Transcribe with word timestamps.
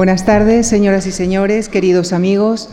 Buenas 0.00 0.24
tardes, 0.24 0.66
señoras 0.66 1.06
y 1.06 1.12
señores, 1.12 1.68
queridos 1.68 2.14
amigos. 2.14 2.70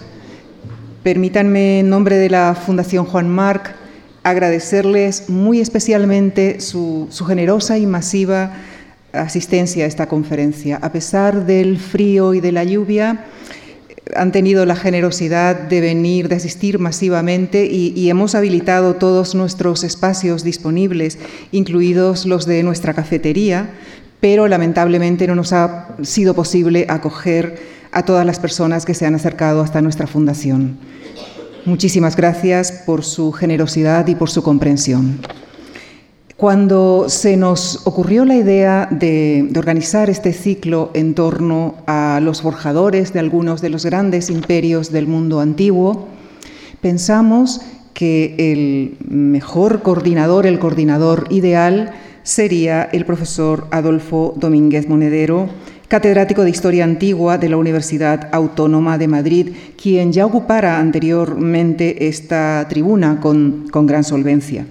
Permítanme, 1.03 1.81
en 1.81 1.89
nombre 1.89 2.15
de 2.15 2.29
la 2.29 2.55
Fundación 2.55 3.03
Juan 3.03 3.27
Marc, 3.27 3.75
agradecerles 4.23 5.27
muy 5.27 5.59
especialmente 5.59 6.61
su, 6.61 7.09
generosa 7.27 7.77
y 7.77 7.85
masiva 7.85 8.53
asistencia 9.11 9.83
a 9.83 9.87
esta 9.89 10.07
conferencia. 10.07 10.77
A 10.81 10.93
pesar 10.93 11.45
del 11.45 11.79
frío 11.79 12.33
y 12.33 12.39
de 12.39 12.53
la 12.53 12.63
lluvia, 12.63 13.25
han 14.15 14.31
tenido 14.31 14.65
la 14.65 14.77
generosidad 14.77 15.59
de 15.59 15.81
venir, 15.81 16.29
de 16.29 16.35
asistir 16.35 16.79
masivamente 16.79 17.65
y, 17.65 18.09
hemos 18.09 18.35
habilitado 18.35 18.93
todos 18.93 19.35
nuestros 19.35 19.83
espacios 19.83 20.45
disponibles, 20.45 21.17
incluidos 21.51 22.25
los 22.25 22.45
de 22.45 22.63
nuestra 22.63 22.93
cafetería, 22.93 23.71
pero 24.19 24.47
lamentablemente 24.47 25.27
no 25.27 25.35
nos 25.35 25.53
ha 25.53 25.89
sido 26.01 26.33
posible 26.33 26.85
acoger 26.89 27.77
a 27.91 28.03
todas 28.03 28.25
las 28.25 28.39
personas 28.39 28.85
que 28.85 28.93
se 28.93 29.05
han 29.05 29.15
acercado 29.15 29.61
hasta 29.61 29.81
nuestra 29.81 30.07
fundación. 30.07 30.77
Muchísimas 31.65 32.15
gracias 32.15 32.71
por 32.85 33.03
su 33.03 33.31
generosidad 33.31 34.07
y 34.07 34.15
por 34.15 34.29
su 34.29 34.41
comprensión. 34.41 35.19
Cuando 36.37 37.09
se 37.09 37.35
nos 37.35 37.81
ocurrió 37.87 38.23
la 38.23 38.35
idea 38.35 38.87
de, 38.91 39.49
organizar 39.57 40.07
este 40.09 40.33
ciclo 40.33 40.91
en 40.93 41.15
torno 41.15 41.75
a 41.87 42.19
los 42.21 42.43
forjadores 42.43 43.11
de 43.11 43.19
algunos 43.19 43.59
de 43.59 43.69
los 43.69 43.85
grandes 43.85 44.29
imperios 44.29 44.91
del 44.91 45.07
mundo 45.07 45.39
antiguo, 45.39 46.07
pensamos 46.79 47.61
que 47.95 48.35
el 48.37 48.97
mejor 49.09 49.81
coordinador, 49.81 50.45
el 50.45 50.59
coordinador 50.59 51.25
ideal, 51.31 51.91
sería 52.27 52.89
el 52.91 53.05
profesor 53.05 53.67
Adolfo 53.71 54.33
Domínguez 54.35 54.89
Monedero, 54.89 55.47
catedrático 55.87 56.43
de 56.43 56.49
Historia 56.49 56.83
Antigua 56.83 57.37
de 57.37 57.47
la 57.47 57.55
Universidad 57.55 58.27
Autónoma 58.33 58.97
de 58.97 59.07
Madrid, 59.07 59.55
quien 59.81 60.11
ya 60.11 60.25
ocupara 60.25 60.77
anteriormente 60.77 62.09
esta 62.09 62.65
tribuna 62.67 63.21
con, 63.21 63.69
con 63.71 63.87
gran 63.87 64.03
solvencia. 64.03 64.65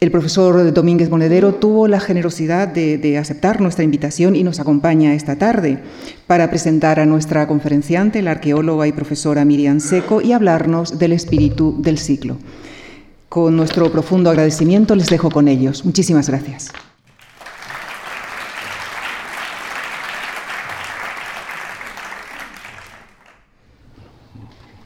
El 0.00 0.10
profesor 0.10 0.72
Domínguez 0.72 1.10
Monedero 1.10 1.56
tuvo 1.56 1.88
la 1.88 2.00
generosidad 2.00 2.68
de, 2.68 2.96
de, 2.96 3.18
aceptar 3.18 3.60
nuestra 3.60 3.84
invitación 3.84 4.34
y 4.34 4.42
nos 4.42 4.58
acompaña 4.58 5.12
esta 5.12 5.36
tarde 5.36 5.78
para 6.26 6.48
presentar 6.48 6.98
a 7.00 7.06
nuestra 7.06 7.46
conferenciante, 7.46 8.22
la 8.22 8.30
arqueóloga 8.30 8.88
y 8.88 8.92
profesora 8.92 9.44
Miriam 9.44 9.78
Seco, 9.78 10.22
y 10.22 10.32
hablarnos 10.32 10.98
del 10.98 11.12
espíritu 11.12 11.76
del 11.82 11.98
ciclo. 11.98 12.38
Con 13.32 13.56
nuestro 13.56 13.90
profundo 13.90 14.28
agradecimiento 14.28 14.94
les 14.94 15.08
dejo 15.08 15.30
con 15.30 15.48
ellos. 15.48 15.86
Muchísimas 15.86 16.28
gracias. 16.28 16.70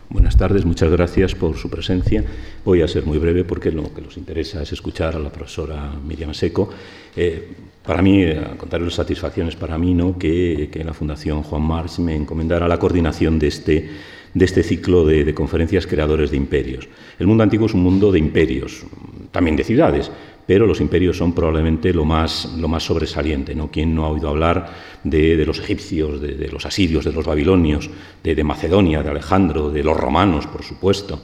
Buenas 0.08 0.36
tardes, 0.36 0.64
muchas 0.64 0.92
gracias 0.92 1.34
por 1.34 1.56
su 1.56 1.68
presencia. 1.68 2.24
Voy 2.64 2.82
a 2.82 2.86
ser 2.86 3.04
muy 3.04 3.18
breve 3.18 3.42
porque 3.42 3.72
lo 3.72 3.92
que 3.92 4.00
nos 4.00 4.16
interesa 4.16 4.62
es 4.62 4.70
escuchar 4.70 5.16
a 5.16 5.18
la 5.18 5.30
profesora 5.30 5.90
Miriam 6.06 6.32
Seco. 6.32 6.70
Eh, 7.16 7.52
para 7.84 8.00
mí, 8.00 8.22
a 8.26 8.56
contarles 8.56 8.94
satisfacciones 8.94 9.56
para 9.56 9.76
mí, 9.76 9.92
¿no? 9.92 10.16
que, 10.16 10.68
que 10.70 10.84
la 10.84 10.94
Fundación 10.94 11.42
Juan 11.42 11.62
March 11.62 11.98
me 11.98 12.14
encomendara 12.14 12.68
la 12.68 12.78
coordinación 12.78 13.40
de 13.40 13.48
este 13.48 13.90
de 14.36 14.44
este 14.44 14.62
ciclo 14.62 15.06
de, 15.06 15.32
conferencias 15.32 15.86
creadores 15.86 16.30
de 16.30 16.36
imperios. 16.36 16.86
El 17.18 17.26
mundo 17.26 17.42
antiguo 17.42 17.66
es 17.66 17.74
un 17.74 17.82
mundo 17.82 18.12
de 18.12 18.18
imperios, 18.18 18.84
también 19.32 19.56
de 19.56 19.64
ciudades, 19.64 20.10
pero 20.46 20.66
los 20.66 20.82
imperios 20.82 21.16
son 21.16 21.32
probablemente 21.32 21.90
lo 21.94 22.04
más, 22.04 22.54
lo 22.58 22.68
más 22.68 22.82
sobresaliente. 22.84 23.54
¿no? 23.54 23.70
¿Quién 23.70 23.94
no 23.94 24.04
ha 24.04 24.10
oído 24.10 24.28
hablar 24.28 24.70
de, 25.02 25.38
de 25.38 25.46
los 25.46 25.58
egipcios, 25.58 26.20
de, 26.20 26.34
de, 26.34 26.48
los 26.48 26.66
asirios, 26.66 27.06
de 27.06 27.12
los 27.12 27.24
babilonios, 27.24 27.88
de, 28.22 28.44
Macedonia, 28.44 29.02
de 29.02 29.08
Alejandro, 29.08 29.70
de 29.70 29.82
los 29.82 29.96
romanos, 29.96 30.46
por 30.46 30.62
supuesto? 30.62 31.22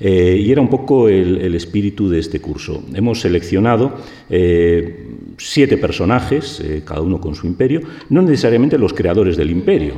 Eh, 0.00 0.36
y 0.40 0.50
era 0.50 0.60
un 0.60 0.68
poco 0.68 1.08
el, 1.08 1.40
el, 1.40 1.54
espíritu 1.54 2.08
de 2.08 2.18
este 2.18 2.40
curso. 2.40 2.82
Hemos 2.92 3.20
seleccionado 3.20 3.98
eh, 4.28 5.10
siete 5.36 5.76
personajes, 5.76 6.58
eh, 6.58 6.82
cada 6.84 7.02
uno 7.02 7.20
con 7.20 7.36
su 7.36 7.46
imperio, 7.46 7.82
no 8.08 8.20
necesariamente 8.20 8.78
los 8.78 8.92
creadores 8.92 9.36
del 9.36 9.50
imperio 9.50 9.94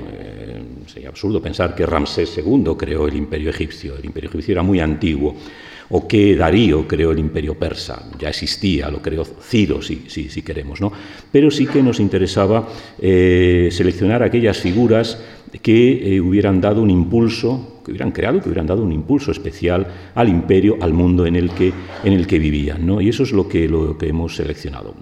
sería 0.90 1.08
absurdo 1.08 1.40
pensar 1.40 1.74
que 1.74 1.86
Ramsés 1.86 2.36
II 2.38 2.72
creó 2.76 3.06
el 3.06 3.14
imperio 3.14 3.50
egipcio. 3.50 3.96
El 3.96 4.06
imperio 4.06 4.28
egipcio 4.28 4.52
era 4.52 4.62
muy 4.62 4.80
antiguo. 4.80 5.36
O 5.92 6.06
que 6.06 6.36
Darío 6.36 6.86
creó 6.86 7.10
el 7.10 7.18
imperio 7.18 7.58
persa. 7.58 8.10
Ya 8.18 8.28
existía, 8.28 8.88
lo 8.90 9.02
creó 9.02 9.24
Ciro, 9.24 9.82
si, 9.82 10.04
si, 10.08 10.42
queremos. 10.42 10.80
¿no? 10.80 10.92
Pero 11.32 11.50
sí 11.50 11.66
que 11.66 11.82
nos 11.82 11.98
interesaba 11.98 12.68
eh, 13.00 13.68
seleccionar 13.72 14.22
aquellas 14.22 14.58
figuras 14.58 15.18
que 15.62 16.14
eh, 16.14 16.20
hubieran 16.20 16.60
dado 16.60 16.80
un 16.82 16.90
impulso, 16.90 17.79
que 17.90 17.94
hubieran 17.94 18.12
creado, 18.12 18.40
que 18.40 18.48
hubieran 18.48 18.68
dado 18.68 18.84
un 18.84 18.92
impulso 18.92 19.32
especial 19.32 19.84
al 20.14 20.28
imperio, 20.28 20.76
al 20.80 20.92
mundo 20.92 21.26
en 21.26 21.34
el 21.34 21.50
que, 21.50 21.72
en 22.04 22.12
el 22.12 22.26
que 22.26 22.38
vivían. 22.38 22.86
¿no? 22.86 23.00
Y 23.00 23.08
eso 23.08 23.24
es 23.24 23.32
lo 23.32 23.48
que, 23.48 23.68
lo 23.68 23.98
que 23.98 24.08
hemos 24.08 24.36
seleccionado. 24.36 24.94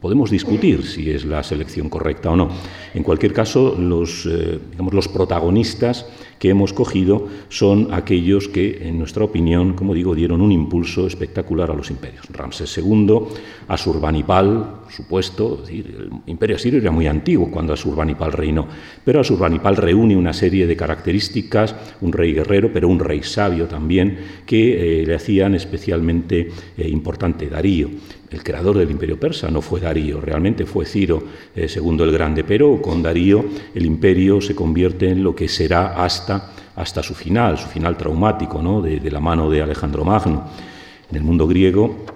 Podemos 0.00 0.30
discutir 0.30 0.84
si 0.84 1.10
es 1.10 1.24
la 1.24 1.42
selección 1.42 1.88
correcta 1.88 2.30
o 2.30 2.36
no. 2.36 2.50
En 2.94 3.02
cualquier 3.02 3.32
caso, 3.32 3.76
los, 3.76 4.26
eh, 4.26 4.60
digamos, 4.70 4.94
los 4.94 5.08
protagonistas 5.08 6.06
que 6.38 6.50
hemos 6.50 6.72
cogido 6.72 7.28
son 7.48 7.92
aquellos 7.92 8.48
que, 8.48 8.88
en 8.88 8.98
nuestra 8.98 9.24
opinión, 9.24 9.74
como 9.74 9.94
digo, 9.94 10.14
dieron 10.14 10.40
un 10.40 10.52
impulso 10.52 11.06
espectacular 11.06 11.70
a 11.70 11.74
los 11.74 11.90
imperios. 11.90 12.26
Ramsés 12.30 12.78
II, 12.78 13.18
Asurbanipal, 13.68 14.82
supuesto, 14.88 15.54
es 15.54 15.68
decir, 15.68 15.96
el 15.98 16.10
imperio 16.26 16.56
asirio 16.56 16.80
era 16.80 16.90
muy 16.90 17.06
antiguo 17.06 17.50
cuando 17.50 17.72
Asurbanipal 17.72 18.32
reinó, 18.32 18.66
pero 19.04 19.20
Asurbanipal 19.20 19.76
reúne 19.76 20.16
una 20.16 20.32
serie 20.32 20.66
de 20.66 20.76
características, 20.76 21.74
un 22.00 22.12
rey 22.12 22.32
guerrero, 22.32 22.70
pero 22.72 22.88
un 22.88 23.00
rey 23.00 23.22
sabio 23.22 23.66
también, 23.66 24.18
que 24.46 25.02
eh, 25.02 25.06
le 25.06 25.14
hacían 25.14 25.54
especialmente 25.54 26.50
eh, 26.76 26.88
importante. 26.88 27.48
Darío, 27.48 27.90
el 28.30 28.42
creador 28.42 28.78
del 28.78 28.90
imperio 28.90 29.18
persa 29.18 29.50
no 29.50 29.62
fue 29.62 29.80
Darío, 29.80 30.20
realmente 30.20 30.66
fue 30.66 30.84
Ciro 30.84 31.22
eh, 31.54 31.68
II 31.74 32.02
el 32.02 32.12
Grande, 32.12 32.44
pero 32.44 32.80
con 32.82 33.02
Darío 33.02 33.44
el 33.74 33.86
imperio 33.86 34.40
se 34.40 34.54
convierte 34.54 35.08
en 35.10 35.22
lo 35.22 35.34
que 35.34 35.48
será 35.48 36.02
hasta, 36.02 36.52
hasta 36.74 37.02
su 37.02 37.14
final, 37.14 37.58
su 37.58 37.68
final 37.68 37.96
traumático, 37.96 38.60
¿no? 38.62 38.80
de, 38.82 39.00
de 39.00 39.10
la 39.10 39.20
mano 39.20 39.50
de 39.50 39.62
Alejandro 39.62 40.04
Magno. 40.04 40.48
En 41.08 41.16
el 41.16 41.22
mundo 41.22 41.46
griego 41.46 42.15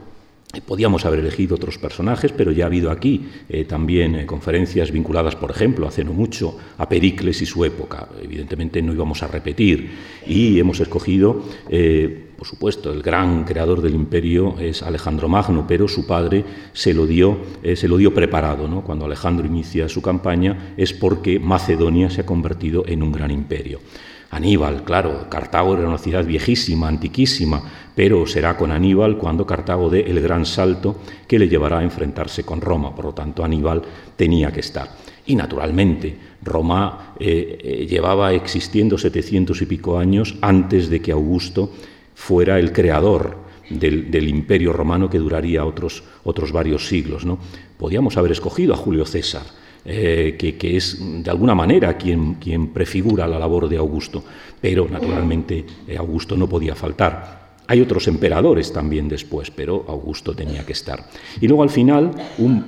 Podíamos 0.67 1.05
haber 1.05 1.21
elegido 1.21 1.55
otros 1.55 1.79
personajes, 1.79 2.33
pero 2.33 2.51
ya 2.51 2.65
ha 2.65 2.67
habido 2.67 2.91
aquí 2.91 3.27
eh, 3.49 3.65
también 3.65 4.17
eh, 4.17 4.27
conferencias 4.27 4.91
vinculadas, 4.91 5.37
por 5.37 5.53
ejemplo, 5.53 5.87
hace 5.87 6.03
no 6.03 6.13
mucho, 6.13 6.59
a 6.77 6.89
Pericles 6.89 7.41
y 7.41 7.47
su 7.47 7.65
época. 7.65 8.09
Evidentemente 8.21 8.83
no 8.83 8.93
íbamos 8.93 9.23
a 9.23 9.29
repetir 9.29 9.91
y 10.27 10.59
hemos 10.59 10.81
escogido, 10.81 11.45
eh, 11.69 12.31
por 12.37 12.49
supuesto, 12.49 12.93
el 12.93 13.03
gran 13.03 13.45
creador 13.45 13.83
del 13.83 13.95
imperio 13.95 14.59
es 14.59 14.83
Alejandro 14.83 15.29
Magno, 15.29 15.67
pero 15.69 15.87
su 15.87 16.07
padre 16.07 16.43
se 16.73 16.95
lo 16.95 17.07
dio, 17.07 17.37
eh, 17.63 17.77
se 17.77 17.87
lo 17.87 17.97
dio 17.99 18.15
preparado. 18.15 18.67
¿no? 18.67 18.83
Cuando 18.83 19.05
Alejandro 19.05 19.47
inicia 19.47 19.89
su 19.89 20.01
campaña 20.01 20.73
es 20.77 20.95
porque 20.95 21.39
Macedonia 21.39 22.09
se 22.09 22.23
ha 22.23 22.27
convertido 22.27 22.83
en 22.87 23.03
un 23.03 23.13
gran 23.13 23.31
imperio. 23.31 23.81
Aníbal, 24.31 24.85
claro, 24.85 25.27
Cartago 25.29 25.75
era 25.77 25.89
una 25.89 25.99
ciudad 25.99 26.25
viejísima, 26.25 26.87
antiquísima, 26.87 27.63
pero 27.97 28.27
será 28.27 28.57
con 28.57 28.71
Aníbal 28.71 29.19
cuando 29.19 29.45
Cartago 29.45 29.91
dé 29.91 30.03
el 30.03 30.21
gran 30.21 30.47
salto 30.47 31.01
que 31.27 31.39
le 31.39 31.49
llevará 31.49 31.81
a 31.81 31.83
enfrentarse 31.83 32.45
con 32.45 32.61
Roma. 32.61 32.95
Por 32.95 33.07
lo 33.07 33.13
tanto, 33.13 33.43
Aníbal 33.43 33.83
tenía 34.15 34.53
que 34.53 34.61
estar. 34.61 34.89
Y 35.27 35.35
naturalmente, 35.35 36.17
Roma 36.43 37.15
eh, 37.19 37.59
eh, 37.61 37.87
llevaba 37.87 38.33
existiendo 38.33 38.97
700 38.97 39.61
y 39.63 39.67
pico 39.67 39.99
años 39.99 40.37
antes 40.41 40.89
de 40.89 41.01
que 41.03 41.11
Augusto 41.11 41.73
fuera 42.15 42.61
el 42.61 42.73
creador 42.73 43.37
del, 43.69 44.29
imperio 44.29 44.73
romano 44.73 45.11
que 45.11 45.19
duraría 45.19 45.65
otros, 45.65 46.05
otros 46.23 46.53
varios 46.53 46.87
siglos. 46.87 47.25
¿no? 47.25 47.39
Podíamos 47.77 48.17
haber 48.17 48.33
escogido 48.33 48.75
a 48.75 48.77
Julio 48.77 49.05
César 49.07 49.60
eh, 49.85 50.37
que, 50.39 50.77
es 50.77 50.99
de 51.01 51.31
alguna 51.31 51.55
manera 51.55 51.97
quien, 51.97 52.35
quien, 52.35 52.69
prefigura 52.69 53.27
la 53.27 53.39
labor 53.39 53.69
de 53.69 53.79
Augusto, 53.79 54.23
pero 54.61 54.87
naturalmente 54.89 55.65
eh, 55.89 55.97
Augusto 55.97 56.37
no 56.37 56.49
podía 56.49 56.75
faltar. 56.75 57.41
Hay 57.67 57.81
otros 57.81 58.09
emperadores 58.09 58.73
también 58.73 59.09
después, 59.09 59.51
pero 59.51 59.85
Augusto 59.89 60.35
tenía 60.35 60.67
que 60.67 60.73
estar. 60.73 61.07
Y 61.41 61.47
luego 61.47 61.63
al 61.63 61.71
final 61.71 62.11
un 62.39 62.65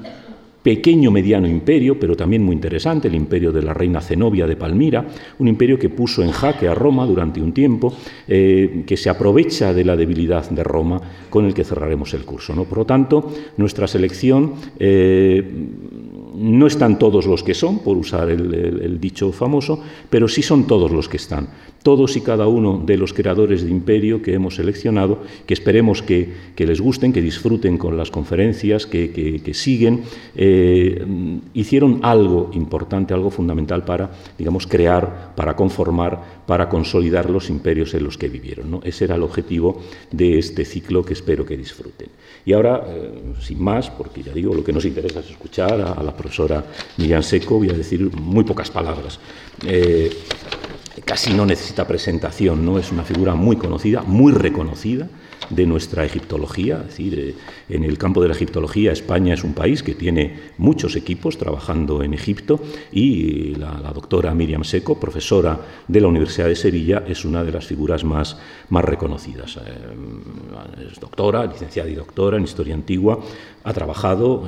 pequeño 0.62 1.11
mediano 1.11 1.49
imperio, 1.49 1.99
pero 1.99 2.17
también 2.17 2.43
muy 2.43 2.55
interesante, 2.55 3.09
el 3.09 3.15
imperio 3.15 3.53
de 3.53 3.62
la 3.62 3.75
reina 3.75 4.00
Zenobia 4.00 4.47
de 4.47 4.56
Palmira, 4.56 5.05
un 5.38 5.49
imperio 5.49 5.79
que 5.79 5.88
puso 5.88 6.23
en 6.23 6.31
jaque 6.31 6.69
a 6.69 6.75
Roma 6.75 7.05
durante 7.05 7.43
un 7.43 7.53
tiempo, 7.53 7.93
eh, 8.29 8.85
que 8.87 8.97
se 8.97 9.11
aprovecha 9.11 9.75
de 9.75 9.85
la 9.85 9.97
debilidad 9.97 10.49
de 10.49 10.62
Roma, 10.62 11.00
con 11.29 11.44
el 11.47 11.55
que 11.55 11.65
cerraremos 11.65 12.15
el 12.15 12.25
curso. 12.25 12.55
¿no? 12.55 12.65
Por 12.65 12.79
lo 12.79 12.87
tanto, 12.87 13.32
nuestra 13.56 13.87
selección 13.87 14.55
no 16.43 16.67
están 16.67 16.99
todos 16.99 17.27
los 17.27 17.44
que 17.44 17.55
son, 17.55 17.79
por 17.79 17.97
usar 17.97 18.29
el, 18.29 18.99
dicho 19.00 19.31
famoso, 19.33 19.81
pero 20.11 20.27
sí 20.27 20.43
son 20.43 20.67
todos 20.67 20.91
los 20.91 21.09
que 21.09 21.17
están. 21.17 21.49
Todos 21.83 22.17
y 22.17 22.21
cada 22.21 22.47
uno 22.49 22.83
de 22.85 22.97
los 22.97 23.12
creadores 23.12 23.62
de 23.62 23.71
imperio 23.71 24.23
que 24.23 24.35
hemos 24.35 24.56
seleccionado, 24.56 25.21
que 25.47 25.55
esperemos 25.55 26.03
que, 26.03 26.33
les 26.56 26.81
gusten, 26.81 27.12
que 27.12 27.23
disfruten 27.23 27.79
con 27.79 27.97
las 27.97 28.11
conferencias, 28.11 28.87
que, 28.87 29.50
siguen, 29.55 30.03
eh, 30.35 31.05
hicieron 31.55 32.00
algo 32.03 32.50
importante, 32.55 33.15
algo 33.15 33.31
fundamental 33.31 33.85
para, 33.85 34.11
digamos, 34.37 34.67
crear, 34.67 35.33
para 35.37 35.55
conformar, 35.55 36.42
para 36.53 36.69
consolidar 36.69 37.31
los 37.31 37.49
imperios 37.49 37.95
en 37.95 38.05
los 38.05 38.19
que 38.19 38.29
vivieron. 38.29 38.79
Ese 38.85 39.07
era 39.07 39.15
el 39.15 39.23
objetivo 39.23 39.81
de 40.11 40.39
este 40.39 40.67
ciclo 40.67 41.03
que 41.03 41.15
espero 41.15 41.47
que 41.47 41.57
disfruten. 41.57 42.09
Y 42.45 42.53
ahora, 42.53 42.85
eh, 42.87 43.33
sin 43.41 43.59
más, 43.65 43.89
porque 43.89 44.23
ya 44.23 44.35
digo, 44.35 44.53
lo 44.53 44.63
que 44.63 44.71
nos 44.71 44.85
interesa 44.85 45.21
es 45.21 45.31
escuchar 45.31 45.81
a, 45.81 46.03
la 46.03 46.15
profesora 46.15 46.63
Miriam 46.99 47.23
Seco, 47.23 47.57
voy 47.57 47.71
a 47.71 47.73
decir 47.73 48.15
muy 48.15 48.45
pocas 48.45 48.71
palabras. 48.71 49.19
Eh, 49.67 50.15
casi 51.07 51.33
no 51.33 51.47
necesita 51.47 51.87
presentación, 51.87 52.67
¿no? 52.67 52.79
Es 52.79 52.93
una 52.93 53.05
figura 53.05 53.35
muy 53.35 53.57
conocida, 53.57 54.03
muy 54.03 54.35
reconocida 54.35 55.09
de 55.55 55.67
nuestra 55.67 56.05
egiptología. 56.05 56.79
Es 56.81 56.89
decir, 56.89 57.19
eh, 57.19 57.35
en 57.69 57.85
el 57.85 57.99
campo 57.99 58.21
de 58.23 58.29
la 58.29 58.35
egiptología, 58.35 58.93
España 58.93 59.35
es 59.35 59.45
un 59.45 59.55
país 59.55 59.83
que 59.83 59.95
tiene 59.95 60.53
muchos 60.59 60.97
equipos 60.97 61.39
trabajando 61.39 62.03
en 62.03 62.15
Egipto 62.15 62.61
y 62.91 63.55
la, 63.55 63.93
doctora 63.93 64.35
Miriam 64.35 64.65
Seco, 64.65 64.99
profesora 64.99 65.61
de 65.87 66.01
la 66.01 66.09
Universidad 66.09 66.49
de 66.49 66.57
Sevilla, 66.57 67.05
es 67.07 67.25
una 67.25 67.45
de 67.45 67.53
las 67.53 67.67
figuras 67.67 68.05
más, 68.05 68.39
más 68.71 68.85
reconocidas. 68.85 69.59
Eh, 69.59 70.89
es 70.91 70.99
doctora, 70.99 71.45
licenciada 71.47 71.91
y 71.91 71.95
doctora 71.95 72.39
en 72.39 72.45
historia 72.45 72.75
antigua, 72.75 73.21
ha 73.64 73.73
trabajado 73.73 74.44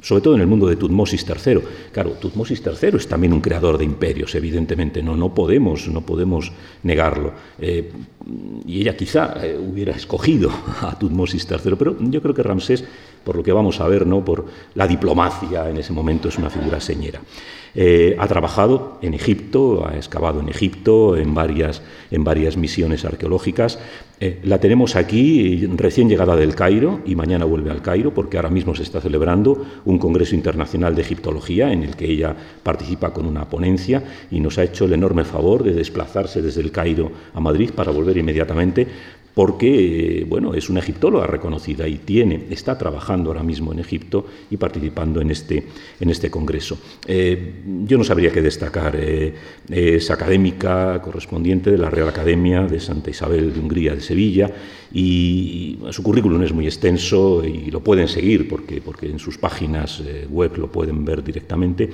sobre 0.00 0.22
todo 0.22 0.34
en 0.34 0.40
el 0.40 0.46
mundo 0.46 0.66
de 0.66 0.76
Tutmosis 0.76 1.24
III. 1.28 1.60
Claro, 1.92 2.10
Tutmosis 2.12 2.62
III 2.64 2.96
es 2.96 3.08
también 3.08 3.32
un 3.32 3.40
creador 3.40 3.78
de 3.78 3.84
imperios, 3.84 4.34
evidentemente, 4.34 5.02
no, 5.02 5.16
no, 5.16 5.34
podemos, 5.34 5.88
no 5.88 6.00
podemos 6.00 6.52
negarlo. 6.82 7.32
Eh, 7.58 7.90
y 8.66 8.80
ella 8.80 8.96
quizá 8.96 9.34
eh, 9.44 9.58
hubiera 9.58 9.92
escogido 9.92 10.50
a 10.80 10.98
Tutmosis 10.98 11.46
III, 11.50 11.76
pero 11.78 11.96
yo 12.00 12.22
creo 12.22 12.34
que 12.34 12.42
Ramsés, 12.42 12.84
por 13.24 13.36
lo 13.36 13.42
que 13.42 13.52
vamos 13.52 13.80
a 13.80 13.88
ver, 13.88 14.06
¿no? 14.06 14.24
por 14.24 14.46
la 14.74 14.86
diplomacia 14.86 15.68
en 15.68 15.78
ese 15.78 15.92
momento, 15.92 16.28
es 16.28 16.38
una 16.38 16.50
figura 16.50 16.80
señera. 16.80 17.20
Eh, 17.74 18.16
ha 18.18 18.26
trabajado 18.26 18.98
en 19.00 19.14
Egipto, 19.14 19.86
ha 19.86 19.96
excavado 19.96 20.40
en 20.40 20.48
Egipto, 20.48 21.16
en 21.16 21.34
varias, 21.34 21.82
en 22.10 22.24
varias 22.24 22.56
misiones 22.56 23.04
arqueológicas. 23.04 23.78
Eh, 24.18 24.40
la 24.42 24.58
tenemos 24.58 24.96
aquí 24.96 25.66
recién 25.76 26.08
llegada 26.08 26.36
del 26.36 26.54
Cairo 26.54 27.00
y 27.06 27.14
mañana 27.14 27.44
vuelve 27.44 27.70
al 27.70 27.80
Cairo 27.80 28.12
porque 28.12 28.36
ahora 28.36 28.50
mismo 28.50 28.74
se 28.74 28.82
está 28.82 29.00
celebrando 29.00 29.64
un 29.84 29.98
Congreso 29.98 30.34
Internacional 30.34 30.94
de 30.94 31.02
Egiptología 31.02 31.72
en 31.72 31.84
el 31.84 31.96
que 31.96 32.06
ella 32.06 32.34
participa 32.62 33.12
con 33.12 33.24
una 33.24 33.48
ponencia 33.48 34.02
y 34.30 34.40
nos 34.40 34.58
ha 34.58 34.64
hecho 34.64 34.84
el 34.84 34.92
enorme 34.92 35.24
favor 35.24 35.62
de 35.62 35.72
desplazarse 35.72 36.42
desde 36.42 36.60
el 36.60 36.72
Cairo 36.72 37.10
a 37.32 37.40
Madrid 37.40 37.70
para 37.74 37.92
volver 37.92 38.18
inmediatamente 38.18 38.86
porque 39.34 40.24
bueno, 40.28 40.54
es 40.54 40.68
una 40.68 40.80
egiptóloga 40.80 41.26
reconocida 41.26 41.86
y 41.86 41.98
tiene, 41.98 42.46
está 42.50 42.76
trabajando 42.76 43.30
ahora 43.30 43.42
mismo 43.42 43.72
en 43.72 43.78
Egipto 43.78 44.26
y 44.50 44.56
participando 44.56 45.20
en 45.20 45.30
este, 45.30 45.66
en 46.00 46.10
este 46.10 46.30
congreso. 46.30 46.78
Eh, 47.06 47.62
yo 47.84 47.96
no 47.98 48.04
sabría 48.04 48.32
qué 48.32 48.42
destacar. 48.42 48.96
Eh, 48.96 49.34
es 49.68 50.10
académica 50.10 51.00
correspondiente 51.02 51.70
de 51.70 51.78
la 51.78 51.90
Real 51.90 52.08
Academia 52.08 52.62
de 52.62 52.80
Santa 52.80 53.10
Isabel 53.10 53.52
de 53.52 53.60
Hungría 53.60 53.94
de 53.94 54.00
Sevilla 54.00 54.50
y, 54.92 55.78
su 55.90 56.02
currículum 56.02 56.42
es 56.42 56.52
muy 56.52 56.66
extenso 56.66 57.44
y 57.44 57.70
lo 57.70 57.80
pueden 57.80 58.08
seguir 58.08 58.48
porque, 58.48 58.80
porque 58.80 59.06
en 59.06 59.18
sus 59.18 59.38
páginas 59.38 60.02
eh, 60.04 60.26
web 60.28 60.56
lo 60.56 60.70
pueden 60.70 61.04
ver 61.04 61.22
directamente 61.22 61.90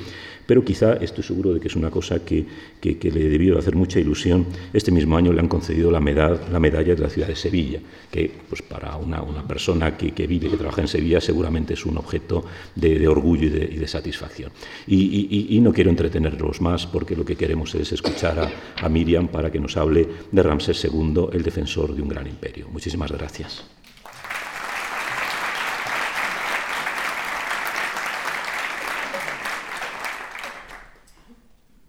pero 0.46 0.64
quizá 0.64 0.94
estoy 0.94 1.24
seguro 1.24 1.52
de 1.52 1.60
que 1.60 1.68
es 1.68 1.76
una 1.76 1.90
cosa 1.90 2.24
que, 2.24 2.46
le 2.86 3.28
debió 3.28 3.58
hacer 3.58 3.74
mucha 3.74 3.98
ilusión. 3.98 4.46
Este 4.72 4.92
mismo 4.92 5.16
año 5.16 5.32
le 5.32 5.40
han 5.40 5.48
concedido 5.48 5.90
la 5.90 5.98
medalla, 5.98 6.40
la 6.52 6.60
medalla 6.60 6.94
de 6.94 7.02
la 7.02 7.10
ciudad 7.10 7.26
de 7.26 7.34
Sevilla, 7.34 7.80
que 8.10 8.30
pues 8.48 8.62
para 8.62 8.96
una, 8.96 9.20
persona 9.46 9.96
que, 9.96 10.26
vive, 10.26 10.48
que 10.48 10.56
trabaja 10.56 10.82
en 10.82 10.88
Sevilla, 10.88 11.20
seguramente 11.20 11.74
es 11.74 11.84
un 11.84 11.98
objeto 11.98 12.44
de, 12.76 13.08
orgullo 13.08 13.46
y 13.46 13.48
de, 13.50 13.88
satisfacción. 13.88 14.52
Y, 14.86 15.58
no 15.60 15.72
quiero 15.72 15.90
entretenerlos 15.90 16.60
más 16.60 16.86
porque 16.86 17.16
lo 17.16 17.24
que 17.24 17.34
queremos 17.34 17.74
es 17.74 17.90
escuchar 17.90 18.52
a 18.80 18.88
Miriam 18.88 19.26
para 19.26 19.50
que 19.50 19.58
nos 19.58 19.76
hable 19.76 20.06
de 20.30 20.42
Ramsés 20.42 20.84
II, 20.84 21.26
el 21.32 21.42
defensor 21.42 21.92
de 21.92 22.02
un 22.02 22.08
gran 22.08 22.26
imperio. 22.26 22.68
Muchísimas 22.86 23.10
gracias. 23.10 23.64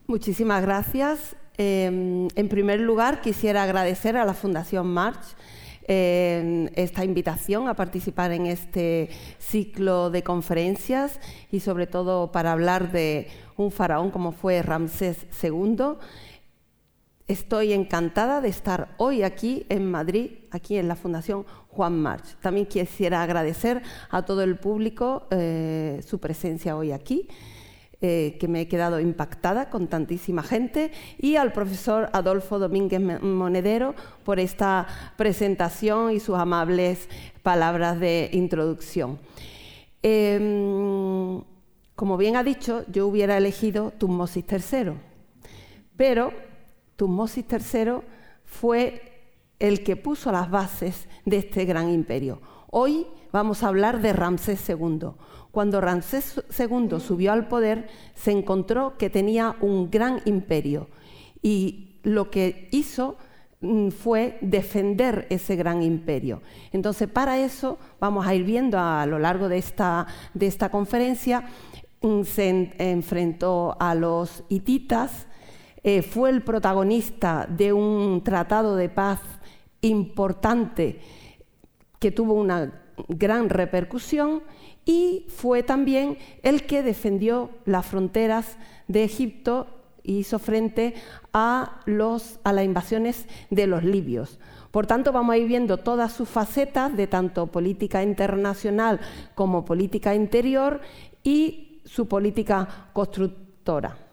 Muchísimas 0.07 0.63
gracias. 0.63 1.35
Em, 1.59 2.27
en 2.33 2.49
primer 2.49 2.79
lugar, 2.79 3.21
quisiera 3.21 3.61
agradecer 3.61 4.17
a 4.17 4.25
la 4.25 4.33
Fundación 4.33 4.87
March 4.87 5.35
em, 5.87 6.67
esta 6.73 7.05
invitación 7.05 7.67
a 7.67 7.75
participar 7.75 8.31
en 8.31 8.47
este 8.47 9.09
ciclo 9.37 10.09
de 10.09 10.23
conferencias 10.23 11.19
y 11.51 11.59
sobre 11.59 11.85
todo 11.85 12.31
para 12.31 12.53
hablar 12.53 12.91
de 12.91 13.27
un 13.55 13.71
faraón 13.71 14.09
como 14.09 14.31
fue 14.31 14.63
Ramsés 14.63 15.27
II. 15.43 15.99
Estoy 17.27 17.73
encantada 17.73 18.39
de 18.39 18.47
estar 18.47 18.95
hoy 18.95 19.23
aquí 19.23 19.65
en 19.67 19.91
Madrid, 19.91 20.31
aquí 20.49 20.77
en 20.77 20.87
la 20.87 20.95
Fundación 20.95 21.45
Juan 21.67 21.99
March. 22.01 22.37
También 22.39 22.67
quisiera 22.67 23.21
agradecer 23.21 23.81
a 24.09 24.23
todo 24.23 24.43
el 24.43 24.57
público 24.57 25.27
eh, 25.31 26.01
su 26.07 26.19
presencia 26.19 26.77
hoy 26.77 26.93
aquí. 26.93 27.27
Eh, 27.99 28.37
que 28.39 28.47
me 28.47 28.61
he 28.61 28.67
quedado 28.67 28.99
impactada 28.99 29.71
con 29.71 29.87
tantísima 29.87 30.43
gente, 30.43 30.91
y 31.17 31.35
al 31.35 31.51
profesor 31.51 32.11
Adolfo 32.13 32.59
Domínguez 32.59 33.01
Monedero 33.23 33.95
por 34.23 34.39
esta 34.39 34.85
presentación 35.17 36.11
y 36.11 36.19
sus 36.19 36.37
amables 36.37 37.09
palabras 37.41 37.99
de 37.99 38.29
introducción. 38.33 39.17
Em, 40.03 41.41
como 41.95 42.17
bien 42.17 42.35
ha 42.35 42.43
dicho, 42.43 42.85
yo 42.87 43.07
hubiera 43.07 43.35
elegido 43.35 43.91
Tutmosis 43.97 44.45
III, 44.47 44.91
pero 45.97 46.31
Tutmosis 46.97 47.45
III 47.49 47.99
fue 48.43 49.01
el 49.59 49.83
que 49.83 49.95
puso 49.95 50.31
las 50.31 50.51
bases 50.51 51.07
de 51.25 51.37
este 51.37 51.63
gran 51.65 51.89
imperio. 51.89 52.41
Hoy 52.69 53.07
vamos 53.31 53.63
a 53.63 53.69
hablar 53.69 54.01
de 54.01 54.13
Ramsés 54.13 54.67
II, 54.69 55.11
cuando 55.51 55.79
Ramsés 55.79 56.43
II 56.59 56.99
subió 56.99 57.31
al 57.31 57.47
poder, 57.47 57.87
se 58.13 58.31
encontró 58.31 58.97
que 58.97 59.09
tenía 59.09 59.55
un 59.61 59.89
gran 59.89 60.21
imperio 60.25 60.89
y 61.41 61.99
lo 62.03 62.29
que 62.29 62.67
hizo 62.71 63.17
mm, 63.61 63.89
fue 63.89 64.37
defender 64.41 65.27
ese 65.29 65.55
gran 65.55 65.81
imperio. 65.83 66.41
Entonces, 66.71 67.07
para 67.07 67.37
eso 67.39 67.77
vamos 67.99 68.27
a 68.27 68.35
ir 68.35 68.43
viendo 68.43 68.79
a 68.79 69.05
lo 69.05 69.19
largo 69.19 69.49
de 69.49 69.57
esta, 69.57 70.07
de 70.33 70.47
esta 70.47 70.69
conferencia, 70.69 71.47
mm, 72.01 72.23
se 72.23 72.73
enfrentó 72.77 73.77
a 73.79 73.95
los 73.95 74.43
hititas, 74.49 75.26
eh, 75.87 76.01
fue 76.01 76.31
el 76.31 76.41
protagonista 76.41 77.47
de 77.49 77.71
un 77.71 78.21
tratado 78.21 78.75
de 78.75 78.89
paz 78.89 79.21
importante 79.79 80.99
que 81.97 82.11
tuvo 82.11 82.33
una 82.33 82.73
gran 83.07 83.47
repercusión 83.47 84.43
y 84.83 85.27
fue 85.29 85.63
también 85.63 86.17
el 86.43 86.65
que 86.65 86.83
defendió 86.83 87.51
las 87.63 87.85
fronteras 87.85 88.57
de 88.89 89.05
Egipto 89.05 89.67
y 90.03 90.17
hizo 90.17 90.39
frente 90.39 90.93
a, 91.31 91.79
los, 91.85 92.41
a 92.43 92.51
las 92.51 92.65
invasiones 92.65 93.25
de 93.49 93.67
los 93.67 93.85
libios. 93.85 94.39
Por 94.71 94.87
tanto, 94.87 95.13
vamos 95.13 95.35
a 95.35 95.37
ir 95.37 95.47
viendo 95.47 95.77
todas 95.77 96.11
sus 96.11 96.27
facetas 96.27 96.97
de 96.97 97.07
tanto 97.07 97.47
política 97.47 98.03
internacional 98.03 98.99
como 99.35 99.63
política 99.63 100.13
interior 100.13 100.81
y 101.23 101.81
su 101.85 102.09
política 102.09 102.89
constructora. 102.91 104.06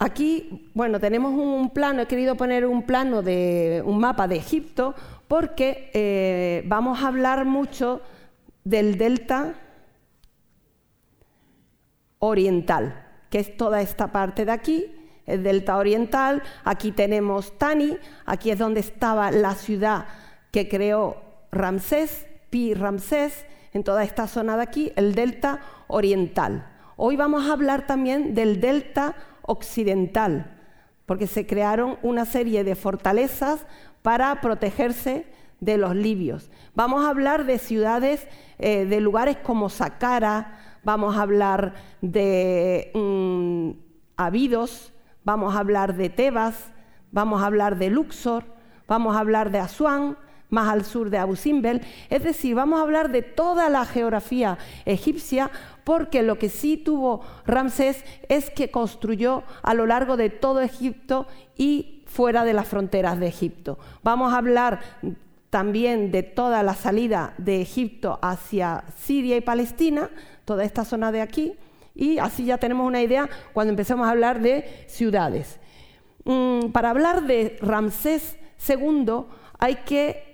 Aquí, 0.00 0.70
bueno, 0.74 1.00
tenemos 1.00 1.32
un 1.32 1.70
plano, 1.70 2.02
he 2.02 2.06
querido 2.06 2.36
poner 2.36 2.64
un 2.66 2.82
plano 2.82 3.20
de 3.20 3.82
un 3.84 3.98
mapa 3.98 4.28
de 4.28 4.36
Egipto 4.36 4.94
porque 5.26 5.90
eh, 5.92 6.62
vamos 6.66 7.02
a 7.02 7.08
hablar 7.08 7.44
mucho 7.44 8.00
del 8.62 8.96
delta 8.96 9.54
oriental, 12.20 13.06
que 13.28 13.40
es 13.40 13.56
toda 13.56 13.80
esta 13.80 14.12
parte 14.12 14.44
de 14.44 14.52
aquí, 14.52 14.86
el 15.26 15.42
delta 15.42 15.76
oriental. 15.76 16.44
Aquí 16.62 16.92
tenemos 16.92 17.58
Tani, 17.58 17.96
aquí 18.24 18.52
es 18.52 18.58
donde 18.58 18.80
estaba 18.80 19.32
la 19.32 19.56
ciudad 19.56 20.06
que 20.52 20.68
creó 20.68 21.16
Ramsés, 21.50 22.26
Pi 22.50 22.72
Ramsés, 22.72 23.44
en 23.72 23.82
toda 23.82 24.04
esta 24.04 24.28
zona 24.28 24.56
de 24.56 24.62
aquí, 24.62 24.92
el 24.94 25.16
delta 25.16 25.60
oriental. 25.88 26.68
Hoy 26.96 27.16
vamos 27.16 27.48
a 27.48 27.52
hablar 27.52 27.86
también 27.86 28.34
del 28.34 28.60
delta 28.60 29.16
occidental, 29.48 30.56
porque 31.06 31.26
se 31.26 31.46
crearon 31.46 31.98
una 32.02 32.24
serie 32.24 32.62
de 32.62 32.76
fortalezas 32.76 33.66
para 34.02 34.40
protegerse 34.40 35.26
de 35.60 35.76
los 35.76 35.96
libios. 35.96 36.50
Vamos 36.74 37.04
a 37.04 37.10
hablar 37.10 37.44
de 37.46 37.58
ciudades, 37.58 38.28
eh, 38.58 38.84
de 38.84 39.00
lugares 39.00 39.38
como 39.38 39.68
Saqqara, 39.68 40.58
vamos 40.84 41.16
a 41.16 41.22
hablar 41.22 41.74
de 42.00 42.92
mm, 42.94 43.70
Abidos, 44.16 44.92
vamos 45.24 45.54
a 45.54 45.60
hablar 45.60 45.96
de 45.96 46.10
Tebas, 46.10 46.70
vamos 47.10 47.42
a 47.42 47.46
hablar 47.46 47.78
de 47.78 47.90
Luxor, 47.90 48.44
vamos 48.86 49.16
a 49.16 49.20
hablar 49.20 49.50
de 49.50 49.58
Asuán, 49.58 50.16
más 50.50 50.68
al 50.68 50.84
sur 50.84 51.10
de 51.10 51.18
Abu 51.18 51.36
Simbel. 51.36 51.82
Es 52.10 52.22
decir, 52.22 52.54
vamos 52.54 52.78
a 52.78 52.82
hablar 52.82 53.10
de 53.10 53.22
toda 53.22 53.68
la 53.68 53.84
geografía 53.84 54.58
egipcia, 54.84 55.50
porque 55.84 56.22
lo 56.22 56.38
que 56.38 56.48
sí 56.48 56.76
tuvo 56.76 57.22
Ramsés 57.46 58.04
es 58.28 58.50
que 58.50 58.70
construyó 58.70 59.42
a 59.62 59.74
lo 59.74 59.86
largo 59.86 60.16
de 60.16 60.30
todo 60.30 60.60
Egipto 60.60 61.26
y 61.56 62.02
fuera 62.06 62.44
de 62.44 62.54
las 62.54 62.68
fronteras 62.68 63.18
de 63.18 63.26
Egipto. 63.26 63.78
Vamos 64.02 64.32
a 64.32 64.38
hablar 64.38 64.80
también 65.50 66.10
de 66.10 66.22
toda 66.22 66.62
la 66.62 66.74
salida 66.74 67.34
de 67.38 67.60
Egipto 67.62 68.18
hacia 68.22 68.84
Siria 68.96 69.36
y 69.36 69.40
Palestina, 69.40 70.10
toda 70.44 70.64
esta 70.64 70.84
zona 70.84 71.10
de 71.12 71.22
aquí, 71.22 71.54
y 71.94 72.18
así 72.18 72.44
ya 72.44 72.58
tenemos 72.58 72.86
una 72.86 73.02
idea 73.02 73.28
cuando 73.52 73.70
empezamos 73.70 74.06
a 74.06 74.10
hablar 74.10 74.40
de 74.40 74.84
ciudades. 74.86 75.58
Mm, 76.24 76.70
para 76.72 76.90
hablar 76.90 77.22
de 77.26 77.58
Ramsés 77.60 78.36
II 78.68 79.24
hay 79.58 79.76
que 79.76 80.27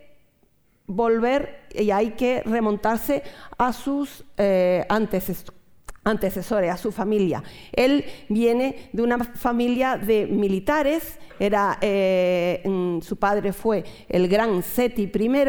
volver 0.87 1.67
y 1.73 1.91
hay 1.91 2.11
que 2.11 2.43
remontarse 2.43 3.23
a 3.57 3.73
sus 3.73 4.25
eh, 4.37 4.85
antecesores, 4.89 6.71
a 6.71 6.77
su 6.77 6.93
familia. 6.93 7.43
Él 7.73 8.05
viene 8.29 8.91
de 8.93 9.03
una 9.03 9.19
familia 9.19 9.97
de 9.97 10.27
militares, 10.27 11.19
era, 11.41 11.79
eh, 11.81 12.63
mm, 12.65 13.01
su 13.01 13.17
padre 13.17 13.53
fue 13.53 13.85
el 14.09 14.29
gran 14.29 14.63
Seti 14.63 15.11
I, 15.13 15.43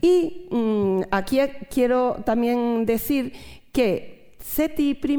y 0.00 0.48
mm, 0.50 1.02
aquí 1.10 1.38
quiero 1.70 2.16
también 2.24 2.86
decir 2.86 3.32
que 3.72 4.34
Seti 4.40 4.98
I 5.02 5.18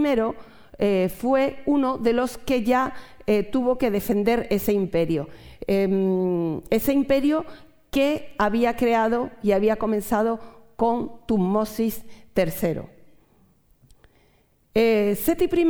eh, 0.82 1.12
fue 1.16 1.62
uno 1.66 1.98
de 1.98 2.14
los 2.14 2.38
que 2.38 2.64
ya 2.64 2.94
tuvo 3.52 3.78
que 3.78 3.92
defender 3.92 4.48
ese 4.50 4.74
imperio. 4.74 5.28
Em, 5.68 6.62
ese 6.72 6.94
imperio 6.94 7.46
que 7.92 8.36
había 8.38 8.76
creado 8.76 9.32
y 9.42 9.52
había 9.52 9.78
comenzado 9.78 10.40
con 10.76 11.26
Tutmosis 11.26 12.04
III. 12.36 12.82
Eh, 14.76 15.18
Seti 15.20 15.46
I, 15.46 15.68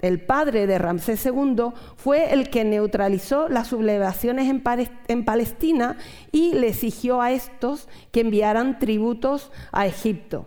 el 0.00 0.20
padre 0.20 0.66
de 0.66 0.78
Ramsés 0.78 1.24
II, 1.26 1.72
fue 1.96 2.32
el 2.32 2.50
que 2.50 2.64
neutralizó 2.64 3.48
las 3.48 3.68
sublevaciones 3.68 4.50
en, 4.50 4.62
en 5.08 5.24
Palestina 5.24 5.96
y 6.30 6.52
le 6.52 6.68
exigió 6.68 7.22
a 7.22 7.32
estos 7.32 7.88
que 8.12 8.20
enviaran 8.20 8.78
tributos 8.78 9.50
a 9.72 9.86
Egipto. 9.86 10.46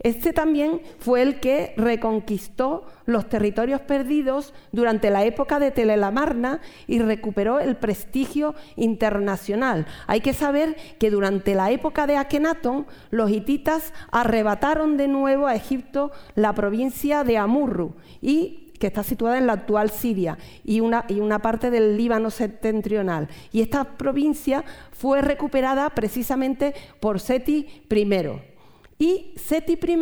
Este 0.00 0.32
también 0.32 0.80
fue 0.98 1.22
el 1.22 1.40
que 1.40 1.74
reconquistó 1.76 2.86
los 3.06 3.28
territorios 3.28 3.80
perdidos 3.80 4.52
durante 4.72 5.10
la 5.10 5.24
época 5.24 5.58
de 5.58 5.70
Telelamarna 5.70 6.60
y 6.86 6.98
recuperó 6.98 7.60
el 7.60 7.76
prestigio 7.76 8.54
internacional. 8.76 9.86
Hay 10.06 10.20
que 10.20 10.34
saber 10.34 10.76
que 10.98 11.10
durante 11.10 11.54
la 11.54 11.70
época 11.70 12.06
de 12.06 12.16
Akenatón, 12.16 12.86
los 13.10 13.30
hititas 13.30 13.92
arrebataron 14.10 14.96
de 14.96 15.08
nuevo 15.08 15.46
a 15.46 15.54
Egipto 15.54 16.12
la 16.34 16.54
provincia 16.54 17.24
de 17.24 17.38
Amurru 17.38 17.94
y 18.20 18.62
que 18.78 18.88
está 18.88 19.02
situada 19.02 19.38
en 19.38 19.46
la 19.46 19.54
actual 19.54 19.90
Siria 19.90 20.36
y 20.62 20.80
una, 20.80 21.06
y 21.08 21.20
una, 21.20 21.38
parte 21.38 21.70
del 21.70 21.96
Líbano 21.96 22.30
septentrional. 22.30 23.28
Y 23.50 23.62
esta 23.62 23.84
provincia 23.96 24.64
fue 24.92 25.22
recuperada 25.22 25.88
precisamente 25.90 26.74
por 27.00 27.20
Seti 27.20 27.66
I. 27.88 28.55
Y 28.98 29.34
Seti 29.36 29.74
I 29.74 29.98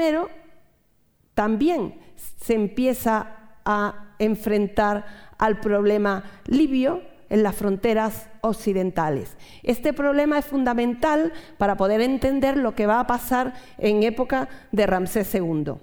también 1.34 1.94
se 2.40 2.54
empieza 2.54 3.26
a 3.64 4.14
enfrentar 4.18 5.04
al 5.38 5.60
problema 5.60 6.24
libio 6.46 7.02
en 7.28 7.42
las 7.42 7.56
fronteras 7.56 8.28
occidentales. 8.42 9.36
Este 9.62 9.92
problema 9.92 10.38
es 10.38 10.44
fundamental 10.44 11.32
para 11.58 11.76
poder 11.76 12.00
entender 12.00 12.56
lo 12.56 12.74
que 12.74 12.86
va 12.86 13.00
a 13.00 13.06
pasar 13.06 13.54
en 13.78 14.02
época 14.02 14.48
de 14.70 14.86
Ramsés 14.86 15.34
II. 15.34 15.74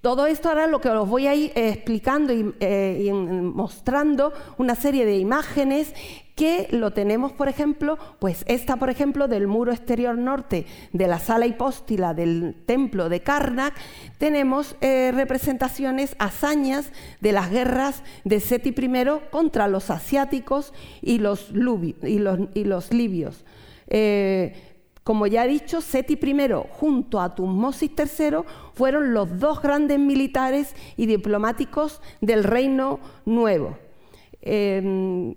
Todo 0.00 0.26
esto 0.26 0.48
ahora 0.48 0.68
lo 0.68 0.80
que 0.80 0.90
os 0.90 1.08
voy 1.08 1.26
a 1.26 1.34
ir 1.34 1.50
explicando 1.56 2.32
y, 2.32 2.54
eh, 2.60 3.12
mostrando 3.12 4.32
una 4.56 4.76
serie 4.76 5.04
de 5.04 5.18
imágenes 5.18 5.92
que 6.36 6.68
lo 6.70 6.92
tenemos, 6.92 7.32
por 7.32 7.48
ejemplo, 7.48 7.98
pues 8.20 8.44
esta, 8.46 8.76
por 8.76 8.90
ejemplo, 8.90 9.26
del 9.26 9.48
muro 9.48 9.72
exterior 9.72 10.16
norte 10.16 10.66
de 10.92 11.08
la 11.08 11.18
sala 11.18 11.46
hipóstila 11.46 12.14
del 12.14 12.54
templo 12.64 13.08
de 13.08 13.22
Karnak, 13.22 13.74
tenemos 14.18 14.76
eh, 14.80 15.10
representaciones, 15.12 16.14
hazañas 16.20 16.92
de 17.20 17.32
las 17.32 17.50
guerras 17.50 18.04
de 18.22 18.38
Seti 18.38 18.68
I 18.68 19.04
contra 19.32 19.66
los 19.66 19.90
asiáticos 19.90 20.72
y 21.02 21.18
los, 21.18 21.50
libios. 21.50 23.44
Eh, 23.88 24.67
como 25.08 25.26
ya 25.26 25.46
he 25.46 25.48
dicho, 25.48 25.80
Seti 25.80 26.18
I 26.22 26.48
junto 26.68 27.18
a 27.18 27.34
Tutmosis 27.34 27.92
III 27.96 28.40
fueron 28.74 29.14
los 29.14 29.38
dos 29.40 29.62
grandes 29.62 29.98
militares 29.98 30.76
y 30.98 31.06
diplomáticos 31.06 32.02
del 32.20 32.44
Reino 32.44 33.00
Nuevo. 33.24 33.78
Em, 34.42 35.34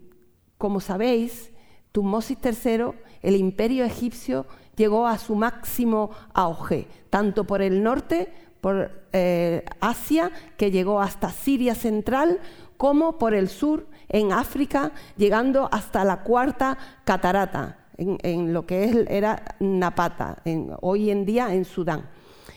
como 0.58 0.82
sabéis, 0.82 1.54
Tutmosis 1.94 2.38
III, 2.44 2.88
el 3.22 3.38
imperio 3.38 3.86
egipcio, 3.86 4.46
llegó 4.76 5.08
a 5.08 5.18
su 5.18 5.36
máximo 5.36 6.12
auge, 6.34 6.90
tanto 7.10 7.46
por 7.46 7.62
el 7.62 7.82
norte, 7.82 8.28
por 8.60 9.08
eh, 9.14 9.64
Asia, 9.80 10.32
que 10.58 10.70
llegó 10.72 11.00
hasta 11.00 11.32
Siria 11.32 11.76
central, 11.76 12.42
como 12.76 13.18
por 13.18 13.34
el 13.34 13.48
sur, 13.48 13.88
en 14.10 14.34
África, 14.34 14.92
llegando 15.16 15.70
hasta 15.72 16.04
la 16.04 16.24
cuarta 16.24 16.78
catarata, 17.06 17.81
en, 18.02 18.54
lo 18.54 18.66
que 18.66 19.06
era 19.10 19.56
Napata, 19.60 20.42
hoy 20.82 21.12
en 21.12 21.26
día 21.26 21.54
en 21.54 21.66
Sudán. 21.66 22.10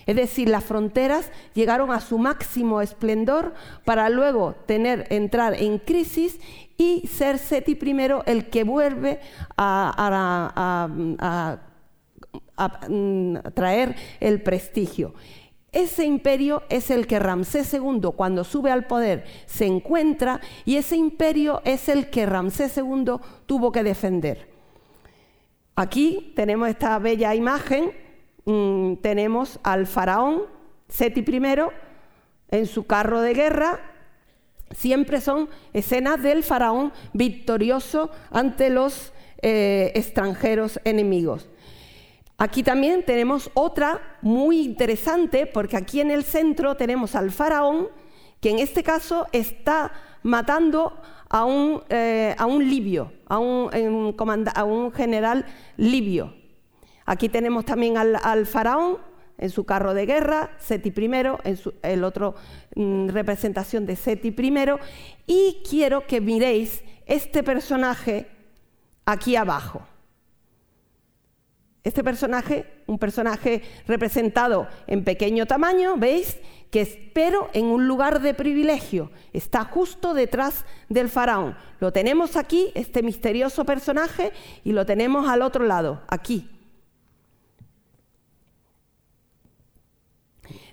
Es 0.06 0.16
decir, 0.16 0.48
las 0.48 0.64
fronteras 0.64 1.30
llegaron 1.54 1.90
a 1.90 2.00
su 2.00 2.18
máximo 2.18 2.80
esplendor 2.80 3.54
para 3.84 4.10
luego 4.10 4.54
tener, 4.66 5.06
entrar 5.10 5.54
en 5.54 5.78
crisis 5.78 6.38
y 6.76 7.06
ser 7.06 7.38
Seti 7.38 7.78
I 7.80 7.96
el 8.26 8.50
que 8.50 8.64
vuelve 8.64 9.20
a, 9.56 10.88
mm, 12.88 13.36
traer 13.54 13.96
el 14.20 14.42
prestigio. 14.42 15.14
Ese 15.72 16.04
imperio 16.04 16.62
es 16.68 16.90
el 16.90 17.06
que 17.08 17.18
Ramsés 17.18 17.74
II, 17.74 18.10
cuando 18.14 18.44
sube 18.44 18.70
al 18.70 18.86
poder, 18.86 19.24
se 19.46 19.66
encuentra 19.66 20.40
y 20.64 20.76
ese 20.76 20.96
imperio 20.96 21.62
es 21.64 21.88
el 21.88 22.10
que 22.10 22.26
Ramsés 22.26 22.76
II 22.76 23.16
tuvo 23.46 23.72
que 23.72 23.82
defender. 23.82 24.53
Aquí 25.76 26.32
tenemos 26.36 26.68
esta 26.68 26.98
bella 26.98 27.34
imagen, 27.34 27.92
mm, 28.44 28.96
tenemos 28.96 29.58
al 29.62 29.86
faraón 29.86 30.42
Seti 30.88 31.20
I 31.20 31.42
en 32.50 32.66
su 32.66 32.86
carro 32.86 33.20
de 33.20 33.34
guerra 33.34 33.80
Siempre 34.74 35.20
son 35.20 35.48
escenas 35.72 36.22
del 36.22 36.42
faraón 36.42 36.92
victorioso 37.12 38.10
ante 38.30 38.70
los 38.70 39.12
eh, 39.40 39.92
extranjeros 39.94 40.80
enemigos. 40.84 41.48
Aquí 42.38 42.64
también 42.64 43.04
tenemos 43.04 43.50
otra 43.54 44.18
muy 44.20 44.62
interesante, 44.62 45.46
porque 45.46 45.76
aquí 45.76 46.00
en 46.00 46.10
el 46.10 46.24
centro 46.24 46.76
tenemos 46.76 47.14
al 47.14 47.30
faraón, 47.30 47.88
que 48.40 48.50
en 48.50 48.58
este 48.58 48.82
caso 48.82 49.26
está 49.30 49.92
matando 50.24 51.00
a 51.28 51.44
un, 51.44 51.82
eh, 51.88 52.36
libio, 52.60 53.12
a 53.26 53.38
un, 53.38 54.92
general 54.92 55.46
libio. 55.76 56.34
Aquí 57.06 57.28
tenemos 57.28 57.64
también 57.64 57.96
al 57.96 58.46
faraón 58.46 58.98
en 59.38 59.50
su 59.50 59.64
carro 59.64 59.94
de 59.94 60.06
guerra, 60.06 60.50
Seti 60.58 60.92
I, 60.96 61.04
en 61.44 61.58
el 61.82 62.04
otro 62.04 62.34
mm, 62.76 63.08
representación 63.08 63.86
de 63.86 63.96
Seti 63.96 64.28
I, 64.28 64.70
y 65.26 65.62
quiero 65.68 66.06
que 66.06 66.20
miréis 66.20 66.84
este 67.06 67.42
personaje 67.42 68.28
aquí 69.04 69.36
abajo. 69.36 69.82
Este 71.84 72.02
personaje, 72.02 72.64
un 72.86 72.98
personaje 72.98 73.62
representado 73.86 74.66
en 74.86 75.04
pequeño 75.04 75.44
tamaño, 75.44 75.98
¿veis? 75.98 76.38
Que 76.70 76.80
espero 76.80 77.50
en 77.52 77.66
un 77.66 77.86
lugar 77.86 78.22
de 78.22 78.32
privilegio. 78.32 79.10
Está 79.34 79.64
justo 79.64 80.14
detrás 80.14 80.64
del 80.88 81.10
faraón. 81.10 81.54
Lo 81.80 81.92
tenemos 81.92 82.36
aquí, 82.36 82.72
este 82.74 83.02
misterioso 83.02 83.66
personaje, 83.66 84.32
y 84.64 84.72
lo 84.72 84.86
tenemos 84.86 85.28
al 85.28 85.42
otro 85.42 85.66
lado, 85.66 86.00
aquí, 86.08 86.48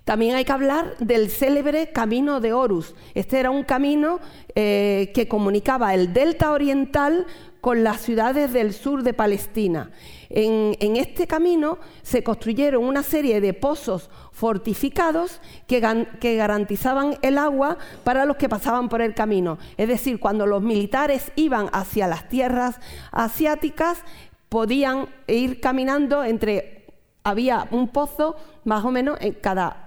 También 0.04 0.36
hay 0.36 0.46
que 0.46 0.52
hablar 0.52 0.98
del 0.98 1.30
célebre 1.30 1.92
camino 1.92 2.42
de 2.42 2.54
Horus. 2.54 2.96
Este 3.14 3.40
era 3.40 3.52
un 3.52 3.64
camino 3.64 4.20
eh, 4.56 5.12
que 5.14 5.28
comunicaba 5.28 5.94
el 5.94 6.12
delta 6.12 6.52
oriental 6.52 7.28
con 7.62 7.84
las 7.84 8.02
ciudades 8.02 8.52
del 8.52 8.74
sur 8.74 9.04
de 9.04 9.14
Palestina. 9.14 9.92
En, 10.30 10.96
este 10.96 11.28
camino 11.28 11.78
se 12.02 12.24
construyeron 12.24 12.84
una 12.84 13.04
serie 13.04 13.40
de 13.40 13.54
pozos 13.54 14.10
fortificados 14.32 15.40
que, 15.68 15.80
garantizaban 15.80 17.18
el 17.22 17.38
agua 17.38 17.78
para 18.04 18.26
los 18.26 18.38
que 18.38 18.50
pasaban 18.50 18.90
por 18.90 19.02
el 19.02 19.14
camino. 19.14 19.60
Es 19.78 19.88
decir, 19.88 20.20
cuando 20.20 20.48
los 20.48 20.62
militares 20.62 21.32
iban 21.36 21.70
hacia 21.72 22.08
las 22.08 22.28
tierras 22.28 22.80
asiáticas, 23.12 24.04
podían 24.50 25.08
ir 25.28 25.62
caminando 25.62 26.24
entre 26.24 26.82
había 27.24 27.68
un 27.70 27.90
pozo 27.90 28.36
más 28.64 28.84
o 28.84 28.90
menos 28.90 29.18
en 29.22 29.34
cada 29.34 29.86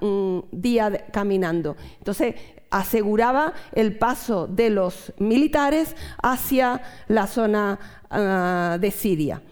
día 0.52 1.06
caminando. 1.10 1.76
Entonces 1.98 2.36
aseguraba 2.74 3.52
el 3.72 3.96
paso 3.96 4.48
de 4.48 4.68
los 4.68 5.12
militares 5.18 5.94
hacia 6.20 6.82
la 7.06 7.28
zona 7.28 7.78
ah, 8.10 8.78
de 8.80 8.90
Siria. 8.90 9.42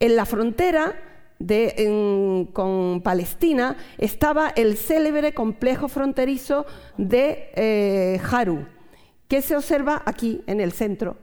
En 0.00 0.16
la 0.16 0.26
frontera 0.26 0.94
con 2.52 3.02
Palestina 3.02 3.76
estaba 3.98 4.48
el 4.48 4.76
célebre 4.76 5.32
complejo 5.32 5.86
fronterizo 5.86 6.66
de 6.96 7.50
eh, 7.54 8.20
Haru, 8.30 8.66
que 9.28 9.42
se 9.42 9.54
observa 9.54 10.02
aquí 10.04 10.42
en 10.46 10.60
el 10.60 10.72
centro. 10.72 11.18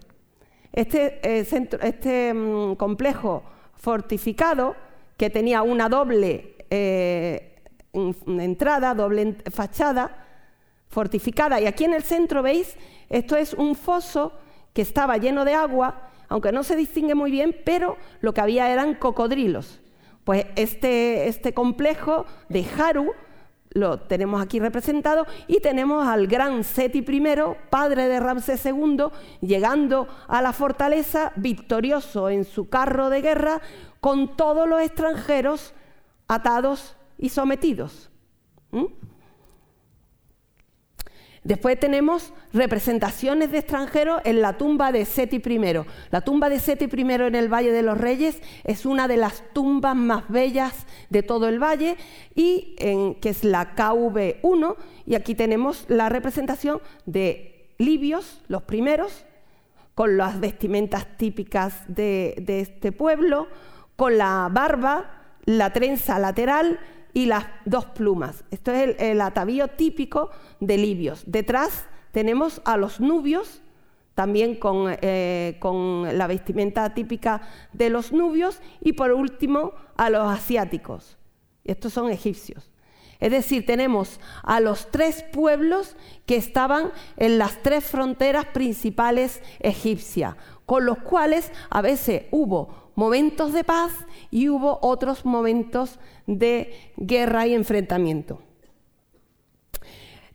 Este, 0.72 1.20
eh, 1.24 1.46
este 1.82 2.34
mm, 2.34 2.76
complejo 2.76 3.44
fortificado 3.76 4.76
que 5.18 5.30
tenía 5.30 5.62
una 5.62 5.90
doble 5.90 6.56
eh, 6.70 7.60
entrada, 7.94 8.94
doble 8.94 9.36
fachada, 9.52 10.23
fortificada. 10.94 11.60
Y 11.60 11.66
aquí 11.66 11.84
en 11.84 11.94
el 11.94 12.04
centro, 12.04 12.42
¿veis? 12.42 12.78
Esto 13.10 13.36
es 13.36 13.54
un 13.54 13.76
foso 13.76 14.34
que 14.74 14.82
estaba 14.82 15.18
lleno 15.18 15.44
de 15.44 15.54
agua, 15.54 16.10
aunque 16.30 16.52
no 16.52 16.64
se 16.64 16.76
distingue 16.76 17.16
muy 17.16 17.32
bien, 17.32 17.56
pero 17.66 17.98
lo 18.22 18.34
que 18.34 18.42
había 18.42 18.72
eran 18.72 18.96
cocodrilos. 18.96 19.82
Pues 20.24 20.46
este, 20.56 21.28
este 21.28 21.54
complejo 21.54 22.26
de 22.48 22.66
Haru 22.78 23.12
lo 23.72 24.00
tenemos 24.00 24.42
aquí 24.42 24.60
representado 24.60 25.26
y 25.48 25.60
tenemos 25.60 26.08
al 26.08 26.28
gran 26.28 26.64
Seti 26.64 27.00
I, 27.00 27.24
padre 27.70 28.08
de 28.08 28.20
Ramsés 28.20 28.66
II, 28.66 29.08
llegando 29.42 30.08
a 30.28 30.42
la 30.42 30.54
fortaleza 30.54 31.34
victorioso 31.36 32.30
en 32.30 32.46
su 32.46 32.70
carro 32.70 33.10
de 33.10 33.22
guerra 33.22 33.62
con 34.00 34.36
todos 34.38 34.68
los 34.68 34.82
extranjeros 34.82 35.74
atados 36.28 36.96
y 37.18 37.30
sometidos. 37.30 38.12
¿Mm? 38.72 38.86
Después 41.44 41.78
tenemos 41.78 42.34
representaciones 42.54 43.52
de 43.52 43.58
extranjeros 43.58 44.22
en 44.24 44.42
la 44.42 44.58
tumba 44.58 44.94
de 44.94 45.04
Seti 45.04 45.42
I. 45.46 45.84
La 46.10 46.22
tumba 46.22 46.48
de 46.48 46.60
Seti 46.60 46.86
I 46.86 47.02
en 47.02 47.36
el 47.36 47.54
Valle 47.54 47.72
de 47.72 47.84
los 47.84 47.98
Reyes 47.98 48.42
es 48.64 48.86
una 48.86 49.10
de 49.10 49.18
las 49.18 49.44
tumbas 49.52 49.96
más 49.96 50.30
bellas 50.30 50.86
de 51.10 51.22
todo 51.22 51.50
el 51.50 51.62
valle 51.62 51.98
y 52.34 52.76
en, 52.80 53.16
que 53.16 53.30
es 53.30 53.44
la 53.44 53.76
KV1 53.76 54.76
y 55.06 55.16
aquí 55.16 55.36
tenemos 55.36 55.86
la 55.90 56.08
representación 56.08 56.82
de 57.06 57.74
libios, 57.78 58.42
los 58.48 58.64
primeros, 58.64 59.26
con 59.96 60.16
las 60.16 60.40
vestimentas 60.40 61.18
típicas 61.18 61.84
de 61.88 62.36
este 62.48 62.94
pueblo, 62.94 63.48
con 63.98 64.18
la 64.18 64.50
barba, 64.52 65.24
la 65.46 65.74
trenza 65.74 66.20
lateral 66.20 66.80
y 67.14 67.28
las 67.28 67.46
dos 67.66 67.86
plumas. 67.86 68.44
Esto 68.52 68.72
es 68.72 68.96
el, 69.00 69.22
atavío 69.22 69.68
típico 69.70 70.32
de 70.60 70.78
libios. 70.78 71.24
Detrás 71.28 71.86
tenemos 72.12 72.62
a 72.66 72.78
los 72.78 73.00
nubios, 73.00 73.62
también 74.16 74.60
eh, 75.02 75.58
con, 75.60 76.18
la 76.18 76.28
vestimenta 76.28 76.94
típica 76.94 77.42
de 77.72 77.90
los 77.90 78.12
nubios, 78.12 78.62
y 78.82 78.94
por 78.94 79.12
último 79.12 79.74
a 79.96 80.10
los 80.10 80.28
asiáticos. 80.28 81.18
Estos 81.64 81.94
son 81.94 82.12
egipcios. 82.12 82.72
Es 83.20 83.32
decir, 83.32 83.66
tenemos 83.66 84.20
a 84.42 84.60
los 84.60 84.92
tres 84.92 85.24
pueblos 85.24 85.96
que 86.26 86.36
estaban 86.36 86.92
en 87.16 87.38
las 87.38 87.64
tres 87.64 87.86
fronteras 87.86 88.48
principales 88.48 89.42
egipcias, 89.62 90.36
con 90.66 90.86
los 90.86 90.98
cuales 90.98 91.50
a 91.70 91.82
veces 91.82 92.24
hubo 92.32 92.83
momentos 92.96 93.54
de 93.54 93.64
paz 93.64 93.92
y 94.32 94.50
hubo 94.50 94.80
otros 94.82 95.26
momentos 95.26 96.00
de 96.28 96.92
guerra 96.98 97.48
y 97.48 97.54
enfrentamiento. 97.54 98.42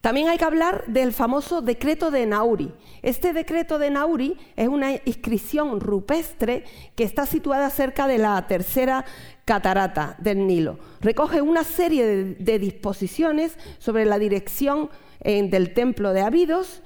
También 0.00 0.28
hay 0.28 0.38
que 0.38 0.44
hablar 0.44 0.84
del 0.86 1.12
famoso 1.12 1.60
decreto 1.60 2.10
de 2.12 2.24
Nauri. 2.24 2.72
Este 3.02 3.32
decreto 3.32 3.80
de 3.80 3.90
Nauri 3.90 4.36
es 4.54 4.68
una 4.68 4.92
inscripción 5.04 5.80
rupestre 5.80 6.64
que 6.94 7.02
está 7.02 7.26
situada 7.26 7.68
cerca 7.68 8.06
de 8.06 8.18
la 8.18 8.46
tercera 8.46 9.04
catarata 9.44 10.14
del 10.18 10.46
Nilo. 10.46 10.78
Recoge 11.00 11.42
una 11.42 11.64
serie 11.64 12.06
de, 12.06 12.58
disposiciones 12.60 13.58
sobre 13.78 14.04
la 14.04 14.18
dirección 14.20 14.88
eh, 15.20 15.42
del 15.48 15.74
templo 15.74 16.12
de 16.12 16.20
Abidos 16.20 16.80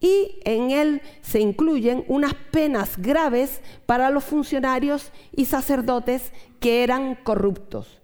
y 0.00 0.40
en 0.44 0.70
él 0.70 1.02
se 1.22 1.40
incluyen 1.40 2.04
unas 2.08 2.34
penas 2.34 2.96
graves 2.98 3.60
para 3.86 4.10
los 4.10 4.24
funcionarios 4.24 5.12
y 5.32 5.46
sacerdotes 5.46 6.32
que 6.60 6.82
eran 6.84 7.16
corruptos. 7.16 8.00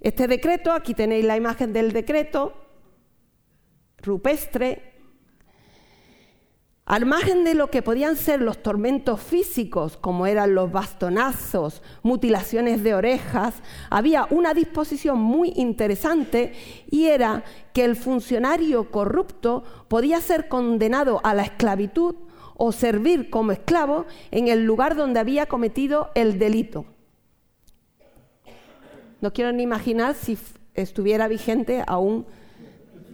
Este 0.00 0.28
decreto, 0.28 0.72
aquí 0.72 0.94
tenéis 0.94 1.24
la 1.24 1.36
imagen 1.36 1.72
del 1.72 1.92
decreto 1.92 2.54
rupestre, 3.98 4.91
al 6.84 7.06
margen 7.06 7.44
de 7.44 7.54
lo 7.54 7.70
que 7.70 7.80
podían 7.80 8.16
ser 8.16 8.42
los 8.42 8.60
tormentos 8.60 9.20
físicos, 9.20 9.96
como 9.96 10.26
eran 10.26 10.54
los 10.54 10.72
bastonazos, 10.72 11.80
mutilaciones 12.02 12.82
de 12.82 12.94
orejas, 12.94 13.54
había 13.88 14.26
una 14.30 14.52
disposición 14.52 15.18
muy 15.18 15.52
interesante 15.54 16.52
y 16.90 17.06
era 17.06 17.44
que 17.72 17.84
el 17.84 17.94
funcionario 17.94 18.90
corrupto 18.90 19.62
podía 19.86 20.20
ser 20.20 20.48
condenado 20.48 21.20
a 21.22 21.34
la 21.34 21.44
esclavitud 21.44 22.16
o 22.56 22.72
servir 22.72 23.30
como 23.30 23.52
esclavo 23.52 24.06
en 24.32 24.48
el 24.48 24.64
lugar 24.64 24.96
donde 24.96 25.20
había 25.20 25.46
cometido 25.46 26.10
el 26.16 26.38
delito. 26.38 26.84
No 29.20 29.32
quiero 29.32 29.52
ni 29.52 29.62
imaginar 29.62 30.16
si 30.16 30.36
estuviera 30.74 31.28
vigente 31.28 31.84
aún 31.86 32.26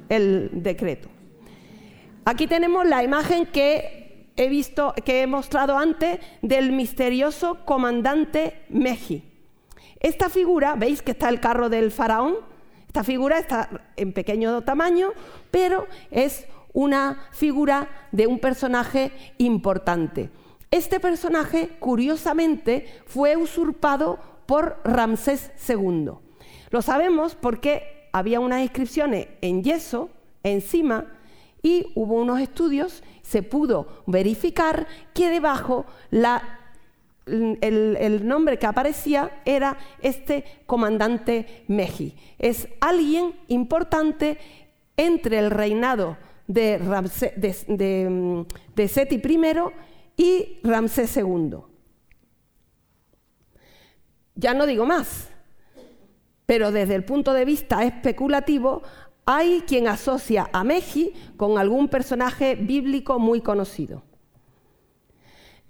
el 0.09 0.51
decreto. 0.55 1.11
Aquí 2.29 2.47
tenemos 2.47 2.87
la 2.87 3.03
imagen 3.03 3.47
que 3.47 4.33
he 4.37 4.51
visto, 4.51 4.93
que 5.03 5.23
he 5.23 5.27
mostrado 5.27 5.79
antes 5.79 6.21
del 6.43 6.73
misterioso 6.73 7.65
comandante 7.65 8.67
Meji. 8.69 9.25
Esta 9.99 10.29
figura, 10.29 10.75
veis 10.75 11.01
que 11.01 11.13
está 11.13 11.31
el 11.31 11.41
carro 11.41 11.71
del 11.71 11.91
faraón, 11.91 12.37
esta 12.87 13.03
figura 13.03 13.39
está 13.39 13.71
en 13.97 14.13
pequeño 14.13 14.61
tamaño, 14.61 15.13
pero 15.51 15.87
es 16.11 16.47
una 16.75 17.29
figura 17.33 17.89
de 18.13 18.27
un 18.27 18.41
personaje 18.41 19.11
importante. 19.39 20.29
Este 20.71 21.01
personaje, 21.01 21.79
curiosamente, 21.79 22.85
fue 23.07 23.39
usurpado 23.39 24.19
por 24.45 24.83
Ramsés 24.85 25.51
II. 25.67 26.11
Lo 26.69 26.83
sabemos 26.83 27.35
porque 27.37 28.11
había 28.13 28.39
unas 28.39 28.61
inscripciones 28.61 29.29
en 29.41 29.65
yeso 29.65 30.11
encima 30.43 31.07
y 31.63 31.93
hubo 31.95 32.15
unos 32.15 32.41
estudios, 32.41 33.03
se 33.23 33.43
pudo 33.43 34.03
verificar 34.07 34.87
que 35.15 35.29
debajo 35.29 35.87
el, 37.27 38.27
nombre 38.27 38.59
que 38.59 38.67
aparecía 38.67 39.43
era 39.45 39.77
este 40.01 40.45
comandante 40.67 41.65
Meji. 41.69 42.15
Es 42.39 42.69
alguien 42.81 43.35
importante 43.49 44.39
entre 44.97 45.39
el 45.39 45.51
reinado 45.51 46.17
de, 46.47 46.79
de 48.75 48.89
Seti 48.89 49.17
I 49.17 49.41
y 50.17 50.61
Ramsés 50.63 51.17
II. 51.17 51.59
Ya 54.35 54.55
no 54.55 54.67
digo 54.67 54.87
más, 54.87 55.31
pero 56.47 56.73
desde 56.73 56.95
el 56.95 57.05
punto 57.05 57.35
de 57.35 57.45
vista 57.45 57.85
especulativo 57.85 58.83
hay 59.31 59.61
quien 59.67 59.89
asocia 59.89 60.49
a 60.55 60.65
Meji 60.65 61.13
con 61.37 61.59
algún 61.59 61.89
personaje 61.89 62.55
bíblico 62.55 63.19
muy 63.19 63.43
conocido. 63.43 64.03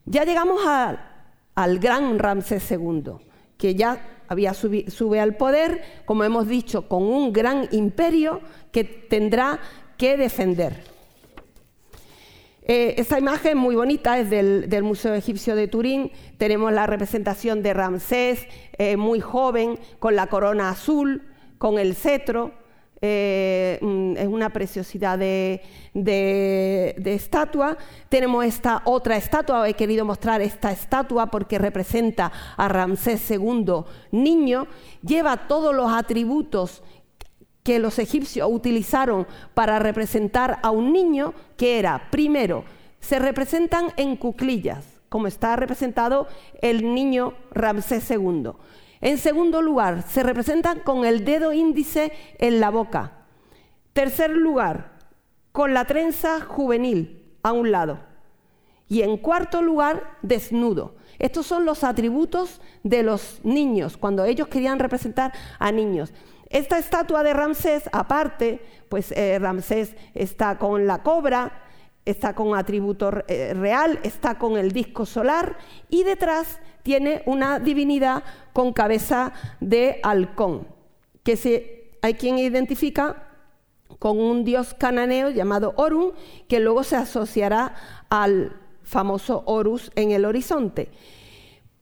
Ya 0.04 0.24
llegamos 0.24 0.60
al 0.64 1.78
gran 1.80 2.20
Ramsés 2.20 2.70
II, 2.70 3.14
que 3.56 3.74
ya 3.74 4.22
había 4.28 4.54
sube 4.54 5.20
al 5.20 5.36
poder, 5.36 5.82
como 6.04 6.22
hemos 6.22 6.46
dicho, 6.46 6.86
con 6.86 7.02
un 7.02 7.32
gran 7.32 7.68
imperio 7.72 8.42
que 8.70 8.84
tendrá 8.84 9.58
que 9.96 10.16
defender. 10.16 10.84
Eh, 12.62 12.94
esta 12.96 13.18
imagen 13.18 13.58
muy 13.58 13.74
bonita 13.74 14.20
es 14.20 14.30
del, 14.30 14.82
Museo 14.84 15.14
Egipcio 15.14 15.56
de 15.56 15.66
Turín. 15.66 16.12
Tenemos 16.36 16.72
la 16.72 16.86
representación 16.86 17.64
de 17.64 17.74
Ramsés, 17.74 18.46
eh, 18.78 18.96
muy 18.96 19.18
joven, 19.18 19.80
con 19.98 20.14
la 20.14 20.28
corona 20.28 20.70
azul, 20.70 21.24
con 21.58 21.80
el 21.80 21.96
cetro 21.96 22.52
eh, 23.00 23.78
mm, 23.80 24.16
es 24.16 24.26
una 24.26 24.50
preciosidad 24.50 25.18
de, 25.18 25.62
estatua. 27.04 27.76
Tenemos 28.08 28.44
esta 28.44 28.82
otra 28.84 29.16
estatua, 29.16 29.68
he 29.68 29.74
querido 29.74 30.04
mostrar 30.04 30.40
esta 30.40 30.72
estatua 30.72 31.26
porque 31.26 31.58
representa 31.58 32.32
a 32.56 32.68
Ramsés 32.68 33.30
II 33.30 33.84
niño, 34.10 34.66
lleva 35.02 35.48
todos 35.48 35.74
los 35.74 35.90
atributos 35.90 36.82
que 37.62 37.78
los 37.78 37.98
egipcios 37.98 38.48
utilizaron 38.50 39.26
para 39.54 39.78
representar 39.78 40.58
a 40.62 40.70
un 40.70 40.92
niño, 40.92 41.34
que 41.56 41.78
era, 41.78 42.08
primero, 42.10 42.64
se 43.00 43.18
representan 43.18 43.92
en 43.96 44.16
cuclillas, 44.16 44.84
como 45.08 45.26
está 45.26 45.54
representado 45.56 46.28
el 46.62 46.94
niño 46.94 47.34
Ramsés 47.50 48.10
II. 48.10 48.52
En 49.00 49.18
segundo 49.18 49.62
lugar, 49.62 50.02
se 50.02 50.22
representan 50.22 50.80
con 50.80 51.04
el 51.04 51.24
dedo 51.24 51.52
índice 51.52 52.12
en 52.38 52.60
la 52.60 52.70
boca. 52.70 53.12
Tercer 53.92 54.30
lugar, 54.30 54.92
con 55.52 55.74
la 55.74 55.84
trenza 55.84 56.40
juvenil 56.40 57.36
a 57.42 57.52
un 57.52 57.70
lado. 57.70 58.00
Y 58.88 59.02
en 59.02 59.18
cuarto 59.18 59.62
lugar, 59.62 60.16
desnudo. 60.22 60.96
Estos 61.18 61.46
son 61.46 61.64
los 61.64 61.84
atributos 61.84 62.60
de 62.82 63.02
los 63.02 63.40
niños, 63.42 63.96
cuando 63.96 64.24
ellos 64.24 64.48
querían 64.48 64.78
representar 64.78 65.32
a 65.58 65.72
niños. 65.72 66.12
Esta 66.48 66.78
estatua 66.78 67.22
de 67.22 67.34
Ramsés, 67.34 67.90
aparte, 67.92 68.60
pues 68.88 69.12
eh, 69.12 69.38
Ramsés 69.38 69.94
está 70.14 70.58
con 70.58 70.86
la 70.86 71.02
cobra, 71.02 71.67
está 72.10 72.34
con 72.34 72.54
atributo 72.54 73.10
eh, 73.28 73.52
real, 73.54 74.00
está 74.02 74.38
con 74.38 74.56
el 74.56 74.72
disco 74.72 75.04
solar 75.04 75.58
y 75.90 76.04
detrás 76.04 76.58
tiene 76.82 77.22
una 77.26 77.58
divinidad 77.58 78.24
con 78.52 78.72
cabeza 78.72 79.32
de 79.60 80.00
halcón, 80.02 80.66
que 81.22 81.36
se, 81.36 81.90
hay 82.00 82.14
quien 82.14 82.38
identifica 82.38 83.28
con 83.98 84.18
un 84.18 84.44
dios 84.44 84.74
cananeo 84.74 85.30
llamado 85.30 85.74
Orun, 85.76 86.12
que 86.48 86.60
luego 86.60 86.82
se 86.82 86.96
asociará 86.96 87.74
al 88.08 88.56
famoso 88.82 89.42
Horus 89.46 89.90
en 89.94 90.12
el 90.12 90.24
horizonte. 90.24 90.88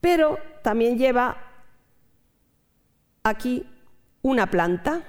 Pero 0.01 0.39
también 0.63 0.99
lleva 0.99 1.37
aquí 3.23 3.65
una 4.23 4.51
planta. 4.51 5.05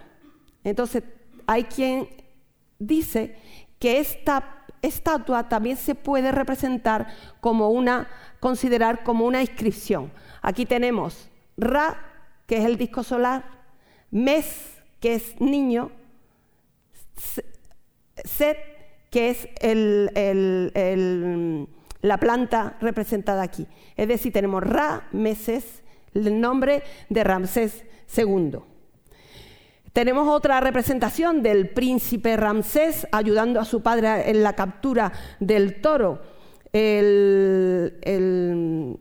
Entonces, 0.63 1.03
hay 1.47 1.63
quien 1.63 2.07
dice 2.77 3.37
que 3.79 3.99
esta 3.99 4.56
estatua 4.81 5.49
también 5.49 5.77
se 5.77 5.95
puede 5.95 6.31
representar 6.31 7.07
como 7.39 7.69
una, 7.69 8.07
considerar 8.39 9.03
como 9.03 9.25
una 9.25 9.41
inscripción. 9.41 10.11
Aquí 10.41 10.65
tenemos 10.65 11.29
Ra, 11.57 11.97
que 12.45 12.57
es 12.57 12.65
el 12.65 12.77
disco 12.77 13.03
solar, 13.03 13.43
Mes, 14.11 14.81
que 14.99 15.15
es 15.15 15.39
niño, 15.41 15.91
Set, 18.23 18.57
que 19.09 19.29
es 19.29 19.49
la 22.01 22.17
planta 22.17 22.77
representada 22.79 23.41
aquí. 23.41 23.67
Es 23.95 24.07
decir, 24.07 24.31
tenemos 24.31 24.63
Ra, 24.63 25.07
Meses, 25.11 25.83
el 26.13 26.39
nombre 26.39 26.83
de 27.09 27.23
Ramsés 27.23 27.83
II. 28.15 28.59
Tenemos 29.97 30.27
otra 30.27 30.59
representación 30.59 31.41
del 31.41 31.69
príncipe 31.69 32.37
Ramsés 32.37 33.07
ayudando 33.11 33.59
a 33.59 33.65
su 33.65 33.81
padre 33.81 34.29
en 34.29 34.43
la 34.43 34.53
captura 34.53 35.11
del 35.39 35.81
toro. 35.81 36.21
El, 36.71 37.97
el, 38.03 38.99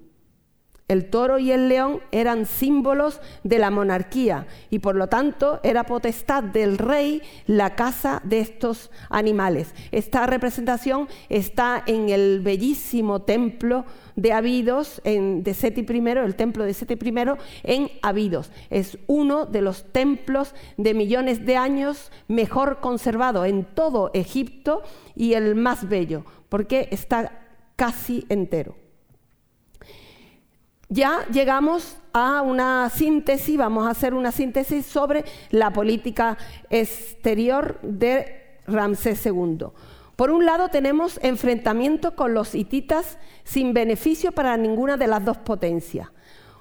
toro 1.10 1.38
y 1.38 1.50
el 1.50 1.68
león 1.68 2.00
eran 2.12 2.46
símbolos 2.46 3.20
de 3.42 3.58
la 3.58 3.70
monarquía 3.70 4.46
y 4.70 4.78
por 4.78 4.94
lo 4.94 5.08
tanto 5.08 5.58
era 5.64 5.84
potestad 5.84 6.44
del 6.44 6.78
rey 6.78 7.22
la 7.46 7.74
caza 7.74 8.20
de 8.24 8.40
estos 8.40 8.90
animales. 9.10 9.74
Esta 9.90 10.26
representación 10.26 11.08
está 11.28 11.82
en 11.86 12.08
el 12.08 12.40
bellísimo 12.40 13.22
templo 13.22 13.84
de 14.14 14.32
Abidos, 14.32 15.00
en, 15.04 15.42
de 15.42 15.54
Seti 15.54 15.80
I, 15.80 16.08
el 16.08 16.36
templo 16.36 16.64
de 16.64 16.72
Seti 16.72 16.94
I 16.94 17.14
en 17.64 17.90
Abidos. 18.02 18.50
Es 18.70 18.96
uno 19.06 19.44
de 19.44 19.62
los 19.62 19.92
templos 19.92 20.54
de 20.76 20.94
millones 20.94 21.44
de 21.44 21.56
años 21.56 22.12
mejor 22.28 22.80
conservado 22.80 23.44
en 23.44 23.64
todo 23.64 24.10
Egipto 24.14 24.82
y 25.14 25.34
el 25.34 25.56
más 25.56 25.88
bello, 25.88 26.24
porque 26.48 26.88
está 26.92 27.40
casi 27.76 28.24
entero. 28.28 28.85
Ya 30.88 31.26
llegamos 31.32 31.96
a 32.12 32.42
una 32.42 32.88
síntesis, 32.90 33.56
vamos 33.56 33.86
a 33.86 33.90
hacer 33.90 34.14
una 34.14 34.30
síntesis 34.30 34.86
sobre 34.86 35.24
la 35.50 35.72
política 35.72 36.38
exterior 36.70 37.80
de 37.82 38.60
Ramsés 38.68 39.26
II. 39.26 39.66
Por 40.14 40.30
un 40.30 40.46
lado 40.46 40.68
tenemos 40.68 41.18
enfrentamiento 41.22 42.14
con 42.14 42.34
los 42.34 42.54
hititas 42.54 43.18
sin 43.42 43.74
beneficio 43.74 44.30
para 44.30 44.56
ninguna 44.56 44.96
de 44.96 45.08
las 45.08 45.24
dos 45.24 45.38
potencias. 45.38 46.08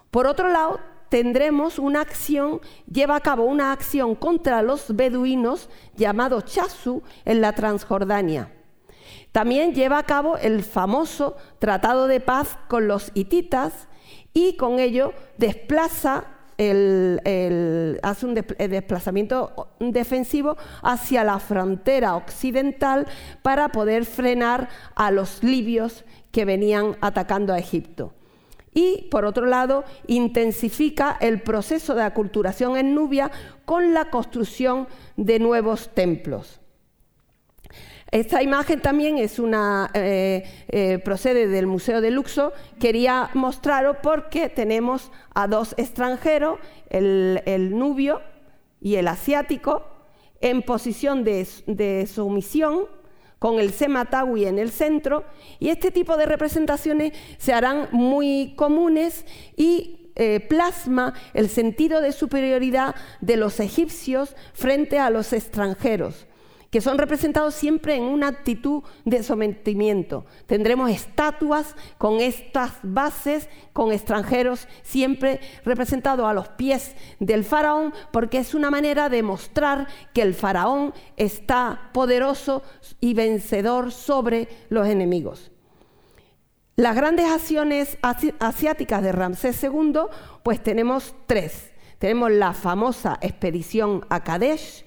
Por 0.10 0.26
otro 0.26 0.50
lado, 0.50 0.80
tendremos 1.10 1.78
una 1.78 2.02
acción, 2.02 2.62
lleva 2.92 3.16
a 3.16 3.22
cabo 3.22 3.46
una 3.46 3.72
acción 3.72 4.16
contra 4.16 4.64
los 4.64 4.96
beduinos 4.96 5.70
llamado 5.96 6.42
Chasu 6.42 7.04
en 7.26 7.42
la 7.42 7.54
Transjordania. 7.54 8.52
También 9.32 9.74
lleva 9.74 10.00
a 10.00 10.04
cabo 10.04 10.38
el 10.38 10.64
famoso 10.64 11.36
tratado 11.60 12.08
de 12.08 12.22
paz 12.22 12.58
con 12.68 12.88
los 12.88 13.12
hititas 13.14 13.88
y 14.36 14.58
con 14.58 14.80
ello 14.80 15.14
desplaza 15.38 16.26
hace 16.58 18.26
un 18.26 18.38
eh, 18.38 18.68
desplazamiento 18.70 19.70
defensivo 19.80 20.56
hacia 20.84 21.24
la 21.24 21.40
frontera 21.40 22.16
occidental 22.16 23.08
para 23.42 23.70
poder 23.70 24.06
frenar 24.06 24.70
a 24.96 25.12
los 25.12 25.44
libios 25.44 26.06
que 26.32 26.46
venían 26.46 26.96
atacando 27.02 27.54
a 27.54 27.60
Egipto. 27.60 28.14
Y, 28.74 29.08
por 29.10 29.26
otro 29.26 29.46
lado, 29.46 29.86
intensifica 30.08 31.18
el 31.20 31.42
proceso 31.42 31.96
de 31.96 32.04
aculturación 32.04 32.78
en 32.78 32.94
Nubia 32.94 33.32
con 33.64 33.94
la 33.94 34.10
construcción 34.10 34.88
de 35.16 35.40
nuevos 35.40 35.94
templos. 35.94 36.60
Esta 38.12 38.44
imagen 38.44 38.82
también 38.82 39.18
es 39.18 39.40
una, 39.40 39.90
eh, 39.94 40.44
eh, 40.68 41.00
procede 41.00 41.48
del 41.48 41.66
Museo 41.66 42.02
de 42.02 42.12
Luxor. 42.12 42.54
Quería 42.80 43.30
mostraros 43.34 43.98
porque 44.04 44.48
tenemos 44.48 45.12
a 45.34 45.48
dos 45.48 45.74
extranjeros, 45.78 46.60
el, 46.90 47.72
nubio 47.78 48.22
y 48.80 48.96
el 48.96 49.08
asiático, 49.08 49.88
en 50.40 50.62
posición 50.62 51.24
de, 51.24 52.08
sumisión, 52.08 52.86
con 53.40 53.60
el 53.60 53.72
sematawi 53.72 54.46
en 54.46 54.60
el 54.60 54.72
centro, 54.72 55.26
y 55.60 55.70
este 55.70 55.92
tipo 55.92 56.16
de 56.16 56.26
representaciones 56.26 57.14
se 57.38 57.54
harán 57.54 57.90
muy 57.92 58.54
comunes 58.56 59.26
y 59.58 60.12
eh, 60.16 60.40
plasma 60.40 61.14
el 61.34 61.50
sentido 61.50 62.02
de 62.02 62.12
superioridad 62.12 62.96
de 63.20 63.36
los 63.36 63.60
egipcios 63.60 64.36
frente 64.54 65.00
a 65.00 65.10
los 65.10 65.34
extranjeros 65.34 66.28
que 66.76 66.82
son 66.82 66.98
representados 66.98 67.56
siempre 67.56 67.96
en 67.96 68.04
una 68.04 68.28
actitud 68.28 68.84
de 69.06 69.24
sometimiento. 69.24 70.26
Tendremos 70.46 70.92
estatuas 70.92 71.74
con 71.98 72.20
estas 72.20 72.74
bases, 72.84 73.48
con 73.72 73.94
extranjeros, 73.94 74.68
siempre 74.84 75.40
representados 75.64 76.26
a 76.26 76.34
los 76.34 76.50
pies 76.50 76.98
del 77.22 77.46
faraón, 77.46 77.94
porque 78.12 78.40
es 78.40 78.54
una 78.54 78.70
manera 78.72 79.08
de 79.08 79.24
mostrar 79.24 79.88
que 80.14 80.22
el 80.22 80.34
faraón 80.34 80.94
está 81.16 81.92
poderoso 81.94 82.62
y 83.00 83.14
vencedor 83.14 83.94
sobre 83.94 84.50
los 84.68 84.86
enemigos. 84.86 85.54
Las 86.76 86.98
grandes 86.98 87.28
acciones 87.28 87.98
asiáticas 88.02 89.02
de 89.02 89.14
Ramsés 89.14 89.64
II, 89.64 89.94
pues 90.44 90.62
tenemos 90.62 91.16
tres. 91.26 91.72
Tenemos 92.00 92.32
la 92.32 92.52
famosa 92.52 93.18
expedición 93.22 94.06
a 94.10 94.26
Kadesh, 94.26 94.85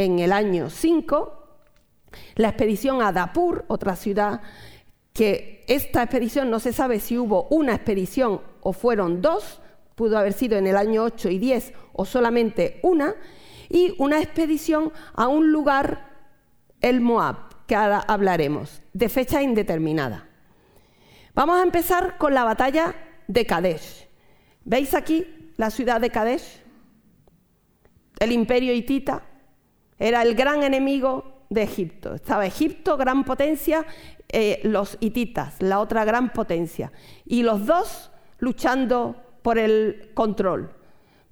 en 0.00 0.18
el 0.18 0.32
año 0.32 0.70
5, 0.70 1.46
la 2.36 2.48
expedición 2.48 3.02
a 3.02 3.12
Dapur, 3.12 3.66
otra 3.68 3.96
ciudad, 3.96 4.40
que 5.12 5.62
esta 5.68 6.02
expedición 6.02 6.50
no 6.50 6.58
se 6.58 6.72
sabe 6.72 7.00
si 7.00 7.18
hubo 7.18 7.48
una 7.50 7.74
expedición 7.74 8.40
o 8.62 8.72
fueron 8.72 9.20
dos, 9.20 9.60
pudo 9.96 10.16
haber 10.16 10.32
sido 10.32 10.56
en 10.56 10.66
el 10.66 10.78
año 10.78 11.04
8 11.04 11.28
y 11.28 11.38
10 11.38 11.74
o 11.92 12.06
solamente 12.06 12.80
una, 12.82 13.14
y 13.68 13.94
una 13.98 14.20
expedición 14.20 14.90
a 15.12 15.28
un 15.28 15.52
lugar, 15.52 16.08
el 16.80 17.02
Moab, 17.02 17.66
que 17.66 17.74
ahora 17.74 18.02
hablaremos, 18.08 18.80
de 18.94 19.10
fecha 19.10 19.42
indeterminada. 19.42 20.28
Vamos 21.34 21.60
a 21.60 21.62
empezar 21.62 22.16
con 22.16 22.32
la 22.32 22.44
batalla 22.44 22.94
de 23.28 23.44
Kadesh. 23.44 24.08
¿Veis 24.64 24.94
aquí 24.94 25.52
la 25.58 25.70
ciudad 25.70 26.00
de 26.00 26.08
Kadesh? 26.08 26.62
El 28.18 28.32
imperio 28.32 28.72
hitita, 28.72 29.29
era 30.00 30.22
el 30.22 30.34
gran 30.34 30.64
enemigo 30.64 31.44
de 31.50 31.62
Egipto. 31.62 32.14
Estaba 32.14 32.46
Egipto, 32.46 32.96
gran 32.96 33.22
potencia, 33.22 33.84
eh, 34.28 34.60
los 34.64 34.96
hititas, 35.00 35.60
la 35.60 35.78
otra 35.78 36.04
gran 36.04 36.32
potencia. 36.32 36.90
Y 37.26 37.42
los 37.42 37.66
dos 37.66 38.10
luchando 38.38 39.14
por 39.42 39.58
el 39.58 40.10
control. 40.14 40.72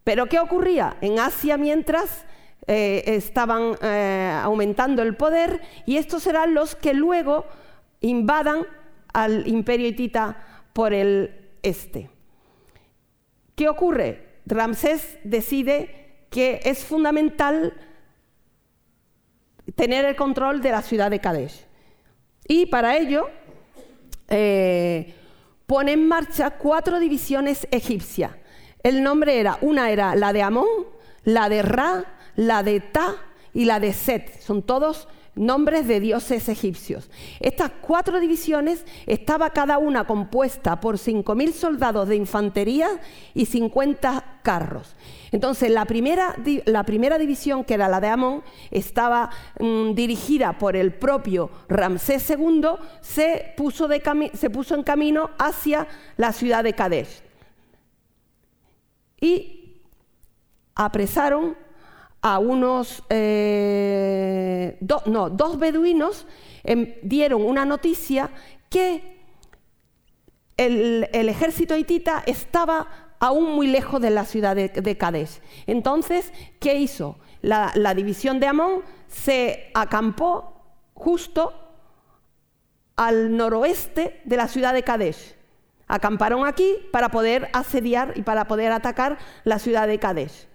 Pero 0.04 0.26
¿qué 0.26 0.38
ocurría? 0.38 0.98
En 1.00 1.18
Asia, 1.18 1.56
mientras 1.56 2.26
eh, 2.66 3.02
estaban 3.06 3.74
eh, 3.80 4.38
aumentando 4.42 5.02
el 5.02 5.16
poder 5.16 5.62
y 5.86 5.96
estos 5.96 6.22
serán 6.22 6.52
los 6.52 6.74
que 6.74 6.92
luego 6.92 7.46
invadan 8.00 8.66
al 9.14 9.48
imperio 9.48 9.88
hitita 9.88 10.44
por 10.74 10.92
el 10.92 11.48
este. 11.62 12.10
¿Qué 13.54 13.68
ocurre? 13.68 14.40
Ramsés 14.44 15.18
decide 15.24 16.26
que 16.30 16.60
es 16.64 16.84
fundamental 16.84 17.72
tener 19.74 20.04
el 20.04 20.16
control 20.16 20.60
de 20.60 20.70
la 20.70 20.82
ciudad 20.82 21.10
de 21.10 21.20
Kadesh. 21.20 21.66
Y 22.46 22.66
para 22.66 22.96
ello 22.96 23.28
eh, 24.28 25.14
pone 25.66 25.92
en 25.92 26.08
marcha 26.08 26.50
cuatro 26.50 26.98
divisiones 26.98 27.66
egipcias. 27.70 28.32
El 28.82 29.02
nombre 29.02 29.38
era, 29.40 29.58
una 29.60 29.90
era 29.90 30.14
la 30.14 30.32
de 30.32 30.42
Amón, 30.42 30.68
la 31.24 31.48
de 31.48 31.62
Ra, 31.62 32.04
la 32.36 32.62
de 32.62 32.80
Ta 32.80 33.16
y 33.52 33.64
la 33.64 33.80
de 33.80 33.92
Set. 33.92 34.40
Son 34.40 34.62
todos 34.62 35.08
nombres 35.38 35.86
de 35.86 36.00
dioses 36.00 36.48
egipcios. 36.48 37.10
Estas 37.40 37.70
cuatro 37.80 38.20
divisiones 38.20 38.84
estaba 39.06 39.50
cada 39.50 39.78
una 39.78 40.04
compuesta 40.04 40.80
por 40.80 40.96
5.000 40.96 41.52
soldados 41.52 42.08
de 42.08 42.16
infantería 42.16 42.88
y 43.34 43.46
50 43.46 44.40
carros. 44.42 44.96
Entonces, 45.30 45.70
la 45.70 45.84
primera, 45.84 46.34
la 46.64 46.84
primera 46.84 47.18
división, 47.18 47.64
que 47.64 47.74
era 47.74 47.88
la 47.88 48.00
de 48.00 48.08
Amón, 48.08 48.42
estaba 48.70 49.30
mm, 49.60 49.94
dirigida 49.94 50.58
por 50.58 50.76
el 50.76 50.94
propio 50.94 51.50
Ramsés 51.68 52.30
II, 52.30 52.62
se 53.00 53.54
puso, 53.56 53.88
se 54.34 54.50
puso 54.50 54.74
en 54.74 54.82
camino 54.82 55.30
hacia 55.38 55.86
la 56.16 56.32
ciudad 56.32 56.64
de 56.64 56.72
Kadesh. 56.72 57.22
Y 59.20 59.82
apresaron 60.74 61.56
a 62.20 62.38
unos 62.38 63.02
eh, 63.10 64.78
no, 65.06 65.30
dos 65.30 65.58
beduinos 65.58 66.26
em, 66.64 66.94
dieron 67.02 67.42
una 67.42 67.64
noticia 67.64 68.30
que 68.68 69.18
el, 70.56 71.08
ejército 71.12 71.76
hitita 71.76 72.22
estaba 72.26 72.88
aún 73.20 73.54
muy 73.54 73.66
lejos 73.66 74.00
de 74.00 74.10
la 74.10 74.24
ciudad 74.24 74.56
de, 74.56 74.68
de 74.68 75.28
Entonces, 75.66 76.32
¿qué 76.60 76.74
hizo? 76.74 77.18
La, 77.40 77.94
división 77.94 78.40
de 78.40 78.48
Amón 78.48 78.82
se 79.06 79.70
acampó 79.74 80.60
justo 80.94 81.54
al 82.96 83.36
noroeste 83.36 84.20
de 84.24 84.36
la 84.36 84.48
ciudad 84.48 84.74
de 84.74 84.82
Kadesh. 84.82 85.36
Acamparon 85.86 86.46
aquí 86.46 86.76
para 86.92 87.10
poder 87.10 87.48
asediar 87.52 88.12
y 88.16 88.22
para 88.22 88.46
poder 88.46 88.72
atacar 88.72 89.18
la 89.44 89.58
ciudad 89.58 89.86
de 89.86 89.98
Kadesh. 89.98 90.47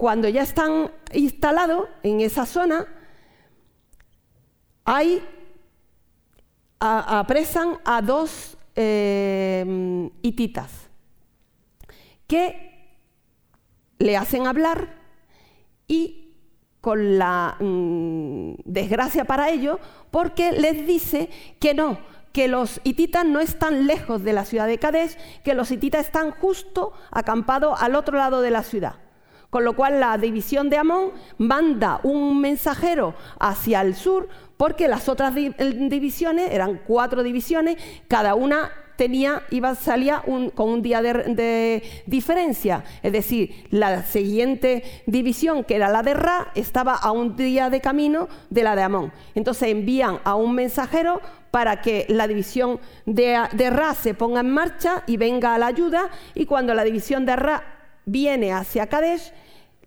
Cuando 0.00 0.30
ya 0.30 0.40
están 0.40 0.90
instalados 1.12 1.86
en 2.02 2.22
esa 2.22 2.46
zona, 2.46 2.86
hay, 4.86 5.22
apresan 6.78 7.76
a 7.84 8.00
dos 8.00 8.56
eh, 8.76 10.10
hititas 10.22 10.88
que 12.26 12.96
le 13.98 14.16
hacen 14.16 14.46
hablar 14.46 14.88
y 15.86 16.32
con 16.80 17.18
la 17.18 17.58
mm, 17.60 18.54
desgracia 18.64 19.26
para 19.26 19.50
ellos, 19.50 19.80
porque 20.10 20.52
les 20.52 20.86
dice 20.86 21.28
que 21.60 21.74
no, 21.74 21.98
que 22.32 22.48
los 22.48 22.80
hititas 22.84 23.26
no 23.26 23.38
están 23.40 23.86
lejos 23.86 24.24
de 24.24 24.32
la 24.32 24.46
ciudad 24.46 24.66
de 24.66 24.78
Kadesh, 24.78 25.18
que 25.44 25.52
los 25.52 25.70
hititas 25.70 26.06
están 26.06 26.30
justo 26.30 26.94
acampados 27.10 27.82
al 27.82 27.96
otro 27.96 28.16
lado 28.16 28.40
de 28.40 28.50
la 28.50 28.62
ciudad. 28.62 29.09
Con 29.50 29.64
lo 29.64 29.74
cual 29.74 29.98
la 29.98 30.16
división 30.16 30.70
de 30.70 30.78
Amón 30.78 31.10
manda 31.38 32.00
un 32.04 32.40
mensajero 32.40 33.14
hacia 33.38 33.80
el 33.82 33.94
sur 33.94 34.28
porque 34.56 34.88
las 34.88 35.08
otras 35.08 35.34
divisiones, 35.34 36.50
eran 36.52 36.82
cuatro 36.86 37.22
divisiones, 37.22 37.76
cada 38.08 38.34
una 38.34 38.70
tenía, 39.00 39.44
iba, 39.48 39.74
salía 39.74 40.22
con 40.54 40.68
un 40.68 40.82
día 40.82 41.00
de, 41.00 41.82
diferencia. 42.04 42.84
Es 43.02 43.12
decir, 43.12 43.64
la 43.70 44.02
siguiente 44.02 44.82
división, 45.06 45.64
que 45.64 45.76
era 45.76 45.88
la 45.88 46.02
de 46.02 46.12
Ra, 46.12 46.48
estaba 46.54 46.94
a 46.94 47.10
un 47.10 47.34
día 47.34 47.70
de 47.70 47.80
camino 47.80 48.28
de 48.50 48.62
la 48.62 48.76
de 48.76 48.82
Amón. 48.82 49.10
Entonces 49.34 49.70
envían 49.70 50.18
a 50.24 50.34
un 50.34 50.54
mensajero 50.54 51.22
para 51.50 51.80
que 51.80 52.04
la 52.10 52.28
división 52.28 52.78
de, 53.06 53.42
de 53.52 53.70
Ra 53.70 53.94
se 53.94 54.12
ponga 54.12 54.40
en 54.40 54.50
marcha 54.50 55.02
y 55.06 55.16
venga 55.16 55.54
a 55.54 55.58
la 55.58 55.68
ayuda, 55.68 56.10
y 56.34 56.44
cuando 56.44 56.74
la 56.74 56.84
división 56.84 57.24
de 57.24 57.36
Ra 57.36 57.79
viene 58.04 58.52
hacia 58.52 58.86
Kadesh, 58.86 59.32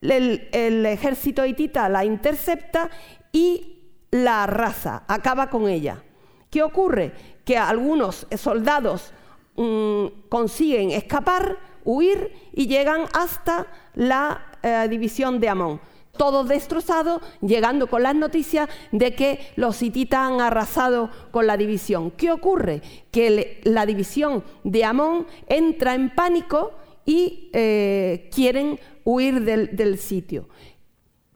el, 0.02 0.86
ejército 0.86 1.46
hitita 1.46 1.88
la 1.90 2.06
intercepta 2.06 2.90
y 3.32 3.80
la 4.12 4.44
arrasa, 4.44 5.04
acaba 5.08 5.50
con 5.50 5.68
ella. 5.68 6.04
¿Qué 6.50 6.62
ocurre? 6.62 7.14
Que 7.46 7.58
algunos 7.58 8.28
soldados 8.38 9.12
mm, 9.56 10.06
consiguen 10.30 10.92
escapar, 10.92 11.58
huir 11.84 12.32
y 12.54 12.68
llegan 12.68 13.06
hasta 13.14 13.68
la 13.96 14.46
eh, 14.62 14.88
división 14.90 15.40
de 15.40 15.50
Amón. 15.50 15.82
Todos 16.16 16.48
destrozados, 16.48 17.24
llegando 17.42 17.88
con 17.88 18.04
las 18.04 18.14
noticias 18.14 18.70
de 18.92 19.16
que 19.16 19.52
los 19.56 19.82
hititas 19.82 20.20
han 20.20 20.42
arrasado 20.42 21.10
con 21.32 21.48
la 21.48 21.58
división. 21.58 22.12
¿Qué 22.12 22.32
ocurre? 22.32 22.84
Que 23.10 23.62
la 23.64 23.88
división 23.88 24.44
de 24.64 24.86
Amón 24.86 25.26
entra 25.48 25.96
en 25.96 26.14
pánico 26.14 26.74
y 27.06 27.50
eh, 27.54 28.30
quieren 28.34 28.80
huir 29.04 29.42
del, 29.42 29.98
sitio. 29.98 30.48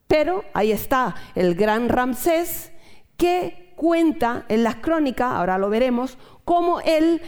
Pero 0.07 0.45
ahí 0.53 0.71
está 0.71 1.15
el 1.35 1.55
gran 1.55 1.89
Ramsés 1.89 2.71
que 3.17 3.73
cuenta 3.75 4.45
en 4.47 4.63
las 4.63 4.75
crónicas, 4.75 5.31
ahora 5.33 5.57
lo 5.57 5.69
veremos, 5.69 6.17
como 6.45 6.79
el 6.81 7.21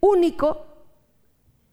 único 0.00 0.66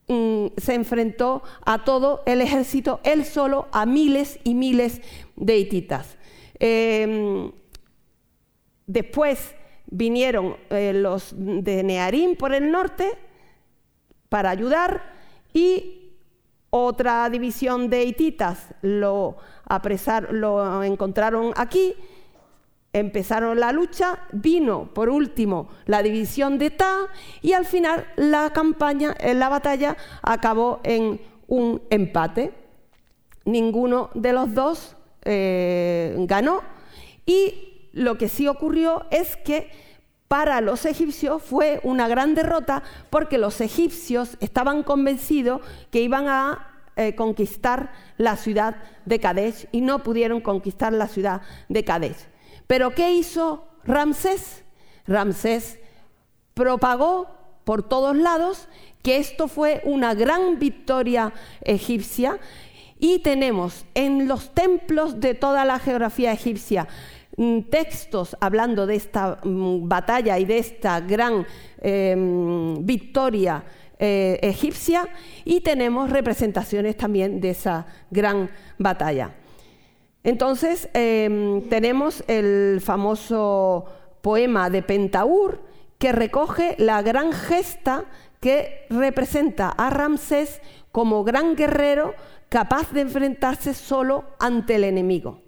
mm, 0.08 0.48
se 0.58 0.74
enfrentó 0.74 1.44
a 1.66 1.84
todo 1.84 2.24
el 2.26 2.42
ejército, 2.42 3.02
él 3.04 3.26
solo, 3.26 3.68
a 3.72 3.86
miles 3.86 4.40
y 4.44 4.54
miles 4.56 5.02
de 5.36 5.58
hititas. 5.58 6.18
Em, 6.60 7.52
después 8.88 9.56
vinieron 9.88 10.56
eh, 10.70 10.94
los 10.94 11.34
de 11.36 11.84
Nearim 11.84 12.36
por 12.36 12.54
el 12.54 12.72
norte 12.72 13.12
para 14.30 14.50
ayudar 14.50 15.04
y 15.54 16.03
otra 16.76 17.30
división 17.30 17.88
de 17.88 18.04
hititas 18.04 18.74
lo 18.82 19.38
apresaron, 19.64 20.42
lo 20.42 20.82
encontraron 20.82 21.54
aquí, 21.56 21.94
empezaron 22.94 23.60
la 23.60 23.72
lucha, 23.72 24.18
vino 24.32 24.92
por 24.92 25.10
último 25.10 25.70
la 25.86 26.02
división 26.02 26.58
de 26.58 26.72
Ta 26.72 27.10
y 27.44 27.54
al 27.54 27.68
final 27.68 28.08
la 28.16 28.50
campaña, 28.54 29.16
eh, 29.20 29.36
la 29.36 29.50
batalla 29.50 29.96
acabó 30.24 30.80
en 30.84 31.22
un 31.46 31.80
empate. 31.92 32.56
Ninguno 33.46 34.10
de 34.16 34.34
los 34.34 34.56
dos 34.56 34.96
eh, 35.26 36.16
ganó 36.28 36.62
y 37.28 37.90
lo 37.92 38.18
que 38.18 38.28
sí 38.28 38.48
ocurrió 38.48 39.06
es 39.12 39.38
que 39.38 39.70
para 40.28 40.62
los 40.62 40.86
egipcios 40.86 41.44
fue 41.44 41.80
una 41.84 42.08
gran 42.08 42.36
derrota 42.36 42.84
porque 43.10 43.38
los 43.38 43.62
egipcios 43.62 44.38
estaban 44.40 44.84
convencidos 44.84 45.62
que 45.92 46.02
iban 46.02 46.28
a 46.28 46.68
eh, 46.96 47.16
conquistar 47.16 47.92
la 48.18 48.38
ciudad 48.38 48.76
de 49.06 49.20
Kadesh 49.20 49.68
y 49.72 49.82
no 49.82 50.04
pudieron 50.04 50.42
conquistar 50.42 50.94
la 50.94 51.08
ciudad 51.08 51.42
de 51.70 51.84
Kadesh. 51.84 52.28
Pero 52.68 52.96
¿qué 52.96 53.12
hizo 53.12 53.68
Ramsés? 53.84 54.64
Ramsés 55.06 55.80
propagó 56.54 57.28
por 57.64 57.82
todos 57.82 58.16
lados 58.16 58.68
que 59.02 59.18
esto 59.18 59.48
fue 59.48 59.82
una 59.86 60.14
gran 60.14 60.60
victoria 60.60 61.34
egipcia 61.62 62.40
y 63.00 63.20
tenemos 63.20 63.86
en 63.96 64.28
los 64.28 64.54
templos 64.54 65.20
de 65.20 65.34
toda 65.34 65.66
la 65.66 65.80
geografía 65.80 66.32
egipcia 66.32 66.88
textos 67.70 68.38
hablando 68.40 68.86
de 68.86 68.96
esta 68.96 69.40
mm, 69.44 69.88
batalla 69.88 70.38
y 70.38 70.46
de 70.46 70.58
esta 70.60 71.00
gran 71.00 71.46
em, 71.82 72.86
victoria 72.86 73.64
eh, 73.98 74.40
egipcia 74.42 75.08
y 75.44 75.62
tenemos 75.62 76.10
representaciones 76.10 76.96
también 76.96 77.42
de 77.42 77.52
esa 77.52 77.86
gran 78.12 78.50
batalla. 78.78 79.34
Entonces 80.24 80.90
em, 80.94 81.62
tenemos 81.70 82.24
el 82.28 82.80
famoso 82.82 83.86
poema 84.22 84.70
de 84.70 84.84
Pentaur 84.84 85.62
que 85.98 86.12
recoge 86.12 86.76
la 86.78 87.02
gran 87.02 87.34
gesta 87.34 88.06
que 88.40 88.86
representa 88.90 89.70
a 89.70 89.90
Ramsés 89.90 90.62
como 90.92 91.24
gran 91.24 91.56
guerrero 91.56 92.14
capaz 92.50 92.92
de 92.92 93.02
enfrentarse 93.02 93.74
solo 93.74 94.26
ante 94.40 94.76
el 94.76 94.84
enemigo. 94.84 95.43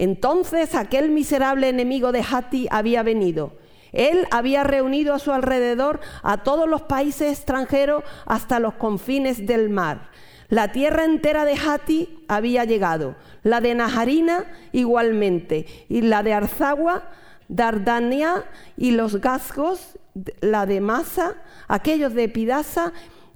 Entonces 0.00 0.76
aquel 0.76 1.10
miserable 1.10 1.68
enemigo 1.68 2.12
de 2.12 2.22
Hati 2.22 2.68
había 2.70 3.02
venido. 3.02 3.58
Él 3.90 4.28
había 4.30 4.62
reunido 4.62 5.12
a 5.12 5.18
su 5.18 5.32
alrededor 5.32 5.98
a 6.22 6.44
todos 6.44 6.68
los 6.68 6.82
países 6.82 7.32
extranjeros 7.32 8.04
hasta 8.24 8.60
los 8.60 8.74
confines 8.74 9.44
del 9.44 9.70
mar. 9.70 10.10
La 10.50 10.70
tierra 10.70 11.04
entera 11.04 11.44
de 11.44 11.56
Hati 11.56 12.24
había 12.28 12.64
llegado, 12.64 13.16
la 13.42 13.60
de 13.60 13.74
Najarina 13.74 14.44
igualmente, 14.70 15.66
y 15.88 16.02
la 16.02 16.22
de 16.22 16.32
Arzagua, 16.32 17.10
Dardania 17.48 18.44
y 18.76 18.92
los 18.92 19.20
Gasgos, 19.20 19.98
la 20.40 20.64
de 20.64 20.80
Masa, 20.80 21.34
aquellos 21.66 22.14
de 22.14 22.28
Pidasa 22.28 22.92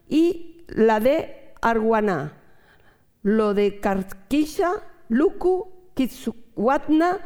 y 0.08 0.62
la 0.68 1.00
de 1.00 1.54
Arguaná, 1.60 2.34
lo 3.22 3.52
de 3.52 3.80
Karkisha, 3.80 4.70
Luku, 5.08 5.72
Kitsuwatna, 6.54 7.18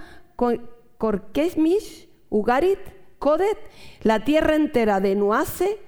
Korkesmish, 0.99 2.09
Ugarit, 2.31 2.79
Kodet, 3.19 3.59
la 4.03 4.25
tierra 4.25 4.55
entera 4.55 5.01
de 5.01 5.15
Nuase, 5.15 5.79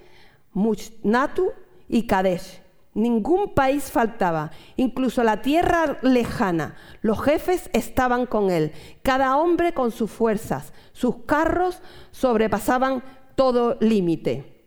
Muchnatu 0.52 1.52
y 1.88 2.06
Kadesh. 2.06 2.62
Ningún 2.94 3.54
país 3.54 3.92
faltaba, 3.92 4.50
incluso 4.76 5.22
la 5.22 5.40
tierra 5.40 5.98
lejana. 6.02 6.74
Los 7.00 7.22
jefes 7.22 7.70
estaban 7.72 8.26
con 8.26 8.50
él, 8.50 8.72
cada 9.02 9.36
hombre 9.36 9.72
con 9.72 9.92
sus 9.92 10.10
fuerzas. 10.10 10.72
Sus 10.92 11.24
carros 11.24 11.80
sobrepasaban 12.10 13.04
todo 13.36 13.76
límite. 13.80 14.57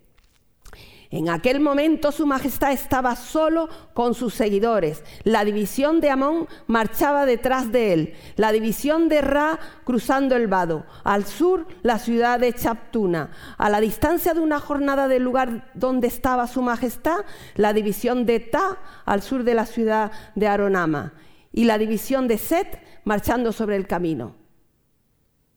En 1.12 1.28
aquel 1.28 1.60
momento 1.60 2.14
su 2.14 2.26
majestad 2.26 2.72
estaba 2.72 3.18
solo 3.18 3.68
con 3.94 4.14
sus 4.14 4.34
seguidores. 4.34 5.04
La 5.24 5.44
división 5.44 6.00
de 6.00 6.10
Amón 6.10 6.48
marchaba 6.68 7.26
detrás 7.26 7.70
de 7.70 7.92
él. 7.92 8.14
La 8.38 8.54
división 8.54 9.10
de 9.10 9.20
Ra 9.20 9.60
cruzando 9.84 10.38
el 10.38 10.48
vado. 10.48 10.86
Al 11.04 11.26
sur 11.26 11.68
la 11.84 12.00
ciudad 12.00 12.40
de 12.40 12.54
Chaptuna. 12.54 13.32
A 13.58 13.70
la 13.70 13.82
distancia 13.82 14.34
de 14.34 14.40
una 14.40 14.62
jornada 14.62 15.10
del 15.10 15.24
lugar 15.24 15.70
donde 15.74 16.08
estaba 16.08 16.48
su 16.48 16.62
majestad, 16.62 17.26
la 17.56 17.74
división 17.74 18.26
de 18.26 18.40
Ta 18.40 18.78
al 19.04 19.22
sur 19.22 19.44
de 19.44 19.54
la 19.54 19.66
ciudad 19.66 20.14
de 20.36 20.48
Aronama. 20.48 21.12
Y 21.52 21.66
la 21.66 21.78
división 21.78 22.30
de 22.30 22.38
Set 22.38 22.82
marchando 23.04 23.52
sobre 23.52 23.76
el 23.76 23.86
camino. 23.86 24.38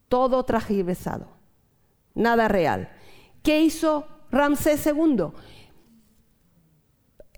Todo 0.08 0.44
tragiversado. 0.44 1.28
Nada 2.12 2.48
real. 2.48 2.90
¿Qué 3.44 3.60
hizo 3.60 4.08
Ramsés 4.34 4.86
II, 4.86 5.28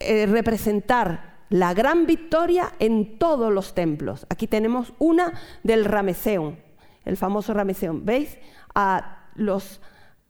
eh, 0.01 0.27
representar 0.27 1.37
la 1.49 1.75
gran 1.75 2.07
victoria 2.07 2.73
en 2.79 3.19
todos 3.19 3.53
los 3.53 3.75
templos. 3.75 4.27
Aquí 4.31 4.47
tenemos 4.47 4.95
una 4.99 5.33
del 5.63 5.85
Rameseum, 5.85 6.57
el 7.05 7.17
famoso 7.17 7.55
Rameseum. 7.55 8.05
¿Veis? 8.05 8.39
A 8.75 9.29
los 9.35 9.81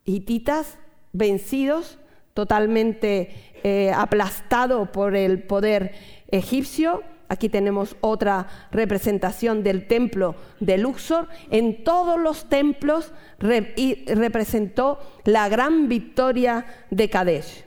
hititas 0.05 0.79
vencidos, 1.13 1.99
totalmente 2.35 3.55
eh, 3.65 3.93
aplastados 3.93 4.89
por 4.91 5.17
el 5.17 5.43
poder 5.43 5.95
egipcio 6.29 7.03
Aquí 7.29 7.49
tenemos 7.49 7.97
otra 8.01 8.47
representación 8.71 9.63
del 9.63 9.87
templo 9.87 10.37
de 10.61 10.79
Luxor. 10.79 11.29
En 11.51 11.85
todos 11.85 12.19
los 12.19 12.49
templos 12.49 13.13
representó 13.39 14.99
la 15.25 15.49
gran 15.49 15.89
victoria 15.89 16.67
de 16.91 17.11
Kadesh. 17.11 17.65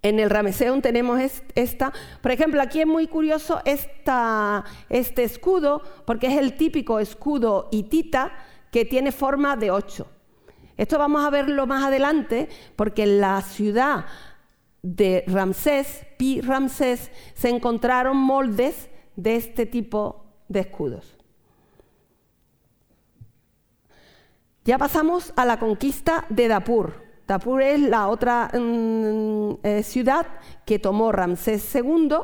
En 0.00 0.20
el 0.20 0.30
Rameseum 0.30 0.80
tenemos 0.80 1.20
esta, 1.56 1.92
por 2.22 2.30
ejemplo, 2.30 2.62
aquí 2.62 2.80
es 2.80 2.86
muy 2.86 3.08
curioso 3.08 3.60
este 3.64 5.24
escudo, 5.24 5.82
porque 6.06 6.28
es 6.28 6.38
el 6.38 6.56
típico 6.56 7.00
escudo 7.00 7.68
hitita 7.72 8.32
que 8.70 8.84
tiene 8.84 9.10
forma 9.10 9.56
de 9.56 9.72
ocho. 9.72 10.06
Esto 10.76 11.00
vamos 11.00 11.24
a 11.24 11.30
verlo 11.30 11.66
más 11.66 11.84
adelante, 11.84 12.48
porque 12.76 13.02
en 13.02 13.20
la 13.20 13.42
ciudad 13.42 14.06
de 14.82 15.24
Ramsés, 15.26 16.06
Pi 16.16 16.40
Ramsés, 16.40 17.10
se 17.34 17.48
encontraron 17.48 18.16
moldes 18.16 18.88
de 19.16 19.36
este 19.36 19.66
tipo 19.66 20.24
de 20.48 20.60
escudos. 20.60 21.16
Ya 24.64 24.78
pasamos 24.78 25.32
a 25.36 25.44
la 25.44 25.58
conquista 25.58 26.26
de 26.28 26.46
Dapur. 26.46 27.08
Dapur 27.26 27.62
es 27.62 27.80
la 27.80 28.08
otra 28.08 28.50
mm, 28.52 29.60
eh, 29.62 29.82
ciudad 29.82 30.26
que 30.64 30.78
tomó 30.78 31.12
Ramsés 31.12 31.74
II, 31.74 32.16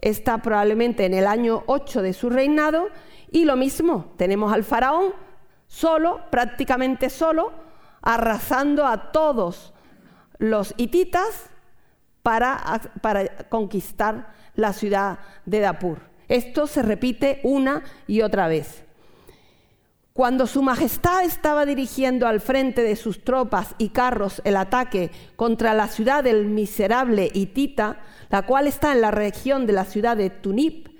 está 0.00 0.38
probablemente 0.38 1.04
en 1.04 1.14
el 1.14 1.26
año 1.26 1.64
8 1.66 2.02
de 2.02 2.12
su 2.12 2.30
reinado, 2.30 2.88
y 3.30 3.44
lo 3.44 3.56
mismo, 3.56 4.12
tenemos 4.16 4.52
al 4.52 4.62
faraón 4.62 5.14
solo, 5.66 6.20
prácticamente 6.30 7.08
solo, 7.08 7.52
arrasando 8.02 8.86
a 8.86 9.10
todos 9.12 9.72
los 10.38 10.74
hititas 10.76 11.51
para, 12.22 12.80
conquistar 13.48 14.34
la 14.54 14.72
ciudad 14.72 15.18
de 15.44 15.60
Dapur. 15.60 15.98
Esto 16.28 16.66
se 16.66 16.82
repite 16.82 17.40
una 17.42 17.82
y 18.06 18.22
otra 18.22 18.48
vez. 18.48 18.84
Cuando 20.12 20.46
Su 20.46 20.62
Majestad 20.62 21.24
estaba 21.24 21.64
dirigiendo 21.64 22.26
al 22.26 22.40
frente 22.40 22.82
de 22.82 22.96
sus 22.96 23.24
tropas 23.24 23.74
y 23.78 23.88
carros 23.88 24.42
el 24.44 24.56
ataque 24.56 25.10
contra 25.36 25.72
la 25.72 25.88
ciudad 25.88 26.22
del 26.22 26.46
miserable 26.46 27.30
Hitita, 27.32 28.00
la 28.28 28.42
cual 28.42 28.66
está 28.66 28.92
en 28.92 29.00
la 29.00 29.10
región 29.10 29.66
de 29.66 29.72
la 29.72 29.86
ciudad 29.86 30.16
de 30.16 30.28
Tunip, 30.28 30.91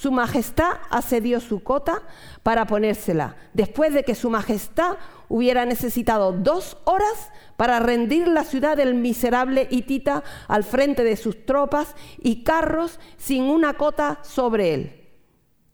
Su 0.00 0.10
Majestad 0.12 0.78
asedió 0.88 1.40
su 1.40 1.62
cota 1.62 2.00
para 2.42 2.66
ponérsela, 2.66 3.36
después 3.52 3.92
de 3.92 4.02
que 4.02 4.14
Su 4.14 4.30
Majestad 4.30 4.96
hubiera 5.28 5.66
necesitado 5.66 6.32
dos 6.32 6.78
horas 6.86 7.30
para 7.58 7.80
rendir 7.80 8.26
la 8.26 8.44
ciudad 8.44 8.78
del 8.78 8.94
miserable 8.94 9.68
hitita 9.70 10.24
al 10.48 10.64
frente 10.64 11.04
de 11.04 11.18
sus 11.18 11.44
tropas 11.44 11.94
y 12.18 12.44
carros 12.44 12.98
sin 13.18 13.42
una 13.42 13.74
cota 13.74 14.20
sobre 14.22 14.72
él. 14.72 15.06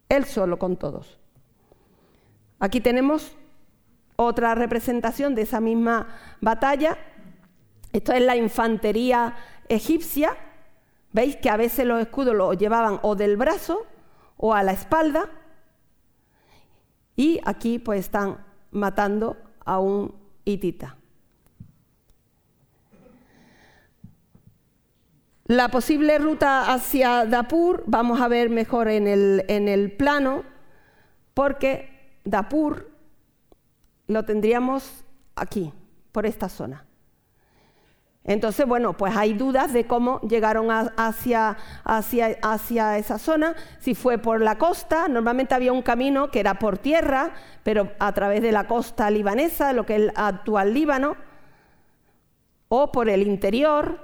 Él 0.09 0.25
solo 0.25 0.59
con 0.59 0.77
todos. 0.77 1.21
Aquí 2.59 2.81
tenemos 2.81 3.37
otra 4.17 4.57
representación 4.57 5.37
de 5.37 5.43
esa 5.43 5.61
misma 5.61 6.09
batalla. 6.41 6.99
Esto 7.93 8.13
es 8.13 8.23
la 8.23 8.35
infantería 8.35 9.37
egipcia. 9.69 10.37
Veis 11.13 11.37
que 11.37 11.49
a 11.49 11.57
veces 11.57 11.87
los 11.87 12.01
escudos 12.01 12.35
los 12.35 12.59
llevaban 12.59 12.99
o 13.03 13.15
del 13.15 13.37
brazo 13.37 13.87
o 14.37 14.55
a 14.55 14.63
la 14.63 14.73
espalda. 14.73 15.29
Y 17.17 17.41
aquí 17.45 17.79
pues 17.79 18.01
están 18.01 18.39
matando 18.71 19.37
a 19.65 19.79
un 19.79 20.15
hitita. 20.45 20.97
La 25.47 25.69
posible 25.69 26.19
ruta 26.19 26.73
hacia 26.73 27.25
Dapur 27.25 27.85
vamos 27.87 28.21
a 28.21 28.27
ver 28.27 28.51
mejor 28.51 28.89
en 28.89 29.07
el, 29.07 29.45
en 29.47 29.69
el 29.69 29.93
plano, 29.93 30.43
porque 31.35 32.19
Dapur 32.25 32.91
lo 34.09 34.25
tendríamos 34.25 35.05
aquí, 35.37 35.73
por 36.11 36.27
esta 36.27 36.49
zona. 36.49 36.86
Entonces, 38.27 38.67
bueno, 38.67 38.95
pues 38.95 39.17
hay 39.17 39.35
dudas 39.35 39.73
de 39.73 39.87
cómo 39.87 40.21
llegaron 40.23 40.69
hacia, 40.71 41.57
hacia, 41.85 42.37
hacia, 42.43 42.99
esa 42.99 43.19
zona, 43.19 43.55
si 43.79 43.95
fue 43.95 44.19
por 44.19 44.43
la 44.43 44.59
costa, 44.59 45.07
normalmente 45.07 45.55
había 45.55 45.73
un 45.73 45.83
camino 45.83 46.29
que 46.33 46.41
era 46.41 46.55
por 46.55 46.77
tierra, 46.77 47.35
pero 47.63 47.93
a 48.01 48.13
través 48.13 48.43
de 48.43 48.51
la 48.51 48.67
costa 48.67 49.11
libanesa, 49.11 49.73
lo 49.73 49.87
que 49.87 49.95
es 49.95 50.03
el 50.03 50.13
actual 50.17 50.75
Líbano, 50.75 51.17
o 52.69 52.91
por 52.91 53.09
el 53.09 53.23
interior. 53.23 54.01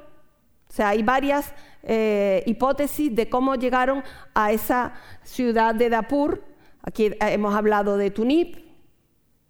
O 0.69 0.73
sea, 0.73 0.91
hay 0.91 1.03
varias 1.03 1.53
eh, 1.83 2.45
hipótesis 2.47 3.13
de 3.15 3.29
cómo 3.29 3.57
llegaron 3.57 4.05
a 4.35 4.53
esa 4.53 4.93
ciudad 5.25 5.75
de 5.75 5.91
Dapur. 5.91 6.45
Aquí 6.83 7.11
hemos 7.21 7.57
hablado 7.57 7.97
de 7.97 8.13
Tunip, 8.13 8.57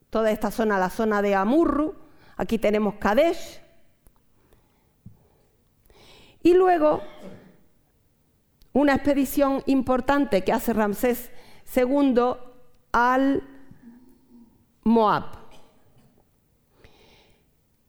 toda 0.08 0.30
esta 0.30 0.50
zona, 0.50 0.78
la 0.78 0.88
zona 0.88 1.20
de 1.20 1.34
Amurru. 1.34 1.94
Aquí 2.38 2.58
tenemos 2.58 2.94
Kadesh, 2.94 3.61
y 6.42 6.54
luego, 6.54 7.02
una 8.72 8.94
expedición 8.94 9.62
importante 9.66 10.42
que 10.42 10.52
hace 10.52 10.72
Ramsés 10.72 11.30
II 11.74 12.34
al 12.92 13.42
Moab. 14.84 15.42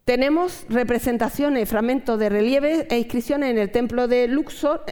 Tenemos 0.05 0.65
representaciones, 0.69 1.69
fragmentos 1.69 2.19
de 2.19 2.29
relieve 2.29 2.87
e 2.89 2.97
inscripciones 2.97 3.49
en 3.51 3.57
el 3.57 3.71
templo 3.71 4.07
de 4.07 4.27
Luxor 4.27 4.83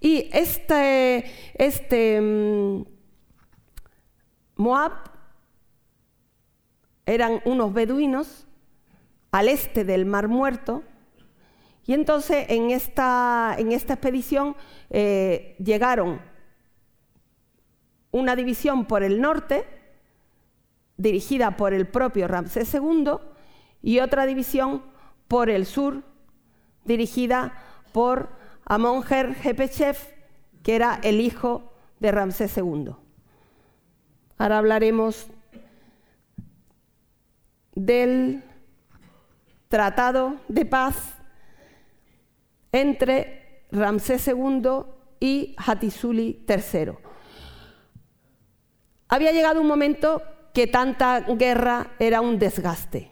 y 0.00 0.28
este, 0.32 1.30
este 1.54 2.20
mm, 2.20 2.84
Moab 4.56 4.92
eran 7.06 7.40
unos 7.44 7.72
beduinos 7.72 8.46
al 9.30 9.48
este 9.48 9.84
del 9.84 10.04
Mar 10.04 10.26
Muerto 10.26 10.82
y 11.90 11.94
entonces 11.94 12.46
en 12.50 12.70
esta, 12.70 13.56
en 13.58 13.72
esta 13.72 13.94
expedición 13.94 14.54
eh, 14.90 15.56
llegaron 15.58 16.20
una 18.12 18.36
división 18.36 18.84
por 18.84 19.02
el 19.02 19.20
norte, 19.20 19.66
dirigida 20.96 21.56
por 21.56 21.74
el 21.74 21.88
propio 21.88 22.28
Ramsés 22.28 22.72
II, 22.74 23.14
y 23.82 23.98
otra 23.98 24.24
división 24.26 24.84
por 25.26 25.50
el 25.50 25.66
sur, 25.66 26.04
dirigida 26.84 27.54
por 27.90 28.28
Amonger 28.66 29.34
Jepechev 29.34 29.96
que 30.62 30.76
era 30.76 31.00
el 31.02 31.20
hijo 31.20 31.72
de 31.98 32.12
Ramsés 32.12 32.56
II. 32.56 32.92
Ahora 34.38 34.58
hablaremos 34.58 35.26
del 37.74 38.44
tratado 39.68 40.36
de 40.46 40.64
paz 40.64 41.16
entre 42.72 43.64
Ramsés 43.70 44.28
II 44.28 44.82
y 45.20 45.54
Hattusili 45.58 46.44
III. 46.48 46.92
Había 49.08 49.32
llegado 49.32 49.60
un 49.60 49.66
momento 49.66 50.22
que 50.54 50.66
tanta 50.66 51.20
guerra 51.20 51.92
era 51.98 52.20
un 52.20 52.38
desgaste 52.38 53.10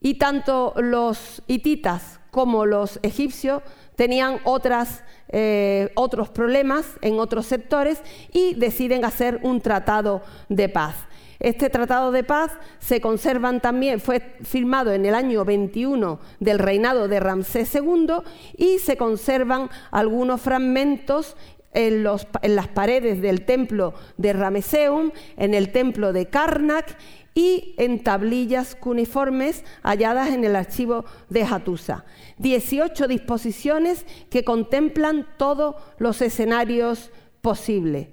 y 0.00 0.14
tanto 0.14 0.74
los 0.76 1.42
hititas 1.46 2.20
como 2.30 2.66
los 2.66 3.00
egipcios 3.02 3.62
tenían 3.96 4.40
otras, 4.44 5.02
eh, 5.28 5.90
otros 5.94 6.28
problemas 6.28 6.86
en 7.00 7.18
otros 7.18 7.46
sectores 7.46 8.02
y 8.32 8.54
deciden 8.54 9.04
hacer 9.04 9.40
un 9.42 9.60
tratado 9.60 10.22
de 10.48 10.68
paz. 10.68 10.96
Este 11.38 11.70
tratado 11.70 12.12
de 12.12 12.24
paz 12.24 12.52
se 12.78 13.00
conservan 13.00 13.60
también, 13.60 14.00
fue 14.00 14.36
firmado 14.42 14.92
en 14.92 15.04
el 15.04 15.14
año 15.14 15.44
21 15.44 16.18
del 16.40 16.58
reinado 16.58 17.08
de 17.08 17.20
Ramsés 17.20 17.74
II 17.74 18.14
y 18.56 18.78
se 18.78 18.96
conservan 18.96 19.68
algunos 19.90 20.40
fragmentos 20.40 21.36
en, 21.76 22.04
las 22.04 22.68
paredes 22.68 23.20
del 23.20 23.44
templo 23.44 23.92
de 24.16 24.32
Rameseum, 24.32 25.12
en 25.36 25.52
el 25.52 25.72
templo 25.72 26.12
de 26.12 26.26
Karnak 26.26 26.96
y 27.34 27.74
en 27.76 28.02
tablillas 28.02 28.74
cuneiformes 28.74 29.62
halladas 29.82 30.30
en 30.30 30.44
el 30.44 30.56
archivo 30.56 31.04
de 31.28 31.44
Hattusa. 31.44 32.06
18 32.38 33.08
disposiciones 33.08 34.06
que 34.30 34.42
contemplan 34.42 35.26
todos 35.36 35.76
los 35.98 36.22
escenarios 36.22 37.10
posibles. 37.42 38.08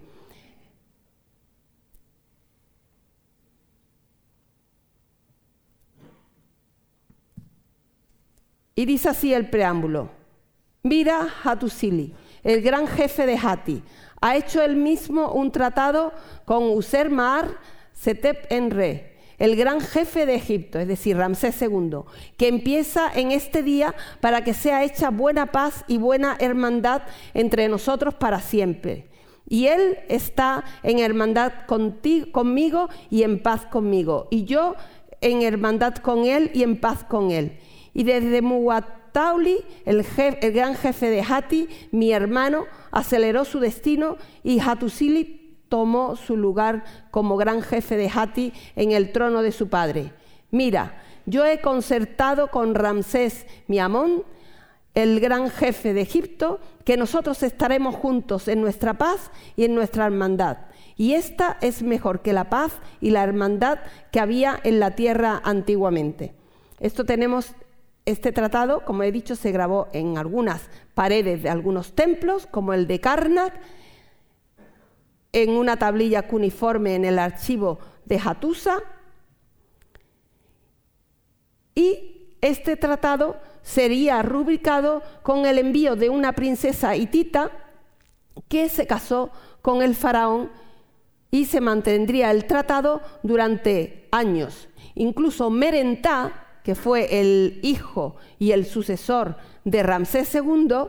Y 8.75 8.85
dice 8.85 9.09
así 9.09 9.33
el 9.33 9.49
preámbulo. 9.49 10.09
Mira 10.83 11.27
Hattusili, 11.43 12.13
el 12.43 12.61
gran 12.61 12.87
jefe 12.87 13.25
de 13.25 13.37
Hati, 13.37 13.83
ha 14.19 14.35
hecho 14.35 14.61
él 14.61 14.75
mismo 14.75 15.31
un 15.31 15.51
tratado 15.51 16.11
con 16.45 16.63
User 16.69 17.09
Mar 17.09 17.57
Setep 17.93 18.51
Enre, 18.51 19.13
el 19.37 19.55
gran 19.55 19.79
jefe 19.79 20.25
de 20.25 20.35
Egipto, 20.35 20.79
es 20.79 20.87
decir, 20.87 21.17
Ramsés 21.17 21.61
II, 21.61 21.99
que 22.37 22.47
empieza 22.47 23.11
en 23.13 23.31
este 23.31 23.63
día 23.63 23.95
para 24.19 24.43
que 24.43 24.53
sea 24.53 24.83
hecha 24.83 25.09
buena 25.09 25.47
paz 25.47 25.85
y 25.87 25.97
buena 25.97 26.35
hermandad 26.39 27.03
entre 27.33 27.67
nosotros 27.67 28.13
para 28.13 28.41
siempre. 28.41 29.07
Y 29.47 29.67
Él 29.67 29.99
está 30.09 30.63
en 30.83 30.99
hermandad 30.99 31.51
conmigo 31.65 32.89
y 33.09 33.23
en 33.23 33.41
paz 33.41 33.65
conmigo. 33.65 34.27
Y 34.31 34.45
yo 34.45 34.75
en 35.21 35.41
hermandad 35.41 35.95
con 35.95 36.25
Él 36.25 36.51
y 36.53 36.63
en 36.63 36.79
paz 36.79 37.03
con 37.03 37.31
Él. 37.31 37.57
Y 37.93 38.03
desde 38.03 38.41
Muwatauli, 38.41 39.63
el, 39.85 40.05
gran 40.53 40.75
jefe 40.75 41.09
de 41.09 41.21
Hati, 41.21 41.69
mi 41.91 42.11
hermano, 42.11 42.65
aceleró 42.91 43.45
su 43.45 43.59
destino 43.59 44.17
y 44.43 44.59
Hatusili 44.59 45.57
tomó 45.69 46.15
su 46.15 46.37
lugar 46.37 46.83
como 47.11 47.37
gran 47.37 47.61
jefe 47.61 47.97
de 47.97 48.09
Hati 48.13 48.53
en 48.75 48.91
el 48.91 49.11
trono 49.11 49.41
de 49.41 49.51
su 49.51 49.69
padre. 49.69 50.13
Mira, 50.51 51.01
yo 51.25 51.45
he 51.45 51.61
concertado 51.61 52.49
con 52.49 52.75
Ramsés, 52.75 53.45
mi 53.67 53.79
Amón, 53.79 54.23
el 54.93 55.19
gran 55.19 55.49
jefe 55.49 55.93
de 55.93 56.01
Egipto, 56.01 56.59
que 56.85 56.97
nosotros 56.97 57.41
estaremos 57.41 57.95
juntos 57.95 58.47
en 58.47 58.61
nuestra 58.61 58.93
paz 58.95 59.31
y 59.55 59.65
en 59.65 59.73
nuestra 59.73 60.05
hermandad. 60.05 60.57
Y 60.95 61.13
esta 61.13 61.57
es 61.61 61.81
mejor 61.81 62.21
que 62.21 62.33
la 62.33 62.49
paz 62.49 62.73
y 63.01 63.09
la 63.09 63.23
hermandad 63.23 63.79
que 64.11 64.19
había 64.19 64.59
en 64.63 64.79
la 64.79 64.91
tierra 64.91 65.41
antiguamente. 65.43 66.35
Esto 66.79 67.05
tenemos 67.05 67.55
este 68.05 68.31
tratado, 68.31 68.83
como 68.83 69.03
he 69.03 69.11
dicho, 69.11 69.35
se 69.35 69.51
grabó 69.51 69.87
en 69.93 70.17
algunas 70.17 70.69
paredes 70.93 71.43
de 71.43 71.49
algunos 71.49 71.93
templos, 71.93 72.47
como 72.47 72.73
el 72.73 72.87
de 72.87 72.99
Karnak, 72.99 73.53
en 75.31 75.51
una 75.51 75.77
tablilla 75.77 76.27
cuneiforme 76.27 76.95
en 76.95 77.05
el 77.05 77.17
archivo 77.17 77.79
de 78.05 78.19
Hattusa, 78.19 78.83
y 81.75 82.35
este 82.41 82.75
tratado 82.75 83.37
sería 83.61 84.21
rubricado 84.21 85.01
con 85.23 85.45
el 85.45 85.57
envío 85.57 85.95
de 85.95 86.09
una 86.09 86.33
princesa 86.33 86.95
hitita 86.95 87.51
que 88.47 88.69
se 88.69 88.85
casó 88.85 89.31
con 89.61 89.81
el 89.81 89.95
faraón 89.95 90.51
y 91.31 91.45
se 91.45 91.61
mantendría 91.61 92.29
el 92.31 92.45
tratado 92.45 93.01
durante 93.23 94.07
años. 94.11 94.67
Incluso 94.93 95.49
Merentá, 95.49 96.42
que 96.63 96.75
fue 96.75 97.19
el 97.19 97.59
hijo 97.61 98.15
y 98.39 98.51
el 98.51 98.65
sucesor 98.65 99.37
de 99.63 99.83
Ramsés 99.83 100.33
II, 100.33 100.87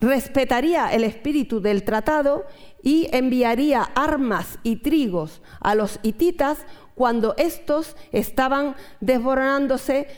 respetaría 0.00 0.92
el 0.92 1.04
espíritu 1.04 1.60
del 1.60 1.82
tratado 1.82 2.44
y 2.82 3.08
enviaría 3.12 3.82
armas 3.82 4.58
y 4.62 4.76
trigos 4.76 5.40
a 5.60 5.74
los 5.74 5.98
hititas 6.02 6.58
cuando 6.94 7.34
estos 7.38 7.96
estaban 8.12 8.76
desboronándose 9.00 10.08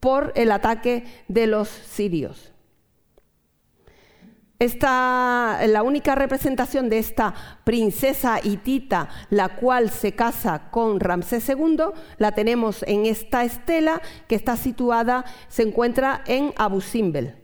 por 0.00 0.32
el 0.34 0.50
ataque 0.50 1.04
de 1.28 1.46
los 1.46 1.68
sirios. 1.68 2.52
Esta, 4.60 5.58
la 5.68 5.82
única 5.82 6.14
representación 6.14 6.90
de 6.90 6.98
esta 6.98 7.32
princesa 7.64 8.40
hitita, 8.42 9.08
la 9.30 9.56
cual 9.56 9.88
se 9.88 10.12
casa 10.12 10.70
con 10.70 11.00
Ramsés 11.00 11.48
II, 11.48 11.78
la 12.18 12.32
tenemos 12.32 12.82
en 12.82 13.06
esta 13.06 13.42
estela 13.42 14.02
que 14.28 14.34
está 14.34 14.58
situada, 14.58 15.24
se 15.48 15.62
encuentra 15.62 16.22
en 16.26 16.52
Abu 16.58 16.82
Simbel. 16.82 17.36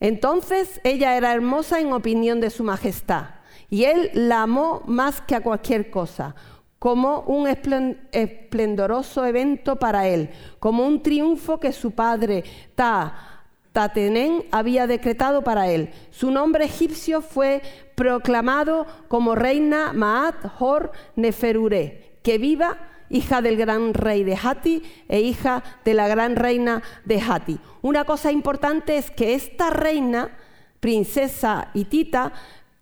Entonces 0.00 0.80
ella 0.82 1.16
era 1.16 1.32
hermosa 1.32 1.78
en 1.78 1.92
opinión 1.92 2.40
de 2.40 2.50
su 2.50 2.64
majestad 2.64 3.26
y 3.70 3.84
él 3.84 4.10
la 4.14 4.42
amó 4.42 4.82
más 4.84 5.20
que 5.20 5.36
a 5.36 5.42
cualquier 5.42 5.92
cosa 5.92 6.34
como 6.82 7.20
un 7.28 7.46
esplendoroso 7.46 9.24
evento 9.24 9.76
para 9.76 10.08
él, 10.08 10.30
como 10.58 10.84
un 10.84 11.00
triunfo 11.00 11.60
que 11.60 11.70
su 11.70 11.92
padre 11.92 12.42
Ta 12.74 13.44
Tatenén 13.70 14.46
había 14.50 14.88
decretado 14.88 15.42
para 15.42 15.68
él. 15.68 15.90
Su 16.10 16.32
nombre 16.32 16.64
egipcio 16.64 17.22
fue 17.22 17.62
proclamado 17.94 18.88
como 19.06 19.36
reina 19.36 19.92
Maat 19.92 20.34
Hor 20.58 20.90
Neferure, 21.14 22.18
que 22.24 22.38
viva 22.38 22.76
hija 23.08 23.42
del 23.42 23.56
gran 23.56 23.94
rey 23.94 24.24
de 24.24 24.36
Hati 24.42 24.82
e 25.08 25.20
hija 25.20 25.62
de 25.84 25.94
la 25.94 26.08
gran 26.08 26.34
reina 26.34 26.82
de 27.04 27.20
Hati. 27.20 27.60
Una 27.82 28.02
cosa 28.04 28.32
importante 28.32 28.96
es 28.96 29.12
que 29.12 29.34
esta 29.34 29.70
reina, 29.70 30.36
princesa 30.80 31.68
hitita, 31.74 32.32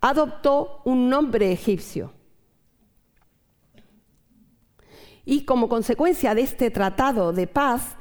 adoptó 0.01 0.80
un 0.86 1.11
nombre 1.11 1.53
egipcio. 1.53 2.14
Y 5.25 5.45
como 5.45 5.68
consecuencia 5.68 6.35
de 6.35 6.43
este 6.43 6.71
tratado 6.71 7.33
de 7.33 7.47
paz 7.47 7.97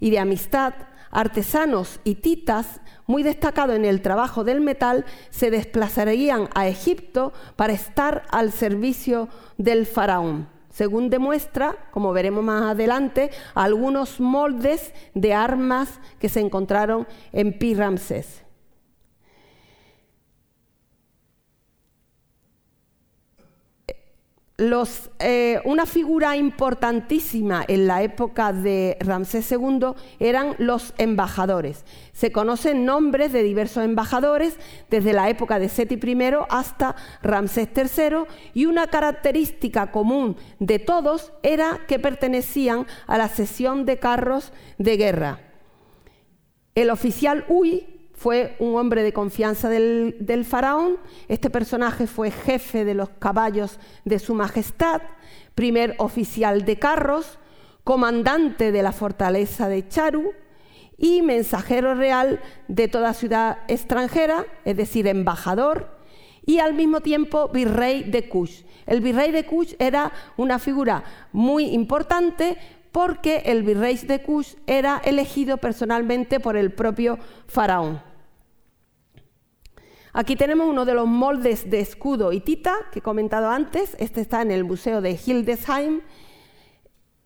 y 0.00 0.10
de 0.10 0.18
amistad, 0.18 0.74
artesanos 1.10 2.00
y 2.04 2.16
titas, 2.16 2.80
muy 3.06 3.22
destacados 3.22 3.76
en 3.76 3.84
el 3.84 4.02
trabajo 4.02 4.44
del 4.44 4.60
metal, 4.60 5.04
se 5.30 5.50
desplazarían 5.50 6.48
a 6.54 6.66
Egipto 6.66 7.32
para 7.56 7.72
estar 7.72 8.24
al 8.30 8.50
servicio 8.50 9.28
del 9.56 9.86
faraón. 9.86 10.48
Según 10.70 11.08
demuestra, 11.08 11.76
como 11.92 12.12
veremos 12.12 12.42
más 12.42 12.62
adelante, 12.62 13.30
algunos 13.54 14.18
moldes 14.18 14.92
de 15.14 15.32
armas 15.32 16.00
que 16.18 16.28
se 16.28 16.40
encontraron 16.40 17.06
en 17.32 17.56
Pi 17.56 17.74
Ramsés. 17.74 18.43
Eh, 24.56 25.60
una 25.64 25.84
figura 25.84 26.36
importantísima 26.36 27.64
en 27.66 27.88
la 27.88 28.04
época 28.04 28.52
de 28.52 28.96
Ramsés 29.00 29.50
II 29.50 29.94
eran 30.20 30.54
los 30.58 30.94
embajadores. 30.96 31.84
Se 32.12 32.30
conocen 32.30 32.84
nombres 32.84 33.32
de 33.32 33.42
diversos 33.42 33.82
embajadores 33.84 34.56
desde 34.90 35.12
la 35.12 35.28
época 35.28 35.58
de 35.58 35.68
Seti 35.68 35.96
I 35.96 36.18
hasta 36.50 36.94
Ramsés 37.20 37.68
III 37.74 38.26
y 38.54 38.66
una 38.66 38.86
característica 38.86 39.90
común 39.90 40.36
de 40.60 40.78
todos 40.78 41.32
era 41.42 41.80
que 41.88 41.98
pertenecían 41.98 42.86
a 43.08 43.18
la 43.18 43.28
sesión 43.28 43.84
de 43.84 43.98
carros 43.98 44.52
de 44.78 44.96
guerra. 44.96 45.40
El 46.76 46.90
oficial 46.90 47.44
Uy 47.48 47.93
fue 48.14 48.56
un 48.58 48.76
hombre 48.76 49.02
de 49.02 49.12
confianza 49.12 49.68
del, 49.68 50.44
faraón. 50.48 50.96
Este 51.28 51.50
personaje 51.50 52.06
fue 52.06 52.30
jefe 52.30 52.84
de 52.84 52.94
los 52.94 53.10
caballos 53.10 53.78
de 54.04 54.18
su 54.18 54.34
majestad, 54.34 55.02
primer 55.54 55.94
oficial 55.98 56.64
de 56.64 56.78
carros, 56.78 57.38
comandante 57.82 58.72
de 58.72 58.82
la 58.82 58.92
fortaleza 58.92 59.68
de 59.68 59.86
Charu 59.88 60.32
y 60.96 61.22
mensajero 61.22 61.94
real 61.94 62.40
de 62.68 62.88
toda 62.88 63.14
ciudad 63.14 63.58
extranjera, 63.68 64.46
es 64.64 64.76
decir, 64.76 65.06
embajador, 65.06 65.98
y 66.46 66.58
al 66.58 66.74
mismo 66.74 67.00
tiempo 67.00 67.48
virrey 67.48 68.04
de 68.04 68.28
Kush. 68.28 68.62
El 68.86 69.00
virrey 69.00 69.32
de 69.32 69.44
Kush 69.44 69.74
era 69.78 70.12
una 70.36 70.58
figura 70.58 71.04
muy 71.32 71.66
importante 71.66 72.58
porque 72.94 73.42
el 73.46 73.64
virrey 73.64 73.96
de 73.96 74.22
Kush 74.22 74.54
era 74.68 75.02
elegido 75.04 75.56
personalmente 75.56 76.38
por 76.38 76.56
el 76.56 76.70
propio 76.72 77.18
faraón. 77.48 78.00
Aquí 80.12 80.36
tenemos 80.36 80.68
uno 80.68 80.84
de 80.84 80.94
los 80.94 81.08
moldes 81.08 81.68
de 81.68 81.80
escudo 81.80 82.32
hitita 82.32 82.76
que 82.92 83.00
he 83.00 83.02
comentado 83.02 83.50
antes. 83.50 83.96
Este 83.98 84.20
está 84.20 84.42
en 84.42 84.52
el 84.52 84.62
Museo 84.62 85.00
de 85.00 85.18
Hildesheim 85.26 86.02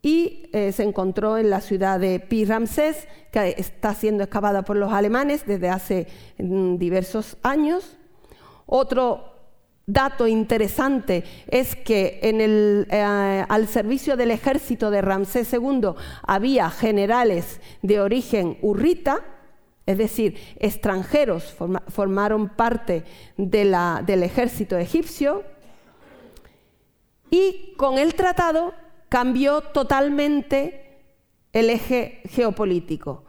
y 0.01 0.49
eh, 0.53 0.71
se 0.71 0.81
encontró 0.81 1.37
en 1.37 1.51
la 1.51 1.61
ciudad 1.61 1.99
de 1.99 2.19
Pi 2.19 2.45
Ramsés, 2.45 3.07
que 3.31 3.53
está 3.55 3.93
siendo 3.93 4.23
excavada 4.23 4.63
por 4.63 4.75
los 4.75 4.91
alemanes 4.91 5.45
desde 5.45 5.69
hace 5.69 6.07
mm, 6.39 6.77
diversos 6.77 7.37
años. 7.43 7.95
Otro 8.65 9.38
dato 9.93 10.27
interesante 10.27 11.23
es 11.47 11.75
que 11.75 12.19
eh, 12.21 13.45
al 13.47 13.67
servicio 13.67 14.15
del 14.15 14.31
ejército 14.31 14.91
de 14.91 15.01
Ramsés 15.01 15.51
II 15.53 15.91
había 16.23 16.69
generales 16.69 17.59
de 17.81 17.99
origen 17.99 18.57
urrita, 18.61 19.23
es 19.85 19.97
decir, 19.97 20.37
extranjeros 20.59 21.55
formaron 21.87 22.49
parte 22.49 23.03
del 23.37 24.23
ejército 24.23 24.77
egipcio, 24.77 25.43
y 27.31 27.73
con 27.77 27.97
el 27.97 28.15
tratado 28.15 28.73
cambió 29.07 29.61
totalmente 29.61 31.01
el 31.53 31.69
eje 31.69 32.21
geopolítico. 32.29 33.25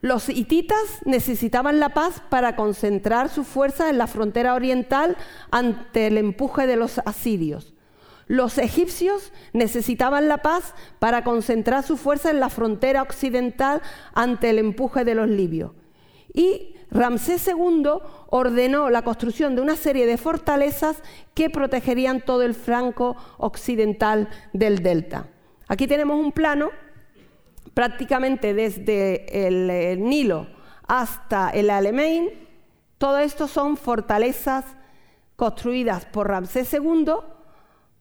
Los 0.00 0.28
hititas 0.28 1.00
necesitaban 1.04 1.80
la 1.80 1.88
paz 1.88 2.22
para 2.28 2.54
concentrar 2.54 3.28
sus 3.28 3.46
fuerzas 3.46 3.90
en 3.90 3.98
la 3.98 4.06
frontera 4.06 4.54
oriental 4.54 5.16
ante 5.50 6.06
el 6.06 6.18
empuje 6.18 6.66
de 6.66 6.76
los 6.76 7.00
asirios. 7.00 7.74
Los 8.28 8.58
egipcios 8.58 9.32
necesitaban 9.52 10.28
la 10.28 10.38
paz 10.38 10.74
para 10.98 11.24
concentrar 11.24 11.82
su 11.82 11.96
fuerza 11.96 12.30
en 12.30 12.40
la 12.40 12.50
frontera 12.50 13.02
occidental 13.02 13.82
ante 14.14 14.50
el 14.50 14.58
empuje 14.58 15.04
de 15.04 15.14
los 15.14 15.28
libios. 15.28 15.72
Y 16.32 16.74
Ramsés 16.90 17.48
II 17.48 17.88
ordenó 18.28 18.90
la 18.90 19.02
construcción 19.02 19.56
de 19.56 19.62
una 19.62 19.76
serie 19.76 20.06
de 20.06 20.16
fortalezas 20.16 21.02
que 21.34 21.50
protegerían 21.50 22.20
todo 22.20 22.42
el 22.42 22.54
franco 22.54 23.16
occidental 23.38 24.28
del 24.52 24.82
delta. 24.82 25.26
Aquí 25.66 25.86
tenemos 25.86 26.18
un 26.18 26.32
plano 26.32 26.70
prácticamente 27.78 28.54
desde 28.54 29.46
el, 29.46 30.02
Nilo 30.02 30.48
hasta 30.88 31.50
el 31.50 31.70
Alamein. 31.70 32.28
Todo 32.98 33.18
esto 33.18 33.46
son 33.46 33.76
fortalezas 33.76 34.64
construidas 35.36 36.04
por 36.04 36.26
Ramsés 36.26 36.74
II 36.74 37.06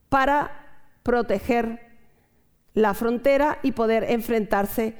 para 0.10 0.50
proteger 1.04 1.96
la 2.74 2.96
frontera 2.96 3.60
y 3.62 3.74
poder 3.74 4.06
enfrentarse 4.10 4.96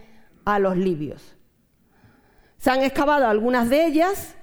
a 0.46 0.60
los 0.60 0.78
libios. 0.78 1.36
Se 2.60 2.70
han 2.70 2.84
excavado 2.84 3.26
algunas 3.26 3.72
de 3.72 3.84
ellas, 3.84 4.36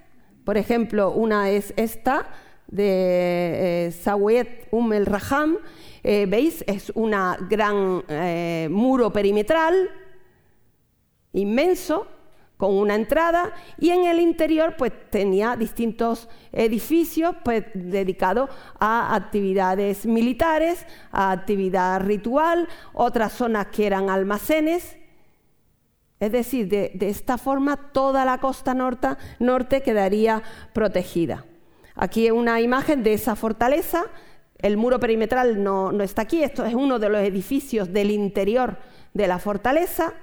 por 0.44 0.56
ejemplo, 0.56 1.12
una 1.12 1.50
es 1.50 1.72
esta 1.76 2.26
de 2.66 3.86
eh, 3.86 3.92
Sawet 3.92 4.66
Um 4.72 4.94
el 4.94 5.06
Raham, 5.06 5.58
eh, 6.02 6.26
veis, 6.28 6.64
es 6.66 6.90
un 6.96 7.14
gran 7.48 8.02
eh, 8.08 8.66
muro 8.68 9.12
perimetral 9.12 9.90
inmenso 11.34 12.06
con 12.56 12.76
una 12.76 12.94
entrada 12.94 13.52
y 13.78 13.90
en 13.90 14.04
el 14.04 14.20
interior 14.20 14.76
pues 14.78 14.92
tenía 15.10 15.56
distintos 15.56 16.28
edificios 16.52 17.34
pues 17.44 17.64
dedicados 17.74 18.48
a 18.78 19.14
actividades 19.14 20.06
militares, 20.06 20.86
a 21.10 21.32
actividad 21.32 22.00
ritual, 22.00 22.68
otras 22.92 23.32
zonas 23.32 23.66
que 23.66 23.86
eran 23.86 24.08
almacenes. 24.08 24.96
Es 26.20 26.32
decir, 26.32 26.68
de, 26.68 26.96
esta 27.00 27.38
forma 27.38 27.76
toda 27.92 28.24
la 28.24 28.38
costa 28.38 28.72
norte, 28.72 29.82
quedaría 29.82 30.42
protegida. 30.72 31.44
Aquí 31.96 32.30
una 32.30 32.60
imagen 32.60 33.02
de 33.02 33.14
esa 33.14 33.36
fortaleza. 33.36 34.04
El 34.58 34.78
muro 34.78 34.98
perimetral 34.98 35.62
no, 35.62 35.92
no 35.92 36.02
está 36.02 36.22
aquí, 36.22 36.42
esto 36.42 36.64
es 36.64 36.74
uno 36.74 36.98
de 36.98 37.10
los 37.10 37.20
edificios 37.20 37.92
del 37.92 38.10
interior 38.10 38.78
de 39.12 39.26
la 39.26 39.38
fortaleza. 39.38 40.14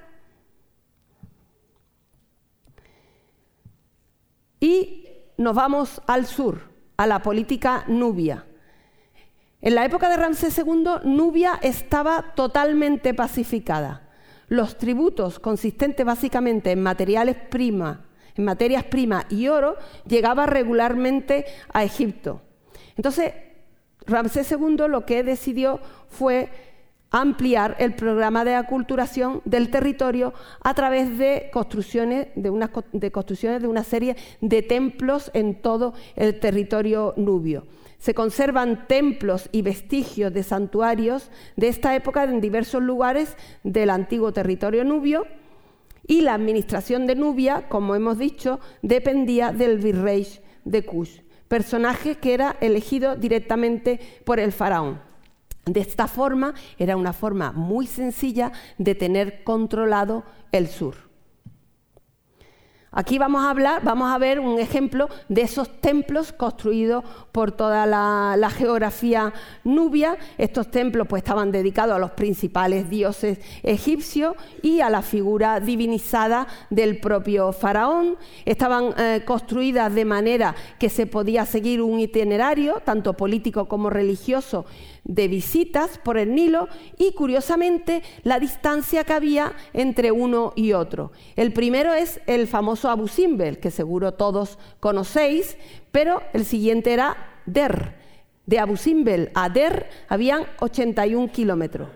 Y 4.62 5.07
nos 5.38 5.55
vamos 5.55 6.01
al 6.07 6.25
sur, 6.25 6.61
a 6.97 7.07
la 7.07 7.21
política 7.21 7.84
nubia. 7.88 8.45
En 9.61 9.75
la 9.75 9.86
época 9.86 10.09
de 10.09 10.17
Ramsés 10.17 10.57
II, 10.57 10.86
Nubia 11.03 11.59
estaba 11.61 12.34
totalmente 12.36 13.13
pacificada. 13.13 14.09
Los 14.47 14.77
tributos, 14.77 15.39
consistentes 15.39 16.05
básicamente 16.05 16.71
en 16.71 16.82
materiales 16.82 17.36
prima, 17.49 18.05
en 18.36 18.43
materias 18.43 18.84
primas 18.86 19.25
y 19.29 19.47
oro, 19.47 19.77
llegaban 20.07 20.49
regularmente 20.49 21.45
a 21.71 21.84
Egipto. 21.84 22.41
Entonces, 22.97 23.34
Ramsés 24.07 24.51
II 24.51 24.88
lo 24.89 25.05
que 25.05 25.23
decidió 25.23 25.79
fue 26.09 26.49
ampliar 27.12 27.76
el 27.78 27.93
programa 27.93 28.45
de 28.45 28.55
aculturación 28.55 29.41
del 29.45 29.70
territorio 29.70 30.34
a 30.62 30.74
través 30.74 31.18
de 31.18 31.49
construcciones 31.51 32.28
de, 32.36 32.49
de 33.59 33.68
una 33.68 33.84
serie 33.84 34.16
de 34.39 34.62
templos 34.62 35.30
en 35.34 35.62
todo 35.62 35.93
el 36.16 36.39
territorio 36.39 37.14
nubio. 37.18 37.68
Se 37.99 38.16
conservan 38.16 38.88
templos 38.88 39.47
y 39.51 39.62
vestigios 39.62 40.34
de 40.34 40.41
santuarios 40.41 41.30
de 41.55 41.68
esta 41.68 41.95
época 41.95 42.24
en 42.24 42.41
diversos 42.41 42.82
lugares 42.82 43.38
del 43.64 43.91
antiguo 43.91 44.32
territorio 44.34 44.84
nubio 44.84 45.28
y 46.07 46.22
la 46.22 46.34
administración 46.34 47.05
de 47.05 47.16
Nubia, 47.16 47.70
como 47.70 47.93
hemos 47.93 48.18
dicho, 48.18 48.59
dependía 48.82 49.51
del 49.51 49.78
virrey 49.78 50.28
de 50.66 50.84
Kush, 50.84 51.20
personaje 51.47 52.16
que 52.16 52.34
era 52.34 52.55
elegido 52.59 53.16
directamente 53.16 53.99
por 54.26 54.39
el 54.39 54.51
faraón. 54.51 55.11
De 55.66 55.80
esta 55.80 56.07
forma 56.07 56.53
era 56.78 56.97
una 56.97 57.14
forma 57.14 57.51
muy 57.51 57.86
sencilla 57.86 58.51
de 58.78 58.95
tener 58.95 59.43
controlado 59.43 60.24
el 60.51 60.68
sur. 60.68 61.12
Aquí 62.93 63.18
vamos 63.18 63.41
a 63.41 63.51
hablar, 63.51 63.82
vamos 63.86 64.12
a 64.12 64.18
ver 64.18 64.41
un 64.41 64.59
ejemplo 64.59 65.07
de 65.30 65.43
esos 65.43 65.80
templos 65.80 66.34
construidos 66.34 67.05
por 67.32 67.53
toda 67.53 67.86
la, 67.86 68.49
geografía 68.49 69.32
nubia. 69.64 70.18
Estos 70.38 70.70
templos 70.70 71.07
pues, 71.07 71.22
estaban 71.22 71.53
dedicados 71.53 71.95
a 71.95 71.99
los 71.99 72.12
principales 72.12 72.89
dioses 72.89 73.39
egipcios 73.64 74.36
y 74.62 74.82
a 74.82 74.89
la 74.89 75.03
figura 75.03 75.62
divinizada 75.62 76.47
del 76.70 76.99
propio 76.99 77.53
faraón. 77.53 78.18
Estaban 78.43 78.93
eh, 78.97 79.22
construidas 79.26 79.95
de 79.95 80.03
manera 80.03 80.53
que 80.78 80.89
se 80.89 81.07
podía 81.07 81.45
seguir 81.45 81.82
un 81.82 81.97
itinerario, 81.97 82.82
tanto 82.84 83.14
político 83.14 83.70
como 83.70 83.89
religioso, 83.89 84.66
de 85.12 85.28
visitas 85.28 85.97
por 85.97 86.18
el 86.18 86.34
Nilo 86.34 86.70
y 86.97 87.12
curiosamente 87.12 88.01
la 88.24 88.39
distancia 88.39 89.03
que 89.03 89.12
había 89.12 89.53
entre 89.74 90.14
uno 90.14 90.53
y 90.55 90.72
otro. 90.72 91.12
El 91.36 91.51
primero 91.51 91.93
es 91.93 92.22
el 92.28 92.47
famoso 92.47 92.89
Abu 92.89 93.09
Simbel, 93.09 93.59
que 93.59 93.72
seguro 93.72 94.14
todos 94.14 94.57
conocéis, 94.80 95.57
pero 95.91 96.22
el 96.32 96.45
siguiente 96.45 96.93
era 96.93 97.18
Der. 97.45 97.99
De 98.45 98.59
Abu 98.59 98.78
Simbel 98.78 99.32
a 99.34 99.49
Der 99.49 99.89
habían 100.07 100.43
81 100.59 101.32
kilómetros. 101.34 101.89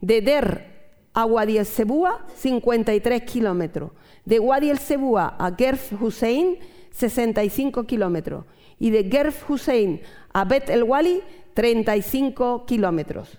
De 0.00 0.20
Der 0.20 0.92
a 1.12 1.26
Wadi 1.26 1.58
el 1.58 1.66
Sebúa, 1.66 2.24
53 2.36 3.22
kilómetros. 3.22 3.90
De 4.24 4.38
Wadi 4.38 4.70
el 4.70 4.78
Sebúa 4.78 5.34
a 5.38 5.54
Gerf 5.56 6.00
Hussein, 6.00 6.58
65 6.92 7.84
kilómetros. 7.84 8.44
Y 8.78 8.90
de 8.90 9.10
Gerf 9.10 9.50
Hussein 9.50 10.02
a 10.32 10.44
Bet 10.44 10.68
el 10.68 10.84
Wali, 10.84 11.20
35 11.54 12.66
kilómetros. 12.66 13.38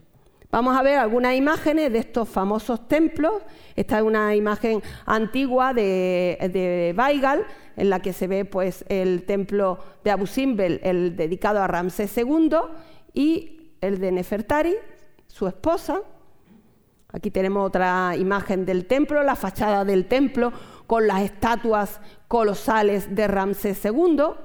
Vamos 0.52 0.78
a 0.78 0.84
ver 0.84 0.98
algunas 0.98 1.36
imágenes 1.36 1.92
de 1.92 2.00
estos 2.00 2.30
famosos 2.30 2.88
templos. 2.88 3.44
Esta 3.76 3.98
es 3.98 4.04
una 4.04 4.36
imagen 4.36 4.82
antigua 5.06 5.74
de, 5.74 6.94
Baigal, 6.96 7.46
en 7.76 7.90
la 7.90 8.00
que 8.00 8.14
se 8.14 8.28
ve 8.28 8.46
pues, 8.46 8.86
el 8.88 9.24
templo 9.24 9.80
de 10.06 10.12
Abu 10.12 10.28
Simbel, 10.28 10.80
el 10.82 11.18
dedicado 11.18 11.62
a 11.62 11.68
Ramsés 11.68 12.18
II, 12.18 12.56
y 13.14 13.74
el 13.82 14.00
de 14.00 14.14
Nefertari, 14.14 14.76
su 15.28 15.46
esposa. 15.46 16.00
Aquí 17.12 17.32
tenemos 17.32 17.68
otra 17.68 18.16
imagen 18.18 18.66
del 18.66 18.86
templo, 18.86 19.24
la 19.24 19.36
fachada 19.36 19.84
del 19.84 20.06
templo 20.06 20.54
con 20.88 21.06
las 21.06 21.22
estatuas 21.22 22.00
colosales 22.30 23.14
de 23.14 23.28
Ramsés 23.28 23.84
II 23.84 24.36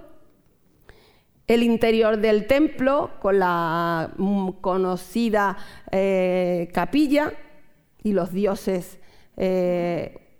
el 1.54 1.64
interior 1.64 2.16
del 2.18 2.46
templo 2.46 3.10
con 3.20 3.40
la 3.40 4.12
mm, 4.16 4.50
conocida 4.60 5.56
eh, 5.90 6.70
capilla 6.72 7.32
y 8.04 8.12
los 8.12 8.32
dioses 8.32 9.00
eh, 9.36 10.30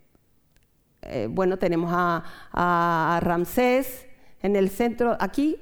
eh, 1.02 1.26
bueno, 1.28 1.58
tenemos 1.58 1.90
a, 1.92 3.18
Ramsés 3.22 4.06
en 4.40 4.54
el 4.54 4.70
centro, 4.70 5.16
aquí, 5.18 5.58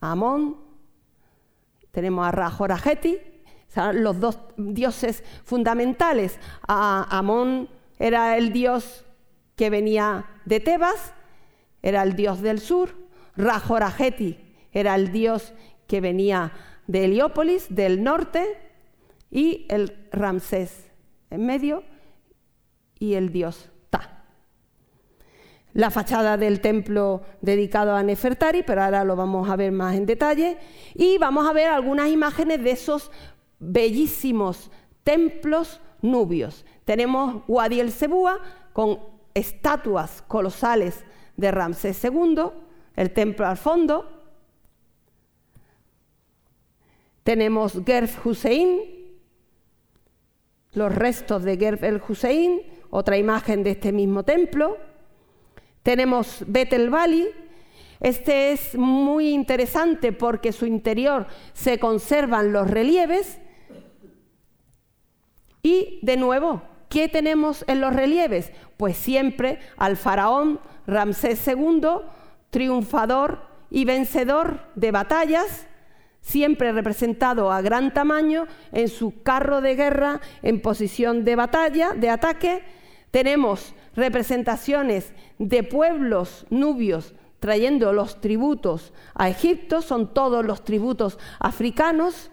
a 0.00 0.12
Amón, 0.12 0.56
tenemos 1.90 2.26
a 2.26 2.30
Rajorajeti, 2.30 3.18
los 3.92 4.18
dos 4.18 4.38
dioses 4.56 5.22
fundamentales. 5.44 6.38
Amón 6.66 7.68
era 7.98 8.38
el 8.38 8.52
dios 8.52 9.04
que 9.56 9.68
venía 9.68 10.24
de 10.46 10.60
Tebas, 10.60 11.12
era 11.82 12.02
el 12.02 12.16
dios 12.16 12.40
del 12.40 12.60
sur, 12.60 13.07
Rajorajeti 13.38 14.36
era 14.72 14.96
el 14.96 15.12
dios 15.12 15.54
que 15.86 16.00
venía 16.00 16.52
de 16.88 17.04
Heliópolis, 17.04 17.74
del 17.74 18.02
norte, 18.02 18.46
y 19.30 19.66
el 19.68 20.08
Ramsés 20.10 20.90
en 21.30 21.46
medio, 21.46 21.84
y 22.98 23.14
el 23.14 23.30
dios 23.30 23.70
Ta. 23.90 24.24
La 25.72 25.90
fachada 25.90 26.36
del 26.36 26.60
templo 26.60 27.22
dedicado 27.40 27.94
a 27.94 28.02
Nefertari, 28.02 28.64
pero 28.64 28.82
ahora 28.82 29.04
lo 29.04 29.14
vamos 29.14 29.48
a 29.48 29.56
ver 29.56 29.70
más 29.70 29.94
en 29.94 30.04
detalle, 30.04 30.58
y 30.94 31.16
vamos 31.18 31.48
a 31.48 31.52
ver 31.52 31.68
algunas 31.68 32.08
imágenes 32.08 32.62
de 32.64 32.72
esos 32.72 33.10
bellísimos 33.60 34.70
templos 35.04 35.80
nubios. 36.02 36.66
Tenemos 36.84 37.42
Wadi 37.46 37.78
el 37.78 37.92
Sebúa 37.92 38.40
con 38.72 38.98
estatuas 39.32 40.22
colosales 40.26 41.04
de 41.36 41.52
Ramsés 41.52 42.02
II, 42.02 42.50
el 42.98 43.12
templo 43.12 43.46
al 43.46 43.56
fondo. 43.56 44.10
Tenemos 47.22 47.80
Gerf 47.86 48.26
Hussein, 48.26 48.80
los 50.72 50.92
restos 50.92 51.44
de 51.44 51.56
Gerf 51.56 51.84
el 51.84 52.02
Hussein, 52.06 52.60
otra 52.90 53.16
imagen 53.16 53.62
de 53.62 53.70
este 53.70 53.92
mismo 53.92 54.24
templo. 54.24 54.78
Tenemos 55.84 56.42
Betel 56.48 56.90
Bali. 56.90 57.28
Este 58.00 58.50
es 58.50 58.74
muy 58.76 59.30
interesante 59.30 60.12
porque 60.12 60.50
su 60.50 60.66
interior 60.66 61.28
se 61.52 61.78
conservan 61.78 62.52
los 62.52 62.68
relieves 62.68 63.38
y 65.62 66.00
de 66.02 66.16
nuevo, 66.16 66.62
¿qué 66.88 67.08
tenemos 67.08 67.64
en 67.68 67.80
los 67.80 67.94
relieves? 67.94 68.52
Pues 68.76 68.96
siempre 68.96 69.60
al 69.76 69.96
faraón 69.96 70.58
Ramsés 70.86 71.46
II, 71.46 72.00
triunfador 72.50 73.42
y 73.70 73.84
vencedor 73.84 74.60
de 74.74 74.90
batallas, 74.90 75.66
siempre 76.20 76.72
representado 76.72 77.52
a 77.52 77.62
gran 77.62 77.92
tamaño 77.94 78.46
en 78.72 78.88
su 78.88 79.22
carro 79.22 79.60
de 79.60 79.76
guerra 79.76 80.20
en 80.42 80.60
posición 80.60 81.24
de 81.24 81.36
batalla, 81.36 81.92
de 81.92 82.10
ataque. 82.10 82.64
Tenemos 83.10 83.74
representaciones 83.94 85.12
de 85.38 85.62
pueblos 85.62 86.46
nubios 86.50 87.14
trayendo 87.40 87.92
los 87.92 88.20
tributos 88.20 88.92
a 89.14 89.28
Egipto, 89.28 89.80
son 89.80 90.12
todos 90.12 90.44
los 90.44 90.64
tributos 90.64 91.18
africanos 91.38 92.30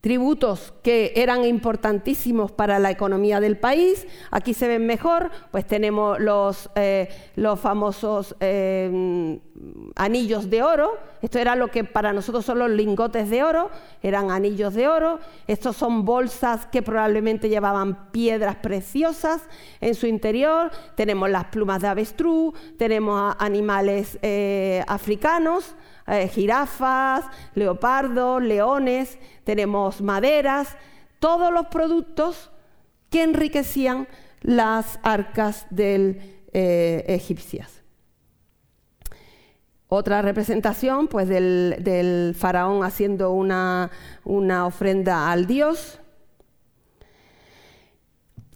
tributos 0.00 0.72
que 0.82 1.12
eran 1.16 1.44
importantísimos 1.44 2.52
para 2.52 2.78
la 2.78 2.90
economía 2.90 3.40
del 3.40 3.58
país. 3.58 4.06
Aquí 4.30 4.54
se 4.54 4.68
ven 4.68 4.86
mejor, 4.86 5.30
pues 5.50 5.66
tenemos 5.66 6.20
los, 6.20 6.70
eh, 6.76 7.08
los 7.34 7.58
famosos 7.58 8.36
eh, 8.38 9.40
anillos 9.96 10.50
de 10.50 10.62
oro. 10.62 10.96
Esto 11.20 11.40
era 11.40 11.56
lo 11.56 11.68
que 11.68 11.82
para 11.82 12.12
nosotros 12.12 12.44
son 12.44 12.60
los 12.60 12.70
lingotes 12.70 13.28
de 13.28 13.42
oro, 13.42 13.70
eran 14.02 14.30
anillos 14.30 14.74
de 14.74 14.86
oro. 14.86 15.18
Estos 15.48 15.76
son 15.76 16.04
bolsas 16.04 16.66
que 16.66 16.80
probablemente 16.80 17.48
llevaban 17.48 18.10
piedras 18.12 18.54
preciosas 18.56 19.42
en 19.80 19.96
su 19.96 20.06
interior. 20.06 20.70
Tenemos 20.94 21.28
las 21.28 21.46
plumas 21.46 21.82
de 21.82 21.88
avestruz, 21.88 22.54
tenemos 22.76 23.34
animales 23.40 24.18
eh, 24.22 24.84
africanos. 24.86 25.74
Eh, 26.08 26.28
jirafas, 26.28 27.26
leopardos, 27.54 28.42
leones, 28.42 29.18
tenemos 29.44 30.00
maderas, 30.00 30.76
todos 31.18 31.52
los 31.52 31.66
productos 31.66 32.50
que 33.10 33.22
enriquecían 33.22 34.08
las 34.40 34.98
arcas 35.02 35.66
del, 35.68 36.38
eh, 36.54 37.04
egipcias. 37.08 37.82
Otra 39.88 40.22
representación 40.22 41.08
pues, 41.08 41.28
del, 41.28 42.34
faraón 42.38 42.84
haciendo 42.84 43.32
una, 43.32 43.90
una 44.24 44.66
ofrenda 44.66 45.30
al 45.30 45.46
dios. 45.46 46.00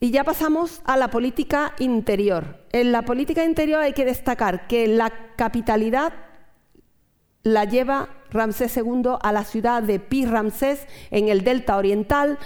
Y 0.00 0.11
ya 0.11 0.24
pasamos 0.24 0.80
a 0.84 0.96
la 0.96 1.11
política 1.11 1.74
interior. 1.78 2.64
En 2.72 2.92
la 2.92 3.03
política 3.03 3.44
interior 3.44 3.80
hay 3.80 3.92
que 3.92 4.05
destacar 4.05 4.66
que 4.66 4.88
la 4.88 5.12
capitalidad 5.36 6.12
la 7.43 7.64
lleva 7.64 8.09
Ramsés 8.30 8.76
II 8.76 9.16
a 9.20 9.32
la 9.32 9.45
ciudad 9.45 9.82
de 9.82 9.99
Pi 9.99 10.26
Ramsés 10.26 10.86
en 11.11 11.28
el 11.28 11.43
delta 11.43 11.76
oriental. 11.76 12.38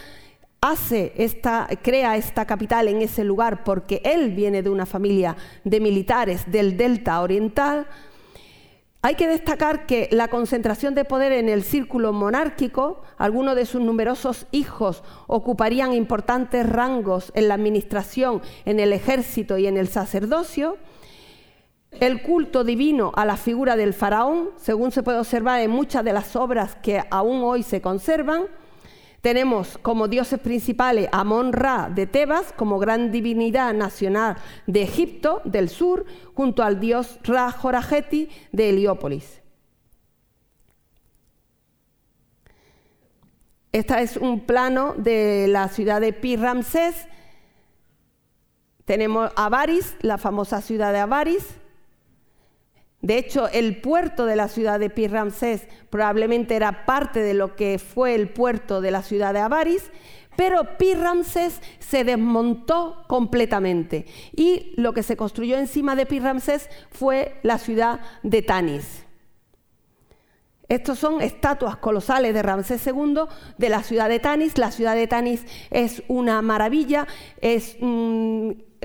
Hace 0.61 1.12
esta, 1.16 1.68
crea 1.82 2.16
esta 2.16 2.47
capital 2.47 2.88
en 2.88 3.03
ese 3.03 3.24
lugar 3.24 3.62
porque 3.62 4.01
él 4.05 4.32
viene 4.32 4.62
de 4.62 4.70
una 4.70 4.86
familia 4.86 5.36
de 5.64 5.80
militares 5.80 6.51
del 6.51 6.76
delta 6.76 7.20
oriental. 7.20 7.86
Hay 9.03 9.14
que 9.14 9.28
destacar 9.28 9.86
que 9.86 10.09
la 10.11 10.28
concentración 10.28 10.94
de 10.97 11.05
poder 11.05 11.30
en 11.30 11.49
el 11.49 11.62
círculo 11.62 12.12
monárquico, 12.12 13.03
algunos 13.18 13.55
de 13.55 13.66
sus 13.66 13.80
numerosos 13.80 14.47
hijos 14.51 15.05
ocuparían 15.28 15.92
importantes 15.92 16.68
rangos 16.68 17.30
en 17.36 17.47
la 17.47 17.55
administración, 17.55 18.42
en 18.64 18.80
el 18.80 18.92
ejército 18.92 19.59
y 19.59 19.68
en 19.68 19.76
el 19.76 19.86
sacerdocio 19.86 20.78
el 22.01 22.22
culto 22.22 22.64
divino 22.64 23.12
a 23.14 23.24
la 23.24 23.36
figura 23.36 23.76
del 23.76 23.94
faraón, 23.94 24.51
según 24.57 24.92
se 24.92 25.03
puede 25.03 25.18
observar 25.18 25.61
en 25.61 25.70
muchas 25.70 26.05
de 26.05 26.12
las 26.12 26.36
obras 26.36 26.76
que 26.76 27.03
aún 27.11 27.42
hoy 27.42 27.62
se 27.62 27.80
conservan. 27.80 28.44
Tenemos 29.20 29.78
como 29.78 30.07
dioses 30.07 30.38
principales 30.38 31.09
a 31.11 31.20
Amon-Ra 31.20 31.90
de 31.92 32.07
Tebas, 32.07 32.53
como 32.53 32.78
gran 32.78 33.11
divinidad 33.11 33.74
nacional 33.74 34.36
de 34.66 34.82
Egipto 34.82 35.42
del 35.44 35.68
sur, 35.68 36.05
junto 36.34 36.62
al 36.62 36.78
dios 36.78 37.18
Ra 37.24 37.51
Jorajeti 37.51 38.28
de 38.53 38.68
Heliópolis. 38.68 39.42
Este 43.72 44.01
es 44.01 44.16
un 44.16 44.40
plano 44.40 44.94
de 44.97 45.49
la 45.49 45.68
ciudad 45.68 46.01
de 46.01 46.12
Pi 46.12 46.36
Ramsés. 46.36 47.09
Tenemos 48.84 49.32
Avaris, 49.36 49.97
la 50.01 50.16
famosa 50.16 50.62
ciudad 50.62 50.92
de 50.92 51.01
Avaris, 51.01 51.44
de 53.03 53.18
hecho, 53.18 53.49
el 53.49 53.80
puerto 53.80 54.26
de 54.26 54.36
la 54.36 54.49
ciudad 54.49 54.80
de 54.80 54.90
Pi 54.90 55.07
Ramsés 55.07 55.68
probablemente 55.90 56.57
era 56.57 56.86
parte 56.86 57.20
de 57.20 57.34
lo 57.34 57.55
que 57.55 57.78
fue 57.78 58.14
el 58.14 58.28
puerto 58.28 58.80
de 58.80 58.90
la 58.90 59.03
ciudad 59.03 59.32
de 59.34 59.40
Avaris, 59.40 59.90
pero 60.36 60.76
Pi 60.76 60.94
Ramsés 60.94 61.61
se 61.78 62.05
desmontó 62.05 63.05
completamente 63.07 64.07
y 64.32 64.72
lo 64.76 64.92
que 64.92 65.03
se 65.03 65.16
construyó 65.16 65.57
encima 65.57 65.97
de 65.97 66.07
Pi 66.07 66.20
Ramsés 66.20 66.68
fue 66.90 67.38
la 67.42 67.59
ciudad 67.59 68.01
de 68.22 68.42
Tanis. 68.42 69.07
Estos 70.68 70.99
son 70.99 71.22
estatuas 71.22 71.76
colosales 71.76 72.34
de 72.34 72.42
Ramsés 72.42 72.84
II 72.86 73.20
de 73.57 73.68
la 73.68 73.84
ciudad 73.84 74.09
de 74.09 74.18
Tanis. 74.18 74.59
La 74.59 74.72
ciudad 74.72 74.97
de 74.97 75.07
Tanis 75.07 75.44
es 75.70 76.03
una 76.09 76.42
maravilla, 76.42 77.07
es 77.40 77.76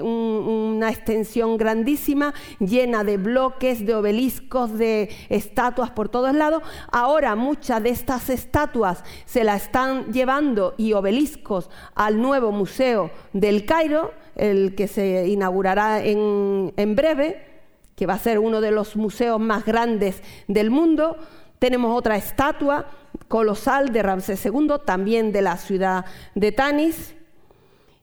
una 0.02 0.90
extensión 0.90 1.58
grandísima, 1.58 2.34
llena 2.60 3.04
de 3.04 3.18
bloques, 3.18 3.86
de 3.86 3.96
obeliscos, 3.96 4.78
de 4.78 5.10
estatuas 5.30 5.92
por 5.92 6.10
todos 6.10 6.34
lados. 6.34 6.64
Ahora 6.92 7.36
muchas 7.36 7.82
de 7.84 7.90
estas 7.90 8.30
estatuas 8.30 9.04
se 9.26 9.44
las 9.44 9.64
están 9.64 10.12
llevando 10.14 10.76
y 10.78 10.94
obeliscos 10.94 11.70
al 11.96 12.22
nuevo 12.22 12.52
museo 12.52 13.12
del 13.34 13.66
Cairo, 13.66 14.14
el 14.36 14.76
que 14.76 14.88
se 14.88 15.28
inaugurará 15.28 16.04
en, 16.04 16.74
en 16.78 16.96
breve, 16.96 17.46
que 17.96 18.06
va 18.06 18.14
a 18.14 18.20
ser 18.20 18.40
uno 18.40 18.62
de 18.62 18.72
los 18.72 18.96
museos 18.96 19.40
más 19.40 19.66
grandes 19.66 20.24
del 20.48 20.72
mundo. 20.72 21.18
Tenemos 21.60 21.96
otra 21.96 22.16
estatua 22.16 22.88
colosal 23.28 23.92
de 23.92 24.02
Ramsés 24.02 24.46
II, 24.46 24.74
también 24.86 25.32
de 25.32 25.42
la 25.42 25.58
ciudad 25.58 26.06
de 26.34 26.52
Tanis. 26.52 27.16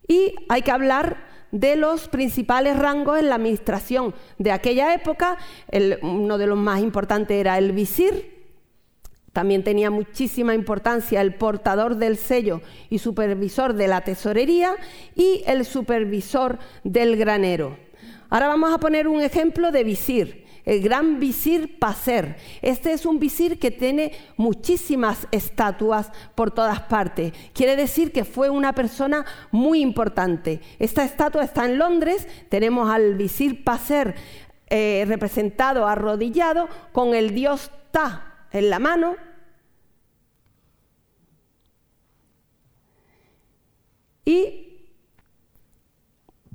Y 0.07 0.35
hay 0.49 0.63
que 0.63 0.71
hablar 0.71 1.28
de 1.51 1.77
los 1.77 2.09
principales 2.09 2.77
rangos 2.77 3.19
en 3.19 3.29
la 3.29 3.37
administración 3.37 4.15
de 4.39 4.53
aquella 4.53 4.95
época. 4.95 5.37
uno 6.03 6.39
de 6.39 6.47
los 6.47 6.59
más 6.59 6.81
importantes 6.81 7.37
era 7.37 7.59
el 7.59 7.73
visir. 7.73 8.39
También 9.33 9.63
tenía 9.63 9.91
muchísima 9.91 10.55
importancia 10.55 11.21
el 11.21 11.35
portador 11.35 11.97
del 11.97 12.17
sello 12.17 12.61
y 12.91 12.99
supervisor 12.99 13.75
de 13.75 13.87
la 13.87 14.01
tesorería 14.01 14.75
y 15.15 15.43
el 15.47 15.65
supervisor 15.65 16.59
del 16.83 17.17
granero. 17.17 17.77
Ahora 18.31 18.49
vamos 18.49 18.73
a 18.73 18.79
poner 18.79 19.07
un 19.07 19.21
ejemplo 19.21 19.71
de 19.71 19.85
visir. 19.85 20.48
El 20.69 20.83
gran 20.83 21.19
visir 21.19 21.79
Paser. 21.79 22.37
Este 22.61 22.93
es 22.93 23.07
un 23.07 23.19
visir 23.19 23.59
que 23.59 23.71
tiene 23.71 24.13
muchísimas 24.37 25.27
estatuas 25.31 26.13
por 26.35 26.51
todas 26.51 26.83
partes. 26.83 27.33
Quiere 27.55 27.75
decir 27.75 28.13
que 28.13 28.27
fue 28.27 28.51
una 28.51 28.75
persona 28.75 29.25
muy 29.51 29.81
importante. 29.81 30.61
Esta 30.79 31.05
estatua 31.05 31.43
está 31.43 31.65
en 31.65 31.79
Londres, 31.79 32.29
tenemos 32.51 32.91
al 32.91 33.15
visir 33.15 33.65
Paser 33.65 34.15
eh, 34.69 35.07
representado 35.09 35.89
arrodillado 35.89 36.69
con 36.93 37.15
el 37.15 37.35
dios 37.35 37.71
Ta 37.91 38.47
en 38.53 38.69
la 38.69 38.79
mano. 38.79 39.17
Y 44.27 44.68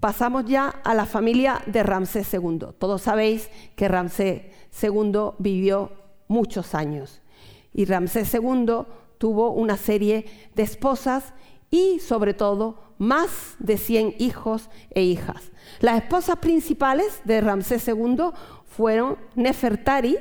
pasamos 0.04 0.44
ya 0.44 0.68
a 0.84 0.94
la 0.94 1.06
familia 1.06 1.62
de 1.66 1.82
Ramsés 1.82 2.34
II. 2.34 2.76
Todos 2.78 3.04
sabéis 3.04 3.50
que 3.78 3.88
Ramsés 3.88 4.42
II 4.82 5.30
vivió 5.40 5.94
muchos 6.28 6.76
años 6.76 7.22
y 7.74 7.86
Ramsés 7.86 8.34
II 8.34 8.84
tuvo 9.18 9.52
una 9.52 9.78
serie 9.78 10.26
de 10.56 10.64
esposas 10.64 11.34
y 11.72 12.00
sobre 12.00 12.34
todo 12.34 12.96
más 12.98 13.56
de 13.60 13.78
100 13.78 14.16
hijos 14.20 14.70
e 14.90 15.04
hijas. 15.04 15.54
Las 15.80 16.04
esposas 16.04 16.36
principales 16.36 17.22
de 17.24 17.40
Ramsés 17.40 17.88
II 17.88 18.32
fueron 18.66 19.18
Nefertari, 19.36 20.18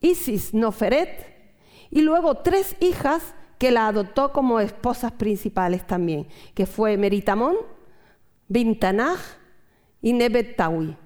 Isis 0.00 0.54
Noferet 0.54 1.52
y 1.90 2.00
luego 2.00 2.36
tres 2.36 2.76
hijas 2.80 3.34
que 3.58 3.72
la 3.72 3.88
adoptó 3.88 4.32
como 4.32 4.58
esposas 4.58 5.12
principales 5.12 5.86
también, 5.86 6.26
que 6.54 6.64
fue 6.64 6.96
Meritamón, 6.96 7.56
Bintanaj 8.50 9.20
y 10.02 10.12
Nebetawi. 10.12 10.96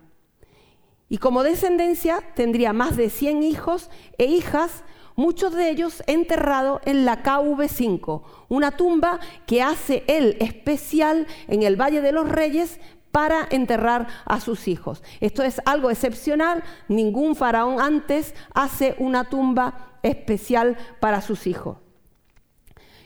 Y 1.10 1.18
como 1.18 1.42
descendencia 1.42 2.22
tendría 2.34 2.72
más 2.72 2.96
de 2.96 3.10
100 3.10 3.42
hijos 3.42 3.90
e 4.16 4.24
hijas, 4.24 4.82
muchos 5.14 5.54
de 5.54 5.68
ellos 5.68 6.02
enterrados 6.06 6.80
en 6.86 7.04
la 7.04 7.22
KV5, 7.22 8.22
una 8.48 8.70
tumba 8.72 9.20
que 9.46 9.62
hace 9.62 10.04
él 10.06 10.38
especial 10.40 11.26
en 11.46 11.62
el 11.62 11.76
Valle 11.76 12.00
de 12.00 12.12
los 12.12 12.28
Reyes 12.30 12.80
para 13.12 13.46
enterrar 13.50 14.08
a 14.24 14.40
sus 14.40 14.66
hijos. 14.66 15.02
Esto 15.20 15.42
es 15.42 15.60
algo 15.66 15.90
excepcional, 15.90 16.64
ningún 16.88 17.36
faraón 17.36 17.78
antes 17.78 18.34
hace 18.54 18.96
una 18.98 19.24
tumba 19.24 19.98
especial 20.02 20.78
para 20.98 21.20
sus 21.20 21.46
hijos. 21.46 21.83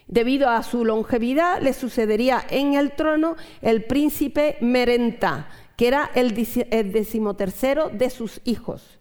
Debido 0.09 0.48
a 0.48 0.62
su 0.62 0.86
longevidad, 0.86 1.61
le 1.61 1.74
sucedería 1.74 2.42
en 2.48 2.74
el 2.74 2.92
trono 2.92 3.36
el 3.61 3.84
príncipe 3.84 4.56
Merenta, 4.62 5.48
que 5.76 5.86
era 5.86 6.11
el 6.14 6.34
decimotercero 6.34 7.90
de 7.90 8.09
sus 8.09 8.40
hijos. 8.44 8.97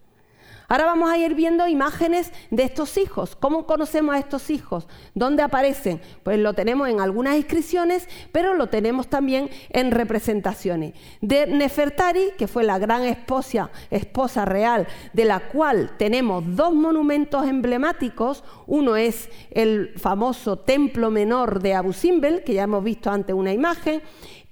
Ahora 0.69 0.85
vamos 0.85 1.09
a 1.09 1.17
ir 1.17 1.33
viendo 1.33 1.65
imágenes 1.65 2.33
de 2.51 2.63
estos 2.63 2.97
hijos. 2.97 3.37
¿Cómo 3.37 3.65
conocemos 3.65 4.13
a 4.13 4.19
estos 4.19 4.49
hijos? 4.49 4.85
¿Dónde 5.15 5.41
aparecen? 5.41 6.01
Pues 6.23 6.39
lo 6.39 6.53
tenemos 6.53 6.89
en 6.89 6.99
algunas 6.99 7.37
inscripciones, 7.37 8.09
pero 8.33 8.53
lo 8.53 8.67
tenemos 8.67 9.07
también 9.07 9.49
en 9.69 9.91
representaciones. 9.91 10.93
De 11.21 11.47
Nefertari, 11.47 12.31
que 12.37 12.47
fue 12.47 12.65
la 12.65 12.79
gran 12.79 13.03
esposa, 13.03 13.71
esposa 13.89 14.43
real, 14.43 14.87
de 15.13 15.23
la 15.23 15.39
cual 15.39 15.91
tenemos 15.97 16.43
dos 16.45 16.73
monumentos 16.73 17.47
emblemáticos. 17.47 18.43
Uno 18.65 18.97
es 18.97 19.29
el 19.51 19.93
famoso 19.97 20.59
templo 20.59 21.09
menor 21.11 21.61
de 21.61 21.75
Abu 21.75 21.93
Simbel, 21.93 22.43
que 22.43 22.55
ya 22.55 22.63
hemos 22.63 22.83
visto 22.83 23.09
antes 23.09 23.33
una 23.33 23.53
imagen, 23.53 24.01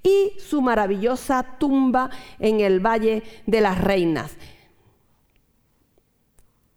y 0.02 0.32
su 0.40 0.62
maravillosa 0.62 1.58
tumba 1.60 2.10
en 2.40 2.62
el 2.62 2.80
Valle 2.80 3.24
de 3.48 3.60
las 3.60 3.82
Reinas. 3.82 4.38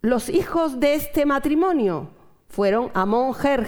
Los 0.01 0.29
hijos 0.29 0.79
de 0.79 0.93
este 0.93 1.25
matrimonio 1.25 2.09
fueron 2.47 2.89
Amon 2.93 3.33
Ger 3.33 3.67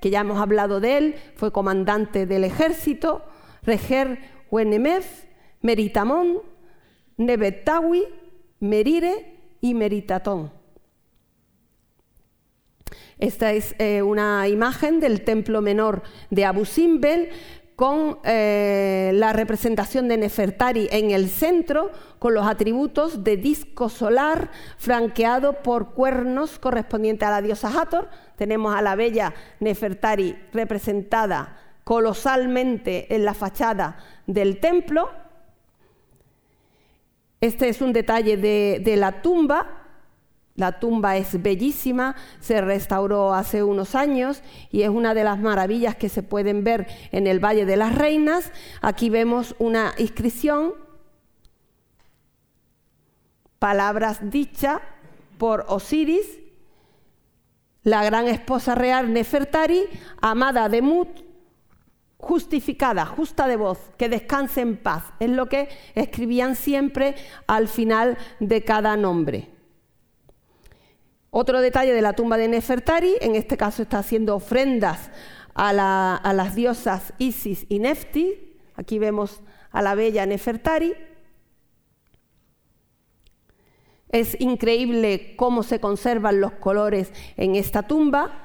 que 0.00 0.10
ya 0.10 0.20
hemos 0.20 0.38
hablado 0.38 0.80
de 0.80 0.98
él, 0.98 1.14
fue 1.34 1.50
comandante 1.50 2.26
del 2.26 2.44
ejército, 2.44 3.24
Reger 3.62 4.20
Wenemef, 4.50 5.24
Meritamón, 5.60 6.42
Nebetawi, 7.16 8.04
Merire 8.60 9.56
y 9.60 9.74
Meritatón. 9.74 10.52
Esta 13.18 13.52
es 13.52 13.74
eh, 13.78 14.02
una 14.02 14.46
imagen 14.48 15.00
del 15.00 15.22
templo 15.22 15.62
menor 15.62 16.02
de 16.30 16.44
Abu 16.44 16.64
Simbel 16.64 17.30
con 17.76 18.18
eh, 18.24 19.10
la 19.14 19.32
representación 19.32 20.06
de 20.06 20.16
Nefertari 20.16 20.88
en 20.92 21.10
el 21.10 21.28
centro, 21.28 21.90
con 22.18 22.34
los 22.34 22.46
atributos 22.46 23.24
de 23.24 23.36
disco 23.36 23.88
solar 23.88 24.50
franqueado 24.78 25.62
por 25.62 25.92
cuernos 25.94 26.58
correspondientes 26.58 27.26
a 27.26 27.32
la 27.32 27.42
diosa 27.42 27.68
Hathor. 27.68 28.08
Tenemos 28.36 28.74
a 28.74 28.82
la 28.82 28.94
bella 28.94 29.34
Nefertari 29.60 30.36
representada 30.52 31.58
colosalmente 31.82 33.14
en 33.14 33.24
la 33.24 33.34
fachada 33.34 33.98
del 34.26 34.60
templo. 34.60 35.10
Este 37.40 37.68
es 37.68 37.82
un 37.82 37.92
detalle 37.92 38.36
de 38.36 38.96
la 38.96 39.20
tumba, 39.20 39.83
la 40.56 40.78
tumba 40.78 41.16
es 41.16 41.42
bellísima, 41.42 42.14
se 42.38 42.60
restauró 42.60 43.34
hace 43.34 43.64
unos 43.64 43.94
años 43.94 44.42
y 44.70 44.82
es 44.82 44.88
una 44.88 45.12
de 45.12 45.24
las 45.24 45.40
maravillas 45.40 45.96
que 45.96 46.08
se 46.08 46.22
pueden 46.22 46.62
ver 46.62 46.86
en 47.10 47.26
el 47.26 47.44
Valle 47.44 47.66
de 47.66 47.76
las 47.76 47.94
Reinas. 47.94 48.52
Aquí 48.80 49.10
vemos 49.10 49.56
una 49.58 49.94
inscripción, 49.98 50.74
palabras 53.58 54.30
dichas 54.30 54.80
por 55.38 55.64
Osiris, 55.68 56.38
la 57.82 58.04
gran 58.04 58.28
esposa 58.28 58.76
real 58.76 59.12
Nefertari, 59.12 59.82
amada 60.20 60.68
de 60.68 60.82
Mut, 60.82 61.08
justificada, 62.16 63.04
justa 63.06 63.48
de 63.48 63.56
voz, 63.56 63.78
que 63.98 64.08
descanse 64.08 64.60
en 64.60 64.76
paz. 64.76 65.02
Es 65.18 65.30
lo 65.30 65.46
que 65.48 65.68
escribían 65.96 66.54
siempre 66.54 67.16
al 67.48 67.66
final 67.66 68.16
de 68.38 68.62
cada 68.62 68.96
nombre. 68.96 69.53
Otro 71.36 71.60
detalle 71.60 71.92
de 71.92 72.00
la 72.00 72.12
tumba 72.12 72.36
de 72.36 72.46
Nefertari, 72.46 73.16
en 73.20 73.34
este 73.34 73.56
caso 73.56 73.82
está 73.82 73.98
haciendo 73.98 74.36
ofrendas 74.36 75.10
a, 75.52 75.72
las 75.72 76.54
diosas 76.54 77.12
Isis 77.18 77.66
y 77.68 77.80
Nefti. 77.80 78.56
Aquí 78.76 79.00
vemos 79.00 79.42
a 79.72 79.82
la 79.82 79.96
bella 79.96 80.26
Nefertari. 80.26 80.94
Es 84.10 84.40
increíble 84.40 85.34
cómo 85.34 85.64
se 85.64 85.80
conservan 85.80 86.40
los 86.40 86.52
colores 86.52 87.12
en 87.36 87.56
esta 87.56 87.82
tumba. 87.82 88.44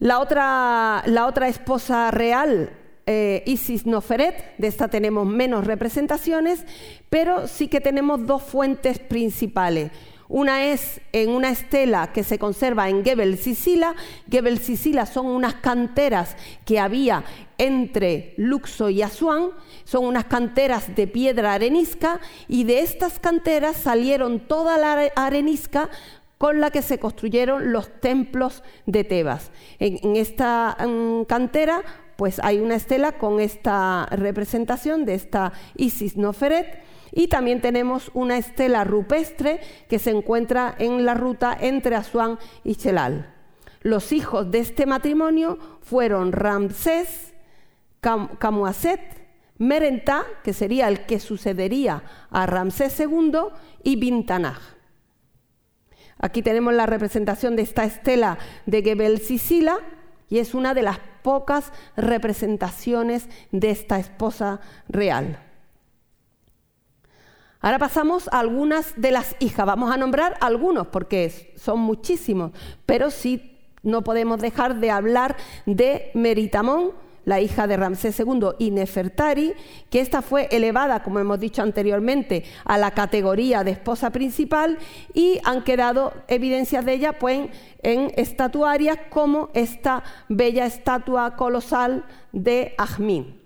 La 0.00 0.18
otra, 0.18 1.04
esposa 1.46 2.10
real, 2.10 2.76
eh, 3.06 3.44
Isis 3.46 3.86
Noferet, 3.86 4.56
de 4.58 4.66
esta 4.66 4.88
tenemos 4.88 5.24
menos 5.24 5.64
representaciones, 5.64 6.66
pero 7.10 7.46
sí 7.46 7.68
que 7.68 7.80
tenemos 7.80 8.26
dos 8.26 8.42
fuentes 8.42 8.98
principales. 8.98 9.92
Una 10.28 10.64
es 10.64 11.00
en 11.12 11.30
una 11.30 11.50
estela 11.50 12.12
que 12.12 12.24
se 12.24 12.38
conserva 12.38 12.88
en 12.88 13.04
Gebel 13.04 13.38
Sicila. 13.38 13.94
Gebel 14.30 14.58
Sicila 14.58 15.06
son 15.06 15.26
unas 15.26 15.54
canteras 15.54 16.36
que 16.64 16.80
había 16.80 17.24
entre 17.58 18.34
Luxo 18.36 18.90
y 18.90 19.02
Asuán. 19.02 19.50
Son 19.84 20.04
unas 20.04 20.24
canteras 20.24 20.94
de 20.96 21.06
piedra 21.06 21.54
arenisca 21.54 22.20
y 22.48 22.64
de 22.64 22.80
estas 22.80 23.18
canteras 23.20 23.76
salieron 23.76 24.40
toda 24.40 24.78
la 24.78 25.10
arenisca 25.14 25.90
con 26.38 26.60
la 26.60 26.70
que 26.70 26.82
se 26.82 26.98
construyeron 26.98 27.72
los 27.72 28.00
templos 28.00 28.62
de 28.84 29.04
Tebas. 29.04 29.50
En, 29.78 30.16
esta 30.16 30.76
mm, 30.86 31.22
cantera 31.24 31.82
pues 32.16 32.40
hay 32.42 32.60
una 32.60 32.76
estela 32.76 33.12
con 33.12 33.40
esta 33.40 34.06
representación 34.06 35.04
de 35.04 35.14
esta 35.14 35.52
Isis 35.76 36.16
Noferet 36.16 36.82
y 37.16 37.28
también 37.28 37.62
tenemos 37.62 38.10
una 38.12 38.36
estela 38.36 38.84
rupestre 38.84 39.60
que 39.88 39.98
se 39.98 40.10
encuentra 40.10 40.74
en 40.78 41.06
la 41.06 41.14
ruta 41.14 41.56
entre 41.58 41.96
Asuán 41.96 42.38
y 42.62 42.76
Chelal. 42.76 43.32
Los 43.80 44.12
hijos 44.12 44.50
de 44.50 44.58
este 44.58 44.84
matrimonio 44.84 45.58
fueron 45.80 46.32
Ramsés, 46.32 47.32
Camuaset, 48.00 49.00
Merentá, 49.56 50.24
que 50.44 50.52
sería 50.52 50.88
el 50.88 51.06
que 51.06 51.18
sucedería 51.18 52.02
a 52.28 52.44
Ramsés 52.44 53.00
II, 53.00 53.32
y 53.82 53.96
Bintanaj. 53.96 54.58
Aquí 56.18 56.42
tenemos 56.42 56.74
la 56.74 56.84
representación 56.84 57.56
de 57.56 57.62
esta 57.62 57.84
estela 57.84 58.36
de 58.66 58.82
Gebel 58.82 59.20
Sicila 59.20 59.78
y 60.28 60.38
es 60.38 60.54
una 60.54 60.74
de 60.74 60.82
las 60.82 60.98
pocas 61.22 61.72
representaciones 61.96 63.26
de 63.52 63.70
esta 63.70 63.98
esposa 63.98 64.60
real. 64.86 65.45
Ahora 67.66 67.80
pasamos 67.80 68.28
a 68.28 68.38
algunas 68.38 68.94
de 68.94 69.10
las 69.10 69.34
hijas. 69.40 69.66
Vamos 69.66 69.92
a 69.92 69.96
nombrar 69.96 70.36
algunos 70.40 70.86
porque 70.86 71.52
son 71.56 71.80
muchísimos, 71.80 72.52
pero 72.86 73.10
sí 73.10 73.58
no 73.82 74.02
podemos 74.04 74.40
dejar 74.40 74.76
de 74.76 74.92
hablar 74.92 75.36
de 75.64 76.12
Meritamón, 76.14 76.92
la 77.24 77.40
hija 77.40 77.66
de 77.66 77.76
Ramsés 77.76 78.20
II, 78.20 78.50
y 78.60 78.70
Nefertari, 78.70 79.52
que 79.90 79.98
esta 79.98 80.22
fue 80.22 80.46
elevada, 80.52 81.02
como 81.02 81.18
hemos 81.18 81.40
dicho 81.40 81.60
anteriormente, 81.60 82.44
a 82.64 82.78
la 82.78 82.92
categoría 82.92 83.64
de 83.64 83.72
esposa 83.72 84.10
principal 84.10 84.78
y 85.12 85.40
han 85.42 85.64
quedado 85.64 86.12
evidencias 86.28 86.84
de 86.84 86.92
ella 86.92 87.18
pues, 87.18 87.48
en 87.82 88.12
estatuarias 88.14 88.96
como 89.10 89.48
esta 89.54 90.04
bella 90.28 90.66
estatua 90.66 91.34
colosal 91.34 92.04
de 92.30 92.76
Ajmín. 92.78 93.45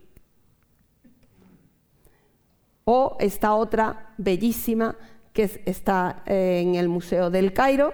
O 2.85 3.17
esta 3.21 3.55
otra 3.55 4.15
bellísima 4.19 4.97
que 5.33 5.63
está 5.67 6.23
eh, 6.27 6.61
en 6.63 6.75
el 6.75 6.89
Museo 6.89 7.31
del 7.31 7.53
Cairo. 7.53 7.93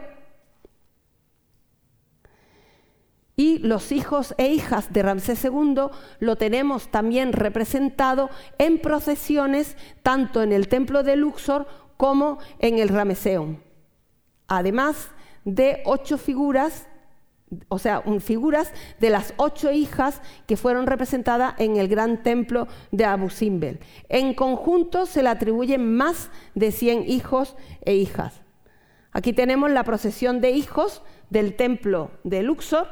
Y 3.39 3.59
los 3.59 3.93
hijos 3.93 4.35
e 4.39 4.49
hijas 4.49 4.93
de 4.93 5.03
Ramsés 5.03 5.45
II 5.45 5.89
lo 6.21 6.37
tenemos 6.37 6.89
también 6.91 7.35
representado 7.35 8.31
en 8.59 8.79
procesiones 8.79 9.77
tanto 10.03 10.43
en 10.43 10.53
el 10.53 10.69
templo 10.69 11.03
de 11.03 11.17
Luxor 11.17 11.67
como 11.99 12.39
en 12.59 12.79
el 12.79 12.89
Rameseum. 12.89 13.59
Además 14.49 15.11
de 15.45 15.83
ocho 15.85 16.17
figuras 16.17 16.89
o 17.69 17.79
sea, 17.79 18.03
figuras 18.21 18.73
de 18.99 19.11
las 19.11 19.35
ocho 19.37 19.71
hijas 19.71 20.21
que 20.47 20.57
fueron 20.57 20.87
representadas 20.87 21.55
en 21.59 21.77
el 21.77 21.89
gran 21.89 22.23
templo 22.23 22.67
de 22.91 23.05
Abu 23.05 23.31
Simbel. 23.31 23.79
En 24.09 24.35
conjunto 24.35 25.07
se 25.07 25.23
le 25.23 25.29
atribuyen 25.29 25.97
más 25.97 26.31
de 26.55 26.73
100 26.73 27.09
hijos 27.09 27.57
e 27.85 27.95
hijas. 27.95 28.43
Aquí 29.13 29.33
tenemos 29.33 29.71
la 29.71 29.85
procesión 29.85 30.41
de 30.41 30.51
hijos 30.51 31.03
del 31.31 31.57
templo 31.57 32.11
de 32.25 32.43
Luxor, 32.43 32.89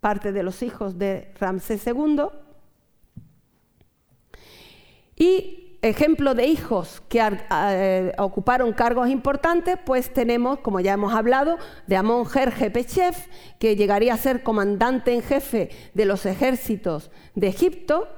parte 0.00 0.32
de 0.32 0.42
los 0.42 0.62
hijos 0.62 0.98
de 0.98 1.32
Ramsés 1.38 1.86
II, 1.86 2.24
y 5.16 5.73
ejemplo 5.88 6.34
de 6.34 6.46
hijos 6.46 7.02
que 7.08 7.20
eh, 7.50 8.12
ocuparon 8.18 8.72
cargos 8.72 9.08
importantes, 9.08 9.78
pues 9.84 10.12
tenemos, 10.12 10.58
como 10.60 10.80
ya 10.80 10.94
hemos 10.94 11.14
hablado, 11.14 11.58
de 11.86 11.96
Amon 11.96 12.26
Jerje 12.26 12.70
Pechev, 12.70 13.14
que 13.58 13.76
llegaría 13.76 14.14
a 14.14 14.18
ser 14.18 14.42
comandante 14.42 15.12
en 15.12 15.22
jefe 15.22 15.70
de 15.94 16.04
los 16.04 16.26
ejércitos 16.26 17.10
de 17.34 17.48
Egipto, 17.48 18.08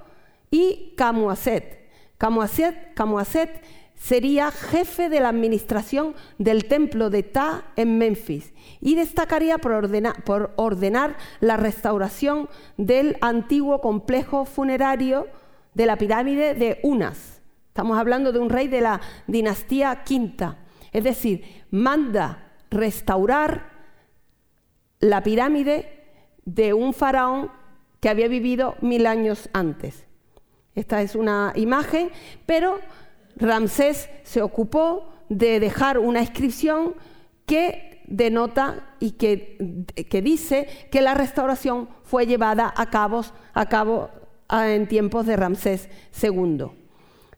y 0.50 0.94
Camuaset. 0.96 1.86
Camuaset, 2.18 3.62
sería 3.94 4.50
jefe 4.50 5.08
de 5.08 5.20
la 5.20 5.28
administración 5.30 6.14
del 6.38 6.66
templo 6.66 7.10
de 7.10 7.22
Ta 7.22 7.64
en 7.76 7.98
Memphis 7.98 8.52
y 8.80 8.94
destacaría 8.94 9.58
por 9.58 10.52
ordenar 10.56 11.16
la 11.40 11.56
restauración 11.56 12.48
del 12.76 13.16
antiguo 13.20 13.80
complejo 13.80 14.44
funerario 14.44 15.26
de 15.74 15.86
la 15.86 15.96
pirámide 15.96 16.54
de 16.54 16.78
Unas 16.82 17.35
Estamos 17.76 17.98
hablando 17.98 18.32
de 18.32 18.38
un 18.38 18.48
rey 18.48 18.68
de 18.68 18.80
la 18.80 19.02
dinastía 19.26 20.02
quinta. 20.02 20.56
Es 20.94 21.04
decir, 21.04 21.66
manda 21.70 22.54
restaurar 22.70 23.68
la 24.98 25.22
pirámide 25.22 26.06
de 26.46 26.72
un 26.72 26.94
faraón 26.94 27.50
que 28.00 28.08
había 28.08 28.28
vivido 28.28 28.76
mil 28.80 29.06
años 29.06 29.50
antes. 29.52 30.06
Esta 30.74 31.02
es 31.02 31.14
una 31.14 31.52
imagen, 31.54 32.10
pero 32.46 32.80
Ramsés 33.36 34.08
se 34.22 34.40
ocupó 34.40 35.12
de 35.28 35.60
dejar 35.60 35.98
una 35.98 36.22
inscripción 36.22 36.94
que 37.44 38.02
denota 38.06 38.96
y 39.00 39.10
que, 39.10 39.84
que 40.08 40.22
dice 40.22 40.66
que 40.90 41.02
la 41.02 41.12
restauración 41.12 41.90
fue 42.04 42.26
llevada 42.26 42.72
a 42.74 42.88
a 43.52 43.68
cabo 43.68 44.10
en 44.50 44.88
tiempos 44.88 45.26
de 45.26 45.36
Ramsés 45.36 45.90
II. 46.22 46.85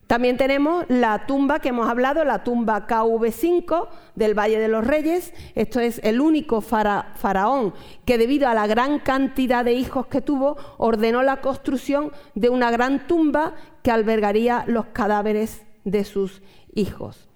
También 0.08 0.38
tenemos 0.38 0.86
la 0.88 1.26
tumba 1.26 1.58
que 1.60 1.68
hemos 1.68 1.86
hablado, 1.86 2.24
la 2.24 2.42
tumba 2.42 2.86
KV5 2.86 3.88
del 4.14 4.32
Valle 4.32 4.58
de 4.58 4.68
los 4.68 4.86
Reyes. 4.86 5.34
Esto 5.54 5.80
es 5.80 6.00
el 6.02 6.22
único 6.22 6.62
faraón 6.62 7.74
que 8.06 8.16
debido 8.16 8.48
a 8.48 8.54
la 8.54 8.66
gran 8.66 9.00
cantidad 9.00 9.66
de 9.66 9.74
hijos 9.74 10.06
que 10.06 10.22
tuvo, 10.22 10.56
ordenó 10.78 11.22
la 11.22 11.42
construcción 11.42 12.10
de 12.34 12.48
una 12.48 12.70
gran 12.70 13.06
tumba 13.06 13.54
que 13.82 13.90
albergaría 13.90 14.64
los 14.66 14.86
cadáveres 14.86 15.66
de 15.84 16.04
sus 16.04 16.40
hijos. 16.72 17.28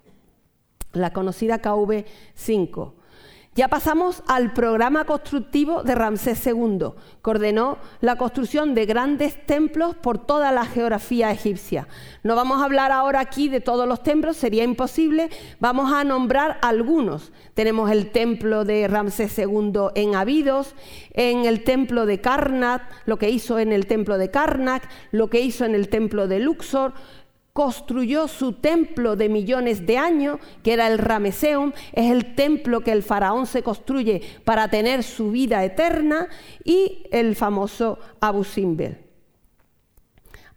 La 0.95 1.13
conocida 1.13 1.61
KV5. 1.61 2.95
Ya 3.55 3.69
pasamos 3.69 4.23
al 4.29 4.55
programa 4.55 5.05
constructivo 5.05 5.83
de 5.83 5.95
Ramsés 5.95 6.47
II, 6.47 6.95
que 7.23 7.31
ordenó 7.31 7.77
la 8.01 8.17
construcción 8.17 8.75
de 8.75 8.87
grandes 8.87 9.45
templos 9.45 9.95
por 9.95 10.17
toda 10.17 10.53
la 10.53 10.65
geografía 10.65 11.31
egipcia. 11.31 11.87
No 12.23 12.35
vamos 12.35 12.63
a 12.63 12.65
hablar 12.65 12.93
ahora 12.93 13.21
aquí 13.21 13.51
de 13.51 13.61
todos 13.61 13.87
los 13.87 14.03
templos, 14.03 14.39
sería 14.39 14.65
imposible, 14.65 15.29
vamos 15.61 15.93
a 15.93 16.03
nombrar 16.03 16.61
algunos. 16.63 17.31
Tenemos 17.53 17.91
el 17.91 18.11
templo 18.11 18.65
de 18.65 18.89
Ramsés 18.89 19.39
II 19.39 19.89
en 19.97 20.15
Abidos, 20.15 20.75
en 21.13 21.45
el 21.45 21.63
templo 21.63 22.07
de 22.07 22.23
Karnak, 22.23 22.89
lo 23.05 23.19
que 23.19 23.29
hizo 23.29 23.59
en 23.59 23.71
el 23.71 23.87
templo 23.87 24.17
de 24.17 24.31
Karnak, 24.31 24.89
lo 25.11 25.29
que 25.29 25.43
hizo 25.43 25.67
en 25.67 25.75
el 25.75 25.91
templo 25.91 26.27
de 26.27 26.39
Luxor, 26.39 26.95
construyó 27.53 28.29
su 28.29 28.55
templo 28.55 29.15
de 29.17 29.29
millones 29.29 29.87
de 29.87 29.99
años, 29.99 30.39
que 30.63 30.73
era 30.73 30.89
el 30.89 30.99
Rameseum, 30.99 31.73
es 31.93 32.11
el 32.11 32.35
templo 32.35 32.81
que 32.81 32.93
el 32.93 33.03
faraón 33.03 33.47
se 33.47 33.63
construye 33.63 34.23
para 34.45 34.69
tener 34.69 35.03
su 35.03 35.31
vida 35.31 35.63
eterna, 35.65 36.29
y 36.65 37.07
el 37.11 37.37
famoso 37.37 37.99
Abu 38.21 38.45
Simbel. 38.45 38.99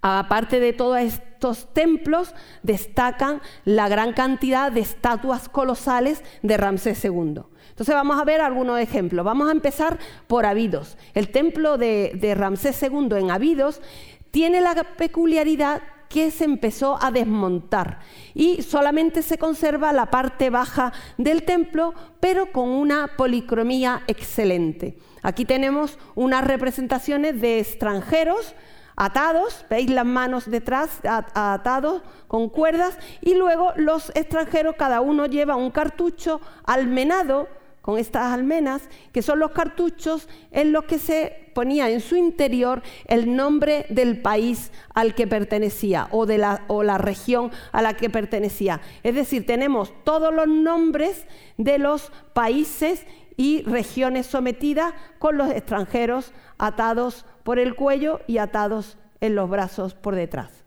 Aparte 0.01 0.59
de 0.59 0.71
todos 0.71 0.99
estos 0.99 1.73
templos, 1.73 2.35
destacan 2.61 3.41
la 3.63 3.89
gran 3.89 4.13
cantidad 4.13 4.71
de 4.71 4.81
estatuas 4.81 5.49
colosales 5.49 6.23
de 6.43 6.57
Ramsés 6.57 7.03
II. 7.03 7.41
Entonces 7.69 7.95
vamos 7.95 8.21
a 8.21 8.23
ver 8.23 8.39
algunos 8.39 8.79
ejemplos. 8.79 9.25
Vamos 9.25 9.49
a 9.49 9.51
empezar 9.51 9.97
por 10.27 10.45
Abidos. 10.45 10.97
El 11.15 11.29
templo 11.29 11.79
de, 11.79 12.11
de 12.13 12.35
Ramsés 12.35 12.81
II 12.83 13.09
en 13.17 13.31
Abidos 13.31 13.81
tiene 14.29 14.61
la 14.61 14.75
peculiaridad 14.95 15.81
que 16.09 16.31
se 16.31 16.45
empezó 16.45 16.97
a 17.01 17.11
desmontar 17.11 17.99
y 18.33 18.61
solamente 18.61 19.21
se 19.21 19.37
conserva 19.37 19.93
la 19.93 20.07
parte 20.07 20.49
baja 20.49 20.93
del 21.17 21.43
templo, 21.43 21.93
pero 22.19 22.51
con 22.51 22.69
una 22.69 23.11
policromía 23.17 24.03
excelente. 24.07 24.97
Aquí 25.23 25.45
tenemos 25.45 25.97
unas 26.15 26.45
representaciones 26.45 27.41
de 27.41 27.59
extranjeros 27.59 28.55
atados, 28.95 29.65
veis 29.69 29.89
las 29.89 30.05
manos 30.05 30.49
detrás 30.49 31.01
atados 31.03 32.01
con 32.27 32.49
cuerdas 32.49 32.97
y 33.21 33.35
luego 33.35 33.73
los 33.75 34.11
extranjeros 34.15 34.75
cada 34.77 35.01
uno 35.01 35.25
lleva 35.25 35.55
un 35.55 35.71
cartucho 35.71 36.41
almenado 36.63 37.47
con 37.85 37.99
estas 37.99 38.33
almenas, 38.33 38.89
que 39.11 39.21
son 39.21 39.37
los 39.37 39.51
cartuchos 39.51 40.27
en 40.49 40.71
los 40.71 40.85
que 40.85 40.97
se 40.97 41.51
ponía 41.53 41.87
en 41.87 42.01
su 42.01 42.15
interior 42.15 42.81
el 43.05 43.35
nombre 43.35 43.85
del 43.89 44.23
país 44.23 44.71
al 44.95 45.13
que 45.13 45.27
pertenecía 45.27 46.07
o 46.09 46.25
de 46.25 46.39
la, 46.39 46.65
o 46.67 46.81
la 46.81 46.97
región 46.97 47.51
a 47.71 47.83
la 47.83 47.93
que 47.93 48.09
pertenecía. 48.09 48.81
Es 49.03 49.13
decir, 49.13 49.45
tenemos 49.45 49.93
todos 50.03 50.33
los 50.33 50.47
nombres 50.47 51.27
de 51.57 51.77
los 51.77 52.11
países 52.33 53.05
y 53.37 53.61
regiones 53.61 54.25
sometidas 54.25 54.95
con 55.19 55.37
los 55.37 55.51
extranjeros 55.51 56.33
atados 56.57 57.23
por 57.43 57.59
el 57.59 57.75
cuello 57.75 58.19
y 58.25 58.39
atados 58.39 58.97
en 59.21 59.35
los 59.35 59.47
brazos 59.47 59.93
por 59.93 60.15
detrás. 60.15 60.65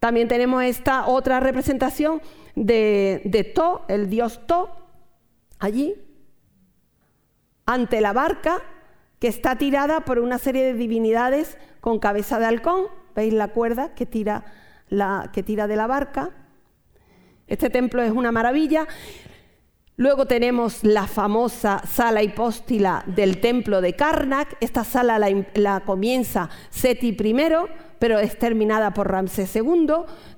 También 0.00 0.26
tenemos 0.26 0.64
esta 0.64 1.06
otra 1.06 1.38
representación 1.38 2.22
de, 2.54 3.20
de 3.26 3.44
To, 3.44 3.82
el 3.88 4.08
dios 4.08 4.46
To, 4.46 4.87
allí, 5.58 5.94
ante 7.66 8.00
la 8.00 8.12
barca 8.12 8.62
que 9.18 9.28
está 9.28 9.56
tirada 9.56 10.04
por 10.04 10.18
una 10.18 10.38
serie 10.38 10.64
de 10.64 10.74
divinidades 10.74 11.58
con 11.80 11.98
cabeza 11.98 12.38
de 12.38 12.46
halcón. 12.46 12.86
¿Veis 13.14 13.34
la 13.34 13.48
cuerda 13.48 13.94
que 13.94 14.06
tira, 14.06 14.44
que 15.32 15.42
tira 15.42 15.66
de 15.66 15.76
la 15.76 15.86
barca? 15.86 16.30
Este 17.46 17.68
templo 17.68 18.02
es 18.02 18.12
una 18.12 18.30
maravilla. 18.30 18.86
Luego 19.98 20.26
tenemos 20.26 20.84
la 20.84 21.08
famosa 21.08 21.82
sala 21.84 22.22
hipóstila 22.22 23.02
del 23.04 23.40
templo 23.40 23.80
de 23.80 23.94
Karnak. 23.94 24.56
Esta 24.60 24.84
sala 24.84 25.18
la, 25.54 25.80
comienza 25.80 26.48
Seti 26.70 27.08
I 27.08 27.34
pero 27.98 28.20
es 28.20 28.38
terminada 28.38 28.94
por 28.94 29.10
Ramsés 29.10 29.56
II. 29.56 29.88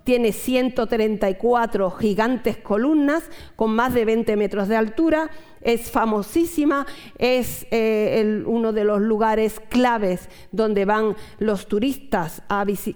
Tiene 0.02 0.32
134 0.32 1.90
gigantes 1.90 2.56
columnas 2.56 3.22
con 3.54 3.74
más 3.74 3.92
de 3.92 4.06
20 4.06 4.34
metros 4.36 4.66
de 4.66 4.76
altura. 4.76 5.30
Es 5.61 5.90
famosísima, 5.90 6.86
es 7.18 7.66
eh, 7.70 8.42
uno 8.46 8.72
de 8.72 8.84
los 8.84 9.02
lugares 9.02 9.61
claves 9.68 10.30
donde 10.52 10.86
van 10.86 11.14
los 11.38 11.66
turistas 11.66 12.40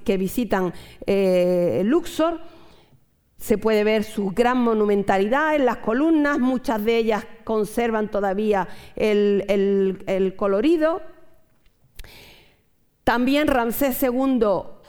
que 0.02 0.16
visitan 0.16 0.72
eh, 1.06 1.82
Luxor. 1.84 2.53
Se 3.44 3.58
puede 3.58 3.84
ver 3.84 4.04
su 4.04 4.30
gran 4.30 4.56
monumentalidad 4.56 5.54
en 5.54 5.66
las 5.66 5.76
columnas, 5.76 6.38
muchas 6.38 6.82
de 6.82 6.96
ellas 6.96 7.26
conservan 7.44 8.10
todavía 8.10 8.66
el 8.96 10.34
colorido 10.38 11.02
También 13.04 13.48
Ramsés 13.48 14.02
II 14.02 14.40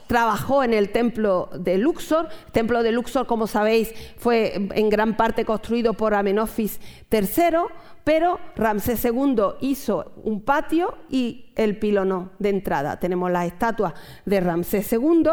trabajó 0.06 0.64
en 0.64 0.72
el 0.72 0.88
templo 0.90 1.50
de 1.52 1.76
Luxor. 1.76 2.30
El 2.46 2.52
templo 2.52 2.82
de 2.82 2.92
Luxor, 2.92 3.26
como 3.26 3.46
sabéis, 3.46 3.92
fue 4.16 4.54
en 4.54 4.88
gran 4.88 5.18
parte 5.18 5.44
construido 5.44 5.92
por 5.92 6.14
Amenofis 6.14 6.80
III, 7.10 7.58
pero 8.04 8.40
Ramsés 8.56 9.04
II 9.04 9.36
hizo 9.60 10.12
un 10.24 10.40
patio 10.40 10.96
y 11.10 11.52
el 11.56 11.78
pilono 11.78 12.30
de 12.38 12.48
entrada. 12.48 12.98
Tenemos 12.98 13.30
las 13.30 13.48
estatuas 13.48 13.92
de 14.24 14.40
Ramsés 14.40 14.90
II. 14.94 15.28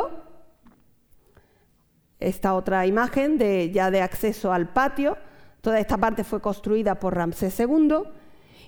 Esta 2.24 2.54
otra 2.54 2.86
imagen 2.86 3.38
de, 3.38 3.72
ya 3.72 3.92
de 3.92 4.02
acceso 4.02 4.54
al 4.54 4.70
patio. 4.70 5.18
Toda 5.62 5.80
esta 5.80 5.98
parte 5.98 6.24
fue 6.24 6.42
construida 6.42 6.96
por 6.96 7.16
Ramsés 7.16 7.60
II 7.60 8.04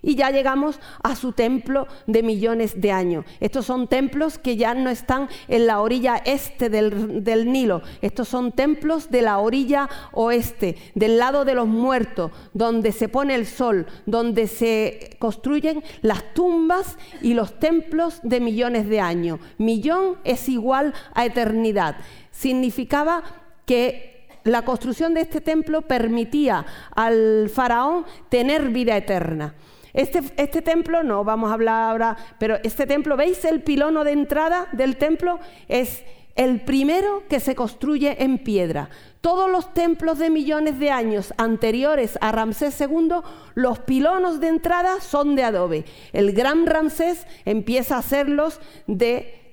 y 0.05 0.15
ya 0.15 0.29
llegamos 0.29 0.79
a 1.03 1.15
su 1.15 1.31
templo 1.31 1.87
de 2.05 2.21
millones 2.21 2.79
de 2.79 2.91
años. 2.91 3.25
Estos 3.39 3.65
son 3.65 3.87
templos 3.87 4.37
que 4.37 4.55
ya 4.55 4.75
no 4.75 4.91
están 4.91 5.27
en 5.47 5.65
la 5.65 5.81
orilla 5.81 6.17
este 6.23 6.69
del, 6.69 7.51
Nilo, 7.51 7.81
estos 8.01 8.27
son 8.27 8.51
templos 8.51 9.09
de 9.09 9.23
la 9.23 9.39
orilla 9.39 9.89
oeste, 10.11 10.77
del 10.93 11.17
lado 11.17 11.43
de 11.43 11.55
los 11.55 11.67
muertos, 11.67 12.31
donde 12.53 12.91
se 12.91 13.09
pone 13.09 13.33
el 13.33 13.47
sol, 13.47 13.87
donde 14.05 14.47
se 14.47 15.17
construyen 15.17 15.83
las 16.01 16.33
tumbas 16.35 16.97
y 17.21 17.33
los 17.33 17.59
templos 17.59 18.19
de 18.21 18.39
millones 18.39 18.87
de 18.87 18.99
años. 18.99 19.39
Millón 19.57 20.17
es 20.23 20.47
igual 20.49 20.93
a 21.15 21.25
eternidad. 21.25 21.95
Significaba 22.29 23.23
que 23.65 24.27
la 24.43 24.63
construcción 24.63 25.13
de 25.13 25.21
este 25.21 25.41
templo 25.41 25.81
permitía 25.81 26.65
al 26.95 27.49
faraón 27.49 28.05
tener 28.29 28.69
vida 28.69 28.95
eterna. 28.95 29.55
Este, 29.91 30.21
este, 30.37 30.61
templo, 30.61 31.03
no 31.03 31.23
vamos 31.23 31.49
a 31.49 31.53
hablar 31.53 31.89
ahora, 31.89 32.17
pero 32.37 32.57
este 32.63 32.85
templo, 32.85 33.15
¿veis 33.15 33.43
el 33.45 33.61
pilono 33.61 34.03
de 34.03 34.11
entrada 34.11 34.67
del 34.73 34.97
templo? 34.97 35.39
Es 35.69 36.03
el 36.35 36.61
primero 36.61 37.23
que 37.29 37.39
se 37.39 37.55
construye 37.55 38.21
en 38.21 38.37
piedra. 38.37 38.89
Todos 39.21 39.49
los 39.49 39.73
templos 39.73 40.19
de 40.19 40.29
millones 40.29 40.79
de 40.79 40.91
años 40.91 41.33
anteriores 41.37 42.19
a 42.21 42.33
Ramsés 42.33 42.79
II, 42.81 43.21
los 43.55 43.79
pilonos 43.79 44.41
de 44.41 44.49
entrada 44.49 44.99
son 44.99 45.35
de 45.35 45.43
adobe. 45.43 45.85
El 46.11 46.33
gran 46.33 46.65
Ramsés 46.65 47.25
empieza 47.45 47.95
a 47.95 47.99
hacerlos 47.99 48.59
de 48.87 49.44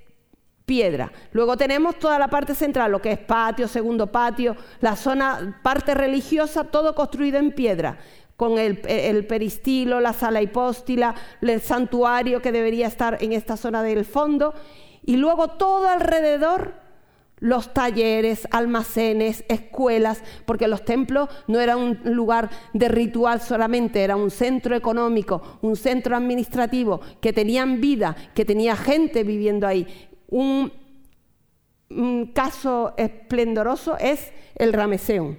Luego 1.32 1.56
tenemos 1.56 1.98
toda 1.98 2.18
la 2.18 2.28
parte 2.28 2.54
central, 2.54 2.92
lo 2.92 3.02
que 3.02 3.12
es 3.12 3.18
patio, 3.18 3.68
segundo 3.68 4.06
patio, 4.06 4.56
la 4.80 4.96
zona, 4.96 5.60
parte 5.62 5.94
religiosa, 5.94 6.64
todo 6.64 6.94
construido 6.94 7.38
en 7.38 7.52
piedra 7.52 7.98
con 8.36 8.58
el, 8.58 9.26
peristilo, 9.26 10.00
la 10.00 10.12
sala 10.12 10.40
hipóstila, 10.42 11.14
el 11.42 11.60
santuario 11.60 12.40
que 12.40 12.50
debería 12.50 12.88
estar 12.88 13.18
en 13.20 13.32
esta 13.32 13.56
zona 13.56 13.82
del 13.82 14.04
fondo, 14.04 14.54
y 15.04 15.16
luego 15.16 15.48
todo 15.48 15.88
alrededor 15.88 16.74
los 17.38 17.74
talleres, 17.74 18.48
almacenes, 18.52 19.44
escuelas, 19.48 20.22
porque 20.46 20.68
los 20.68 20.84
templos 20.84 21.28
no 21.48 21.60
eran 21.60 21.78
un 21.78 22.00
lugar 22.04 22.50
de 22.72 22.88
ritual 22.88 23.40
solamente, 23.40 24.02
era 24.02 24.16
un 24.16 24.30
centro 24.30 24.74
económico, 24.76 25.58
un 25.60 25.76
centro 25.76 26.16
administrativo, 26.16 27.00
que 27.20 27.32
tenían 27.32 27.80
vida, 27.80 28.16
que 28.34 28.44
tenía 28.44 28.76
gente 28.76 29.24
viviendo 29.24 29.66
ahí. 29.66 30.11
Un, 30.32 30.72
caso 32.32 32.94
esplendoroso 32.96 33.98
es 33.98 34.32
el 34.54 34.72
Rameseum. 34.72 35.36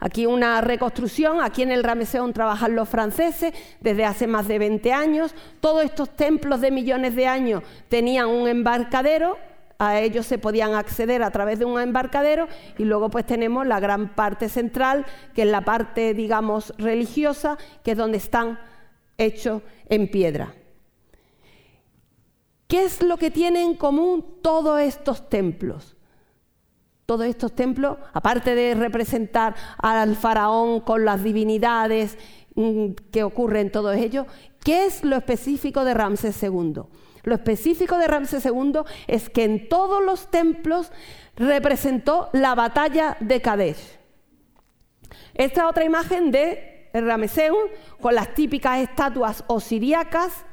Aquí 0.00 0.26
una 0.26 0.60
reconstrucción, 0.60 1.40
aquí 1.40 1.62
en 1.62 1.70
el 1.70 1.84
Rameseón 1.84 2.32
trabajan 2.32 2.74
los 2.74 2.88
franceses 2.88 3.54
desde 3.80 4.04
hace 4.04 4.26
más 4.26 4.48
de 4.48 4.58
20 4.58 4.92
años. 4.92 5.34
Todos 5.60 5.84
estos 5.84 6.10
templos 6.10 6.60
de 6.60 6.72
millones 6.72 7.14
de 7.14 7.28
años 7.28 7.62
tenían 7.88 8.26
un 8.28 8.48
embarcadero, 8.48 9.38
a 9.78 10.00
ellos 10.00 10.26
se 10.26 10.38
podían 10.38 10.74
acceder 10.74 11.22
a 11.22 11.30
través 11.30 11.60
de 11.60 11.64
un 11.64 11.80
embarcadero 11.80 12.48
y 12.78 12.84
luego 12.84 13.10
pues 13.10 13.26
tenemos 13.26 13.64
la 13.64 13.78
gran 13.78 14.16
parte 14.16 14.48
central, 14.48 15.06
que 15.36 15.42
es 15.42 15.48
la 15.48 15.60
parte, 15.60 16.14
digamos, 16.14 16.74
religiosa, 16.78 17.58
que 17.84 17.92
es 17.92 17.96
donde 17.96 18.18
están 18.18 18.58
hechos 19.18 19.62
en 19.88 20.10
piedra. 20.10 20.52
¿Qué 22.68 22.84
es 22.84 23.02
lo 23.02 23.16
que 23.16 23.32
tienen 23.32 23.70
en 23.70 23.74
común 23.74 24.24
todos 24.40 24.80
estos 24.80 25.28
templos? 25.28 25.96
todos 27.08 27.24
estos 27.24 27.54
templos, 27.54 27.96
aparte 28.12 28.54
de 28.54 28.74
representar 28.74 29.54
al 29.78 30.14
faraón 30.14 30.80
con 30.80 31.06
las 31.06 31.24
divinidades 31.24 32.18
mm, 32.54 32.90
que 33.10 33.22
ocurren 33.22 33.68
en 33.68 33.72
todos 33.72 33.96
ellos, 33.96 34.26
¿qué 34.62 34.84
es 34.84 35.02
lo 35.02 35.16
específico 35.16 35.86
de 35.86 35.94
Ramsés 35.94 36.42
II? 36.42 36.82
Lo 37.22 37.34
específico 37.34 37.96
de 37.96 38.08
Ramsés 38.08 38.44
II 38.44 38.80
es 39.06 39.30
que 39.30 39.44
en 39.44 39.70
todos 39.70 40.04
los 40.04 40.30
templos 40.30 40.92
representó 41.34 42.28
la 42.34 42.54
batalla 42.54 43.16
de 43.20 43.40
Kadesh. 43.40 43.98
Esta 45.32 45.66
otra 45.66 45.84
imagen 45.84 46.30
de 46.30 46.90
Ramseum 46.92 47.70
con 48.02 48.14
las 48.14 48.34
típicas 48.34 48.80
estatuas 48.80 49.44
osiríacas, 49.46 50.44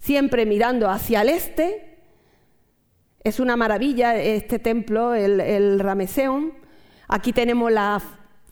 siempre 0.00 0.46
mirando 0.46 0.88
hacia 0.90 1.22
el 1.22 1.28
este, 1.28 1.98
es 3.22 3.38
una 3.38 3.56
maravilla 3.56 4.16
este 4.16 4.58
templo, 4.58 5.14
el, 5.14 5.40
el 5.40 5.78
Rameseum. 5.78 6.52
Aquí 7.06 7.32
tenemos 7.32 7.70
la 7.70 8.00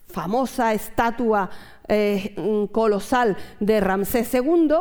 famosa 0.07 0.75
estatua 0.75 1.49
eh, 1.89 2.69
colosal 2.71 3.37
de 3.61 3.81
Ramsés 3.81 4.33
II. 4.35 4.75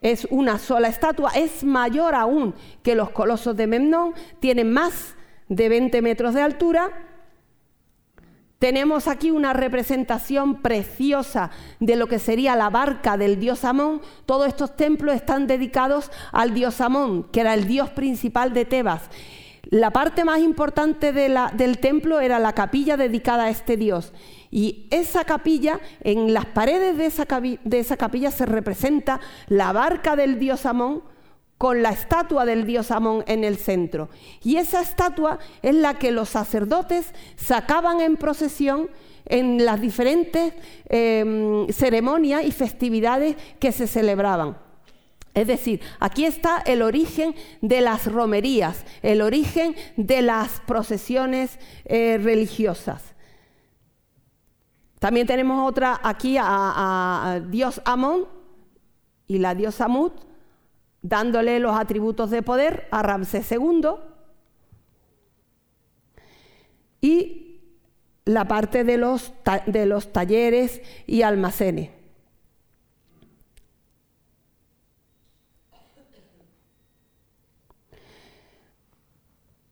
Es 0.00 0.26
una 0.30 0.58
sola 0.58 0.88
estatua, 0.88 1.32
es 1.34 1.64
mayor 1.64 2.14
aún 2.14 2.54
que 2.82 2.94
los 2.94 3.10
colosos 3.10 3.56
de 3.56 3.66
Memnón, 3.66 4.14
tiene 4.40 4.64
más 4.64 5.16
de 5.48 5.68
20 5.68 6.00
metros 6.02 6.34
de 6.34 6.42
altura 6.42 6.90
tenemos 8.58 9.06
aquí 9.06 9.30
una 9.30 9.52
representación 9.52 10.62
preciosa 10.62 11.50
de 11.78 11.96
lo 11.96 12.06
que 12.06 12.18
sería 12.18 12.56
la 12.56 12.70
barca 12.70 13.16
del 13.16 13.38
dios 13.38 13.64
Amón. 13.64 14.00
Todos 14.24 14.48
estos 14.48 14.76
templos 14.76 15.14
están 15.14 15.46
dedicados 15.46 16.10
al 16.32 16.54
dios 16.54 16.80
Amón, 16.80 17.24
que 17.32 17.40
era 17.40 17.52
el 17.54 17.66
dios 17.66 17.90
principal 17.90 18.54
de 18.54 18.64
Tebas. 18.64 19.02
La 19.68 19.90
parte 19.90 20.24
más 20.24 20.40
importante 20.40 21.12
del 21.12 21.78
templo 21.78 22.20
era 22.20 22.38
la 22.38 22.52
capilla 22.52 22.96
dedicada 22.96 23.44
a 23.44 23.50
este 23.50 23.76
dios. 23.76 24.12
Y 24.50 24.86
esa 24.90 25.24
capilla, 25.24 25.80
en 26.00 26.32
las 26.32 26.46
paredes 26.46 26.96
de 26.96 27.06
esa, 27.06 27.26
de 27.26 27.78
esa 27.78 27.96
capilla 27.96 28.30
se 28.30 28.46
representa 28.46 29.20
la 29.48 29.72
barca 29.72 30.14
del 30.14 30.38
dios 30.38 30.66
Amón 30.66 31.02
con 31.58 31.82
la 31.82 31.90
estatua 31.90 32.44
del 32.44 32.66
dios 32.66 32.90
Amón 32.90 33.24
en 33.26 33.44
el 33.44 33.56
centro. 33.56 34.08
Y 34.42 34.56
esa 34.56 34.80
estatua 34.82 35.38
es 35.62 35.74
la 35.74 35.94
que 35.94 36.10
los 36.10 36.28
sacerdotes 36.28 37.14
sacaban 37.36 38.00
en 38.00 38.16
procesión 38.16 38.90
en 39.24 39.64
las 39.64 39.80
diferentes 39.80 40.54
em, 40.88 41.66
ceremonias 41.68 42.44
y 42.44 42.52
festividades 42.52 43.36
que 43.58 43.72
se 43.72 43.86
celebraban. 43.86 44.58
Es 45.34 45.46
decir, 45.46 45.80
aquí 46.00 46.24
está 46.24 46.62
el 46.64 46.80
origen 46.80 47.34
de 47.60 47.82
las 47.82 48.10
romerías, 48.10 48.84
el 49.02 49.20
origen 49.20 49.74
de 49.96 50.22
las 50.22 50.60
procesiones 50.60 51.58
eh, 51.84 52.18
religiosas. 52.22 53.14
También 54.98 55.26
tenemos 55.26 55.68
otra 55.68 56.00
aquí 56.02 56.38
a, 56.38 56.44
a 56.46 57.40
Dios 57.40 57.82
Amón 57.84 58.26
y 59.26 59.38
la 59.38 59.54
diosa 59.54 59.88
Mut, 59.88 60.25
dándole 61.02 61.60
los 61.60 61.76
atributos 61.78 62.30
de 62.30 62.42
poder 62.42 62.88
a 62.90 63.02
Ramsés 63.02 63.50
II 63.52 63.90
y 67.00 67.60
la 68.24 68.48
parte 68.48 68.84
de 68.84 68.96
los, 68.96 69.32
de 69.66 69.86
los 69.86 70.12
talleres 70.12 70.82
y 71.06 71.22
almacenes. 71.22 71.90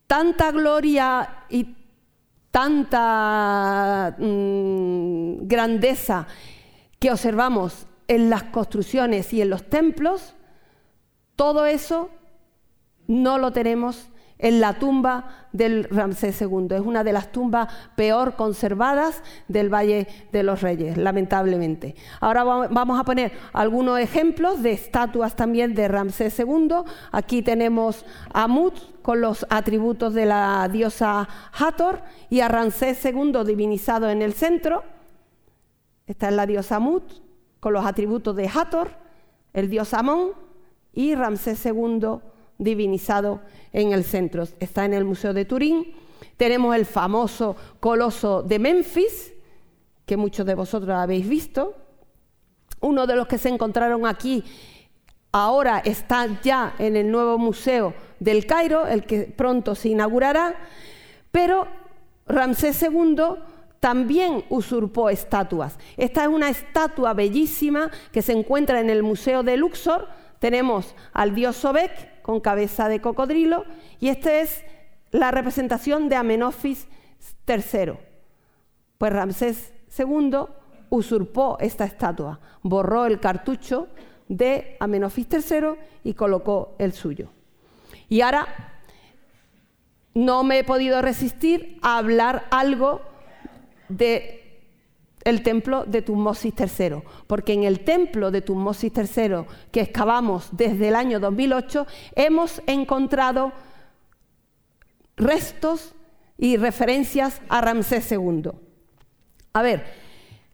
Tanta 0.07 0.53
gloria 0.53 1.47
y 1.49 1.75
tanta 2.53 4.14
mm, 4.16 5.49
grandeza 5.49 6.29
que 7.01 7.11
observamos 7.11 7.89
en 8.07 8.31
las 8.31 8.45
construcciones 8.45 9.33
y 9.33 9.43
en 9.43 9.51
los 9.51 9.68
templos, 9.68 10.37
todo 11.37 11.66
eso 11.66 12.11
no 13.07 13.39
lo 13.39 13.53
tenemos 13.53 14.09
en 14.39 14.61
la 14.61 14.74
tumba 14.74 15.47
del 15.53 15.85
Ramsés 15.85 16.41
II. 16.43 16.66
Es 16.70 16.80
una 16.80 17.05
de 17.05 17.12
las 17.12 17.32
tumbas 17.32 17.68
peor 17.97 18.35
conservadas 18.35 19.22
del 19.49 19.72
Valle 19.72 20.07
de 20.32 20.43
los 20.43 20.61
Reyes, 20.61 20.97
lamentablemente. 20.97 21.95
Ahora 22.20 22.45
vamos 22.45 22.99
a 22.99 23.05
poner 23.05 23.32
algunos 23.53 23.99
ejemplos 24.01 24.62
de 24.62 24.72
estatuas 24.72 25.37
también 25.37 25.74
de 25.74 25.89
Ramsés 25.89 26.39
II. 26.39 26.85
Aquí 27.12 27.43
tenemos 27.43 28.05
a 28.32 28.49
Mut 28.49 28.74
con 29.03 29.20
los 29.20 29.47
atributos 29.51 30.14
de 30.14 30.26
la 30.26 30.68
diosa 30.68 31.28
Hathor 31.53 32.03
y 32.28 32.41
a 32.41 32.49
Ramsés 32.49 33.05
II 33.05 33.45
divinizado 33.47 34.11
en 34.11 34.20
el 34.20 34.35
centro. 34.35 34.82
Esta 36.07 36.28
es 36.28 36.35
la 36.35 36.47
diosa 36.47 36.80
Mut 36.80 37.05
con 37.61 37.72
los 37.72 37.87
atributos 37.87 38.37
de 38.37 38.51
Hathor, 38.53 38.91
el 39.55 39.70
dios 39.70 39.95
Amón 39.95 40.43
y 40.95 41.14
Ramsés 41.14 41.64
II 41.66 42.18
divinizado 42.59 43.40
en 43.72 43.92
el 43.92 44.05
centro. 44.05 44.45
Está 44.61 44.84
en 44.84 44.95
el 44.95 45.05
Museo 45.05 45.32
de 45.32 45.45
Turín. 45.45 45.95
Tenemos 46.36 46.74
el 46.74 46.86
famoso 46.86 47.57
coloso 47.80 48.42
de 48.42 48.59
Memphis, 48.59 49.32
que 50.07 50.16
muchos 50.16 50.47
de 50.47 50.55
vosotros 50.55 50.97
habéis 50.97 51.28
visto. 51.28 51.74
Uno 52.80 53.07
de 53.07 53.16
los 53.16 53.26
que 53.26 53.38
se 53.38 53.49
encontraron 53.49 54.07
aquí 54.07 54.45
ahora 55.32 55.80
está 55.84 56.40
ya 56.42 56.74
en 56.78 56.95
el 56.97 57.11
nuevo 57.11 57.38
museo 57.38 57.92
del 58.20 58.47
Cairo, 58.47 58.86
el 58.86 59.05
que 59.05 59.22
pronto 59.24 59.74
se 59.74 59.88
inaugurará, 59.88 60.55
pero 61.32 61.66
Ramsés 62.26 62.80
II 62.82 63.16
también 63.80 64.45
usurpó 64.49 65.11
estatuas. 65.11 65.76
Esta 65.97 66.22
es 66.22 66.28
una 66.28 66.49
estatua 66.49 67.14
bellísima 67.14 67.90
que 68.12 68.22
se 68.22 68.32
encuentra 68.32 68.80
en 68.80 68.88
el 68.88 69.03
Museo 69.03 69.42
de 69.42 69.57
Luxor. 69.57 70.09
Tenemos 70.45 70.95
al 71.14 71.34
dios 71.34 71.57
Sobek 71.57 72.20
con 72.20 72.38
cabeza 72.38 72.90
de 72.90 73.01
cocodrilo 73.01 73.64
y 73.99 74.09
esta 74.09 74.40
es 74.40 74.62
la 75.11 75.30
representación 75.30 76.11
de 76.11 76.16
Amenofis 76.16 76.86
III. 77.49 77.95
Pues 78.99 79.11
Ramsés 79.11 79.72
II 79.99 80.40
usurpó 80.90 81.57
esta 81.61 81.86
estatua, 81.86 82.40
borró 82.61 83.07
el 83.07 83.20
cartucho 83.20 83.88
de 84.28 84.76
Amenofis 84.80 85.28
III 85.32 85.78
y 86.05 86.12
colocó 86.12 86.74
el 86.78 86.92
suyo. 86.92 87.30
Y 88.11 88.20
ahora 88.20 88.47
no 90.12 90.45
me 90.45 90.59
he 90.59 90.64
podido 90.64 91.01
resistir 91.01 91.78
a 91.80 91.97
hablar 91.97 92.49
algo 92.51 93.01
de 93.88 94.43
el 95.25 95.43
templo 95.43 95.85
de 95.85 96.03
Tutmosis 96.03 96.55
III, 96.59 97.03
porque 97.27 97.53
en 97.53 97.64
el 97.64 97.81
templo 97.81 98.31
de 98.31 98.43
Tutmosis 98.43 98.93
III 98.95 99.47
que 99.72 99.81
excavamos 99.81 100.49
desde 100.53 100.89
el 100.89 100.95
año 100.95 101.18
2008 101.18 101.87
hemos 102.14 102.62
encontrado 102.66 103.53
restos 105.16 105.95
y 106.37 106.57
referencias 106.57 107.41
a 107.49 107.61
Ramsés 107.61 108.11
II. 108.12 108.51
A 109.53 109.62
ver, 109.62 109.85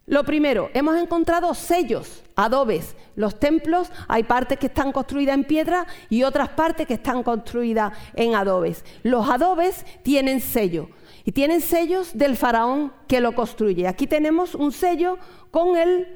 lo 0.06 0.24
primero, 0.24 0.70
hemos 0.74 0.96
encontrado 0.96 1.54
sellos, 1.54 2.22
adobes. 2.36 2.96
Los 3.16 3.38
templos 3.38 3.90
hay 4.08 4.24
partes 4.24 4.58
que 4.58 4.66
están 4.66 4.92
construidas 4.92 5.34
en 5.34 5.44
piedra 5.44 5.86
y 6.08 6.22
otras 6.22 6.50
partes 6.50 6.86
que 6.86 6.94
están 6.94 7.22
construidas 7.22 7.92
en 8.14 8.34
adobes. 8.34 8.84
Los 9.02 9.28
adobes 9.28 9.84
tienen 10.02 10.40
sello 10.40 10.88
y 11.24 11.32
tienen 11.32 11.60
sellos 11.60 12.16
del 12.16 12.36
faraón 12.36 12.92
que 13.08 13.20
lo 13.20 13.34
construye. 13.34 13.86
Aquí 13.86 14.06
tenemos 14.06 14.54
un 14.54 14.72
sello 14.72 15.18
con 15.50 15.76
el 15.76 16.06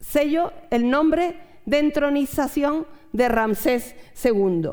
sello, 0.00 0.52
el 0.70 0.90
nombre 0.90 1.38
de 1.64 1.78
entronización 1.78 2.86
de 3.12 3.28
Ramsés 3.28 3.94
II. 4.22 4.70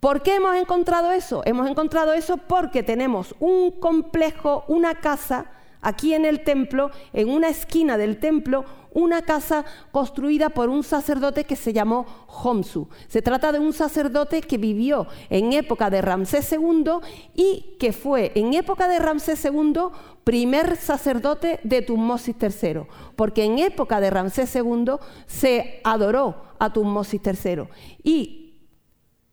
¿Por 0.00 0.22
qué 0.22 0.34
hemos 0.34 0.56
encontrado 0.56 1.12
eso? 1.12 1.42
Hemos 1.46 1.68
encontrado 1.68 2.12
eso 2.12 2.36
porque 2.36 2.82
tenemos 2.82 3.34
un 3.40 3.70
complejo, 3.70 4.64
una 4.68 4.94
casa 4.96 5.46
aquí 5.84 6.14
en 6.14 6.24
el 6.24 6.42
templo, 6.42 6.90
en 7.12 7.28
una 7.28 7.48
esquina 7.48 7.96
del 7.96 8.18
templo, 8.18 8.64
una 8.94 9.22
casa 9.22 9.64
construida 9.90 10.48
por 10.50 10.68
un 10.68 10.82
sacerdote 10.82 11.44
que 11.44 11.56
se 11.56 11.72
llamó 11.72 12.06
Homsu. 12.26 12.88
Se 13.08 13.22
trata 13.22 13.52
de 13.52 13.58
un 13.58 13.72
sacerdote 13.72 14.40
que 14.40 14.56
vivió 14.56 15.06
en 15.30 15.52
época 15.52 15.90
de 15.90 16.00
Ramsés 16.00 16.50
II 16.52 17.00
y 17.34 17.76
que 17.78 17.92
fue 17.92 18.32
en 18.34 18.54
época 18.54 18.88
de 18.88 19.00
Ramsés 19.00 19.44
II 19.44 19.90
primer 20.22 20.76
sacerdote 20.76 21.60
de 21.64 21.82
Tutmosis 21.82 22.36
III, 22.40 22.86
porque 23.14 23.44
en 23.44 23.58
época 23.58 24.00
de 24.00 24.10
Ramsés 24.10 24.54
II 24.56 24.94
se 25.26 25.80
adoró 25.84 26.36
a 26.58 26.72
Tutmosis 26.72 27.20
III. 27.22 27.68
Y 28.02 28.62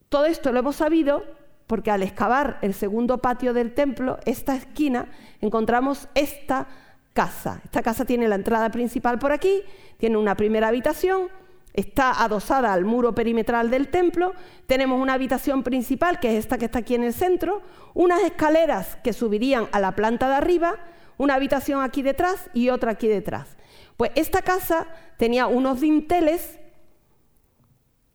todo 0.09 0.25
esto 0.25 0.51
lo 0.51 0.59
hemos 0.59 0.75
sabido 0.75 1.23
porque 1.71 1.89
al 1.89 2.03
excavar 2.03 2.57
el 2.61 2.73
segundo 2.73 3.19
patio 3.19 3.53
del 3.53 3.73
templo, 3.73 4.19
esta 4.25 4.57
esquina, 4.57 5.07
encontramos 5.39 6.09
esta 6.15 6.67
casa. 7.13 7.61
Esta 7.63 7.81
casa 7.81 8.03
tiene 8.03 8.27
la 8.27 8.35
entrada 8.35 8.69
principal 8.71 9.19
por 9.19 9.31
aquí, 9.31 9.61
tiene 9.95 10.17
una 10.17 10.35
primera 10.35 10.67
habitación, 10.67 11.29
está 11.73 12.21
adosada 12.21 12.73
al 12.73 12.83
muro 12.83 13.15
perimetral 13.15 13.69
del 13.69 13.87
templo, 13.87 14.33
tenemos 14.67 14.99
una 14.99 15.13
habitación 15.13 15.63
principal, 15.63 16.19
que 16.19 16.33
es 16.33 16.39
esta 16.43 16.57
que 16.57 16.65
está 16.65 16.79
aquí 16.79 16.93
en 16.93 17.05
el 17.05 17.13
centro, 17.13 17.61
unas 17.93 18.21
escaleras 18.21 18.97
que 19.01 19.13
subirían 19.13 19.69
a 19.71 19.79
la 19.79 19.95
planta 19.95 20.27
de 20.27 20.35
arriba, 20.35 20.75
una 21.17 21.35
habitación 21.35 21.81
aquí 21.81 22.01
detrás 22.01 22.49
y 22.53 22.67
otra 22.67 22.91
aquí 22.91 23.07
detrás. 23.07 23.47
Pues 23.95 24.11
esta 24.15 24.41
casa 24.41 24.87
tenía 25.15 25.47
unos 25.47 25.79
dinteles 25.79 26.59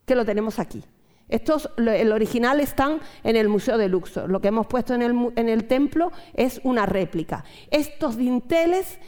que 0.05 0.15
lo 0.15 0.27
tenemos 0.27 0.59
aquí. 0.59 0.85
Estos, 1.29 1.71
el 1.77 2.13
original 2.13 2.61
están 2.61 3.01
en 3.25 3.37
el 3.37 3.49
Museo 3.49 3.79
de 3.79 3.89
Luxor. 3.89 4.31
Lo 4.31 4.41
que 4.41 4.49
hemos 4.49 4.67
puesto 4.67 4.95
en 4.95 5.03
el, 5.49 5.65
templo 5.67 6.13
es 6.35 6.61
una 6.63 6.87
réplica. 6.87 7.45
Estos 7.71 8.17
dinteles 8.17 8.99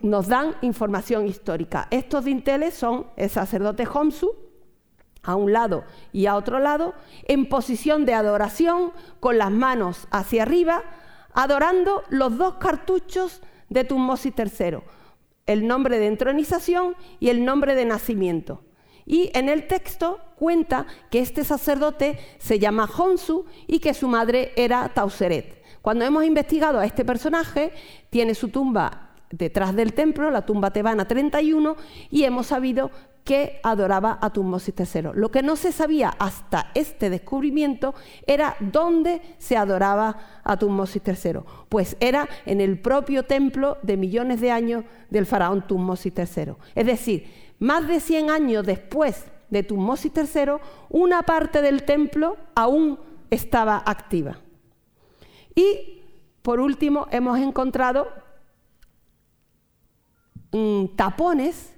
nos 0.00 0.26
dan 0.26 0.56
información 0.62 1.26
histórica. 1.26 1.86
Estos 1.90 2.24
dinteles 2.24 2.74
son 2.74 3.06
el 3.16 3.30
sacerdote 3.30 3.86
Homsu, 3.86 4.34
a 5.22 5.34
un 5.34 5.52
lado 5.52 5.84
y 6.12 6.26
a 6.26 6.36
otro 6.36 6.58
lado, 6.58 6.94
en 7.24 7.48
posición 7.48 8.04
de 8.04 8.14
adoración, 8.14 8.92
con 9.20 9.38
las 9.38 9.50
manos 9.50 10.08
hacia 10.10 10.42
arriba, 10.42 10.82
adorando 11.32 12.02
los 12.10 12.36
dos 12.38 12.54
cartuchos 12.54 13.40
de 13.68 13.84
Tutmosis 13.84 14.32
III, 14.36 14.78
el 15.46 15.66
nombre 15.66 15.98
de 15.98 16.06
entronización 16.06 16.96
y 17.20 17.28
el 17.28 17.44
nombre 17.44 17.74
de 17.74 17.84
nacimiento. 17.84 18.62
Y 19.06 19.30
en 19.34 19.48
el 19.48 19.66
texto 19.66 20.20
cuenta 20.36 20.86
que 21.10 21.20
este 21.20 21.44
sacerdote 21.44 22.18
se 22.38 22.58
llama 22.58 22.90
Honsu 22.96 23.46
y 23.66 23.78
que 23.78 23.94
su 23.94 24.08
madre 24.08 24.52
era 24.56 24.88
Tauseret. 24.88 25.62
Cuando 25.80 26.04
hemos 26.04 26.24
investigado 26.24 26.80
a 26.80 26.84
este 26.84 27.04
personaje, 27.04 27.72
tiene 28.10 28.34
su 28.34 28.48
tumba 28.48 29.12
detrás 29.30 29.74
del 29.74 29.92
templo, 29.92 30.30
la 30.30 30.44
tumba 30.44 30.72
tebana 30.72 31.06
31, 31.06 31.76
y 32.10 32.24
hemos 32.24 32.48
sabido 32.48 32.90
que 33.26 33.58
adoraba 33.64 34.18
a 34.22 34.30
Tutmosis 34.30 34.72
III. 34.78 35.10
Lo 35.14 35.32
que 35.32 35.42
no 35.42 35.56
se 35.56 35.72
sabía 35.72 36.10
hasta 36.18 36.70
este 36.74 37.10
descubrimiento 37.10 37.92
era 38.24 38.56
dónde 38.60 39.20
se 39.38 39.56
adoraba 39.56 40.40
a 40.44 40.56
Tutmosis 40.56 41.02
III. 41.04 41.40
Pues 41.68 41.96
era 41.98 42.28
en 42.46 42.60
el 42.60 42.80
propio 42.80 43.24
templo 43.24 43.78
de 43.82 43.96
millones 43.96 44.40
de 44.40 44.52
años 44.52 44.84
del 45.10 45.26
faraón 45.26 45.66
Tutmosis 45.66 46.12
III. 46.16 46.52
Es 46.76 46.86
decir, 46.86 47.45
más 47.58 47.86
de 47.86 48.00
100 48.00 48.30
años 48.30 48.66
después 48.66 49.26
de 49.50 49.62
Tutmosis 49.62 50.12
III, 50.14 50.52
una 50.90 51.22
parte 51.22 51.62
del 51.62 51.84
templo 51.84 52.36
aún 52.54 52.98
estaba 53.30 53.82
activa. 53.84 54.38
Y, 55.54 56.02
por 56.42 56.60
último, 56.60 57.06
hemos 57.10 57.38
encontrado 57.38 58.08
mm, 60.52 60.96
tapones 60.96 61.75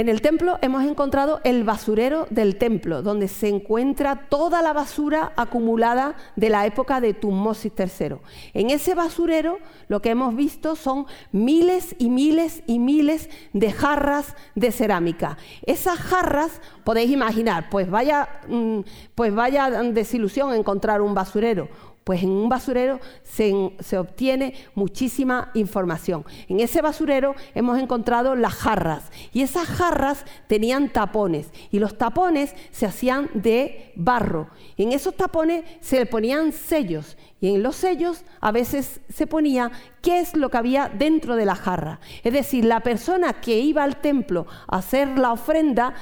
en 0.00 0.08
el 0.08 0.22
templo 0.22 0.58
hemos 0.62 0.84
encontrado 0.84 1.40
el 1.44 1.62
basurero 1.62 2.26
del 2.30 2.56
templo, 2.56 3.02
donde 3.02 3.28
se 3.28 3.48
encuentra 3.48 4.28
toda 4.28 4.62
la 4.62 4.72
basura 4.72 5.32
acumulada 5.36 6.16
de 6.36 6.48
la 6.48 6.64
época 6.64 7.02
de 7.02 7.12
Tutmosis 7.12 7.72
III. 7.78 8.16
En 8.54 8.70
ese 8.70 8.94
basurero 8.94 9.58
lo 9.88 10.00
que 10.00 10.10
hemos 10.10 10.34
visto 10.34 10.74
son 10.74 11.06
miles 11.32 11.94
y 11.98 12.08
miles 12.08 12.62
y 12.66 12.78
miles 12.78 13.28
de 13.52 13.72
jarras 13.72 14.34
de 14.54 14.72
cerámica. 14.72 15.36
Esas 15.66 15.98
jarras, 15.98 16.62
podéis 16.82 17.10
imaginar, 17.10 17.68
pues 17.70 17.90
vaya, 17.90 18.40
mm, 18.48 18.80
pues 19.14 19.34
vaya 19.34 19.70
desilusión 19.82 20.54
encontrar 20.54 21.02
un 21.02 21.14
basurero 21.14 21.68
pues 22.04 22.22
en 22.22 22.30
un 22.30 22.48
basurero 22.48 22.98
se, 23.22 23.52
obtiene 23.98 24.54
muchísima 24.74 25.50
información. 25.54 26.24
En 26.48 26.60
ese 26.60 26.82
basurero 26.82 27.34
hemos 27.54 27.78
encontrado 27.78 28.34
las 28.34 28.54
jarras 28.54 29.10
y 29.32 29.42
esas 29.42 29.66
jarras 29.66 30.24
tenían 30.46 30.88
tapones 30.88 31.48
y 31.70 31.78
los 31.78 31.98
tapones 31.98 32.54
se 32.70 32.86
hacían 32.86 33.30
de 33.34 33.92
barro. 33.96 34.48
Y 34.76 34.84
en 34.84 34.92
esos 34.92 35.16
tapones 35.16 35.64
se 35.80 35.98
le 35.98 36.06
ponían 36.06 36.52
sellos 36.52 37.16
y 37.40 37.54
en 37.54 37.62
los 37.62 37.76
sellos 37.76 38.24
a 38.40 38.50
veces 38.50 39.00
se 39.08 39.26
ponía 39.26 39.70
qué 40.02 40.20
es 40.20 40.34
lo 40.36 40.50
que 40.50 40.58
había 40.58 40.88
dentro 40.88 41.36
de 41.36 41.46
la 41.46 41.54
jarra. 41.54 42.00
Es 42.24 42.32
decir, 42.32 42.64
la 42.64 42.80
persona 42.80 43.34
que 43.34 43.58
iba 43.58 43.82
al 43.82 44.00
templo 44.00 44.46
a 44.66 44.78
hacer 44.78 45.18
la 45.18 45.32
ofrenda 45.32 45.94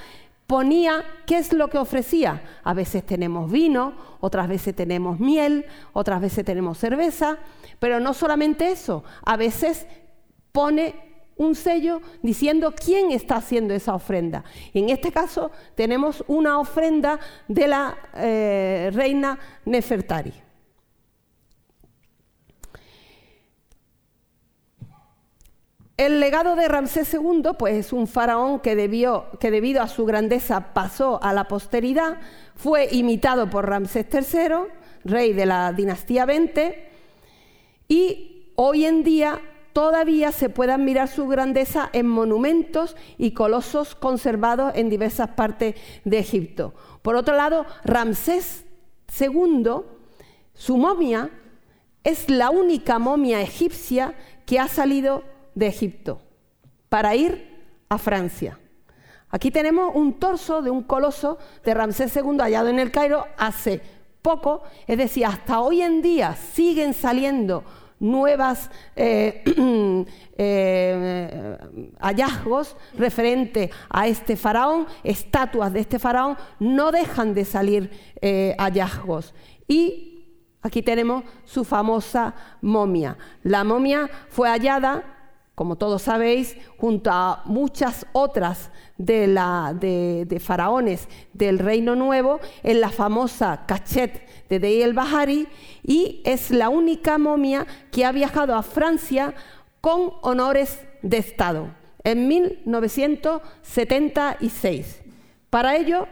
ponía 0.48 1.04
qué 1.26 1.36
es 1.36 1.52
lo 1.52 1.68
que 1.68 1.76
ofrecía. 1.76 2.42
A 2.64 2.72
veces 2.72 3.04
tenemos 3.04 3.52
vino, 3.52 3.92
otras 4.20 4.48
veces 4.48 4.74
tenemos 4.74 5.20
miel, 5.20 5.66
otras 5.92 6.22
veces 6.22 6.42
tenemos 6.42 6.78
cerveza, 6.78 7.36
pero 7.78 8.00
no 8.00 8.14
solamente 8.14 8.70
eso, 8.70 9.04
a 9.26 9.36
veces 9.36 9.86
pone 10.50 10.94
un 11.36 11.54
sello 11.54 12.00
diciendo 12.22 12.74
quién 12.74 13.10
está 13.10 13.36
haciendo 13.36 13.74
esa 13.74 13.94
ofrenda. 13.94 14.42
en 14.72 14.88
este 14.88 15.12
caso 15.12 15.50
tenemos 15.74 16.24
una 16.26 16.58
ofrenda 16.58 17.20
de 17.46 17.68
la 17.68 17.96
eh, 18.14 18.90
reina 18.94 19.38
Nefertari. 19.66 20.32
El 25.98 26.20
legado 26.20 26.54
de 26.54 26.68
Ramsés 26.68 27.12
II 27.12 27.42
pues, 27.58 27.74
es 27.74 27.92
un 27.92 28.06
faraón 28.06 28.60
que, 28.60 28.76
debió, 28.76 29.26
que 29.40 29.50
debido 29.50 29.82
a 29.82 29.88
su 29.88 30.06
grandeza 30.06 30.72
pasó 30.72 31.20
a 31.24 31.32
la 31.32 31.48
posteridad, 31.48 32.20
fue 32.54 32.88
imitado 32.92 33.50
por 33.50 33.68
Ramsés 33.68 34.06
III, 34.12 34.68
rey 35.04 35.32
de 35.32 35.44
la 35.44 35.72
dinastía 35.72 36.24
20, 36.24 36.88
y 37.88 38.52
hoy 38.54 38.84
en 38.84 39.02
día 39.02 39.40
todavía 39.72 40.30
se 40.30 40.48
puede 40.48 40.70
admirar 40.70 41.08
su 41.08 41.26
grandeza 41.26 41.90
en 41.92 42.06
monumentos 42.06 42.94
y 43.16 43.32
colosos 43.32 43.96
conservados 43.96 44.74
en 44.76 44.90
diversas 44.90 45.30
partes 45.30 45.74
de 46.04 46.18
Egipto. 46.20 46.74
Por 47.02 47.16
otro 47.16 47.34
lado, 47.34 47.66
Ramsés 47.82 48.64
II, 49.18 49.80
su 50.54 50.76
momia, 50.76 51.28
es 52.04 52.30
la 52.30 52.50
única 52.50 53.00
momia 53.00 53.40
egipcia 53.40 54.14
que 54.46 54.60
ha 54.60 54.68
salido 54.68 55.24
de 55.59 55.66
Egipto 55.66 56.20
para 56.89 57.16
ir 57.16 57.85
a 57.89 57.98
Francia. 57.98 58.59
Aquí 59.30 59.51
tenemos 59.51 59.94
un 59.94 60.14
torso 60.14 60.62
de 60.62 60.70
un 60.70 60.85
coloso 60.85 61.39
de 61.64 61.74
Ramsés 61.74 62.14
II 62.16 62.39
hallado 62.39 62.68
en 62.68 62.78
el 62.78 62.93
Cairo 62.93 63.26
hace 63.36 63.80
poco, 64.22 64.62
es 64.86 64.97
decir, 64.97 65.26
hasta 65.26 65.60
hoy 65.60 65.82
en 65.82 66.01
día 66.01 66.35
siguen 66.35 66.94
saliendo 66.94 67.64
nuevas 67.98 68.70
eh, 68.94 69.43
eh, 70.39 71.59
hallazgos 71.98 72.76
referentes 72.94 73.70
a 73.90 74.06
este 74.06 74.36
faraón, 74.36 74.86
estatuas 75.02 75.72
de 75.72 75.80
este 75.80 75.98
faraón, 75.98 76.36
no 76.60 76.93
dejan 76.93 77.35
de 77.35 77.44
salir 77.44 77.90
eh, 78.20 78.55
hallazgos. 78.59 79.35
Y 79.66 80.55
aquí 80.62 80.82
tenemos 80.82 81.24
su 81.44 81.64
famosa 81.64 82.35
momia. 82.62 83.18
La 83.43 83.64
momia 83.64 84.09
fue 84.28 84.48
hallada 84.48 85.18
como 85.59 85.74
todos 85.74 86.02
sabéis, 86.02 86.56
junto 86.76 87.10
a 87.10 87.43
muchas 87.44 88.06
otras 88.12 88.70
de, 88.97 90.40
faraones 90.40 91.09
del 91.32 91.59
Reino 91.59 91.97
Nuevo, 91.97 92.39
en 92.62 92.80
la 92.80 92.90
famosa 92.90 93.64
Cachet 93.66 94.24
de 94.48 94.60
Dey 94.60 94.82
el 94.82 94.93
Bahari, 94.93 95.48
y 95.82 96.22
es 96.24 96.52
la 96.52 96.68
única 96.68 97.18
momia 97.18 97.66
que 97.90 98.05
ha 98.05 98.12
viajado 98.12 98.55
a 98.55 98.62
Francia 98.62 99.35
con 99.80 100.12
honores 100.22 100.80
de 101.02 101.16
Estado 101.16 101.74
en 102.05 102.28
1976. 102.28 105.01
Para 105.51 105.74
ello 105.74 106.06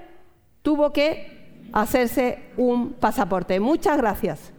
tuvo 0.62 0.92
que 0.92 1.68
hacerse 1.72 2.50
un 2.56 2.94
pasaporte. 2.94 3.60
Muchas 3.60 3.96
gracias. 3.96 4.55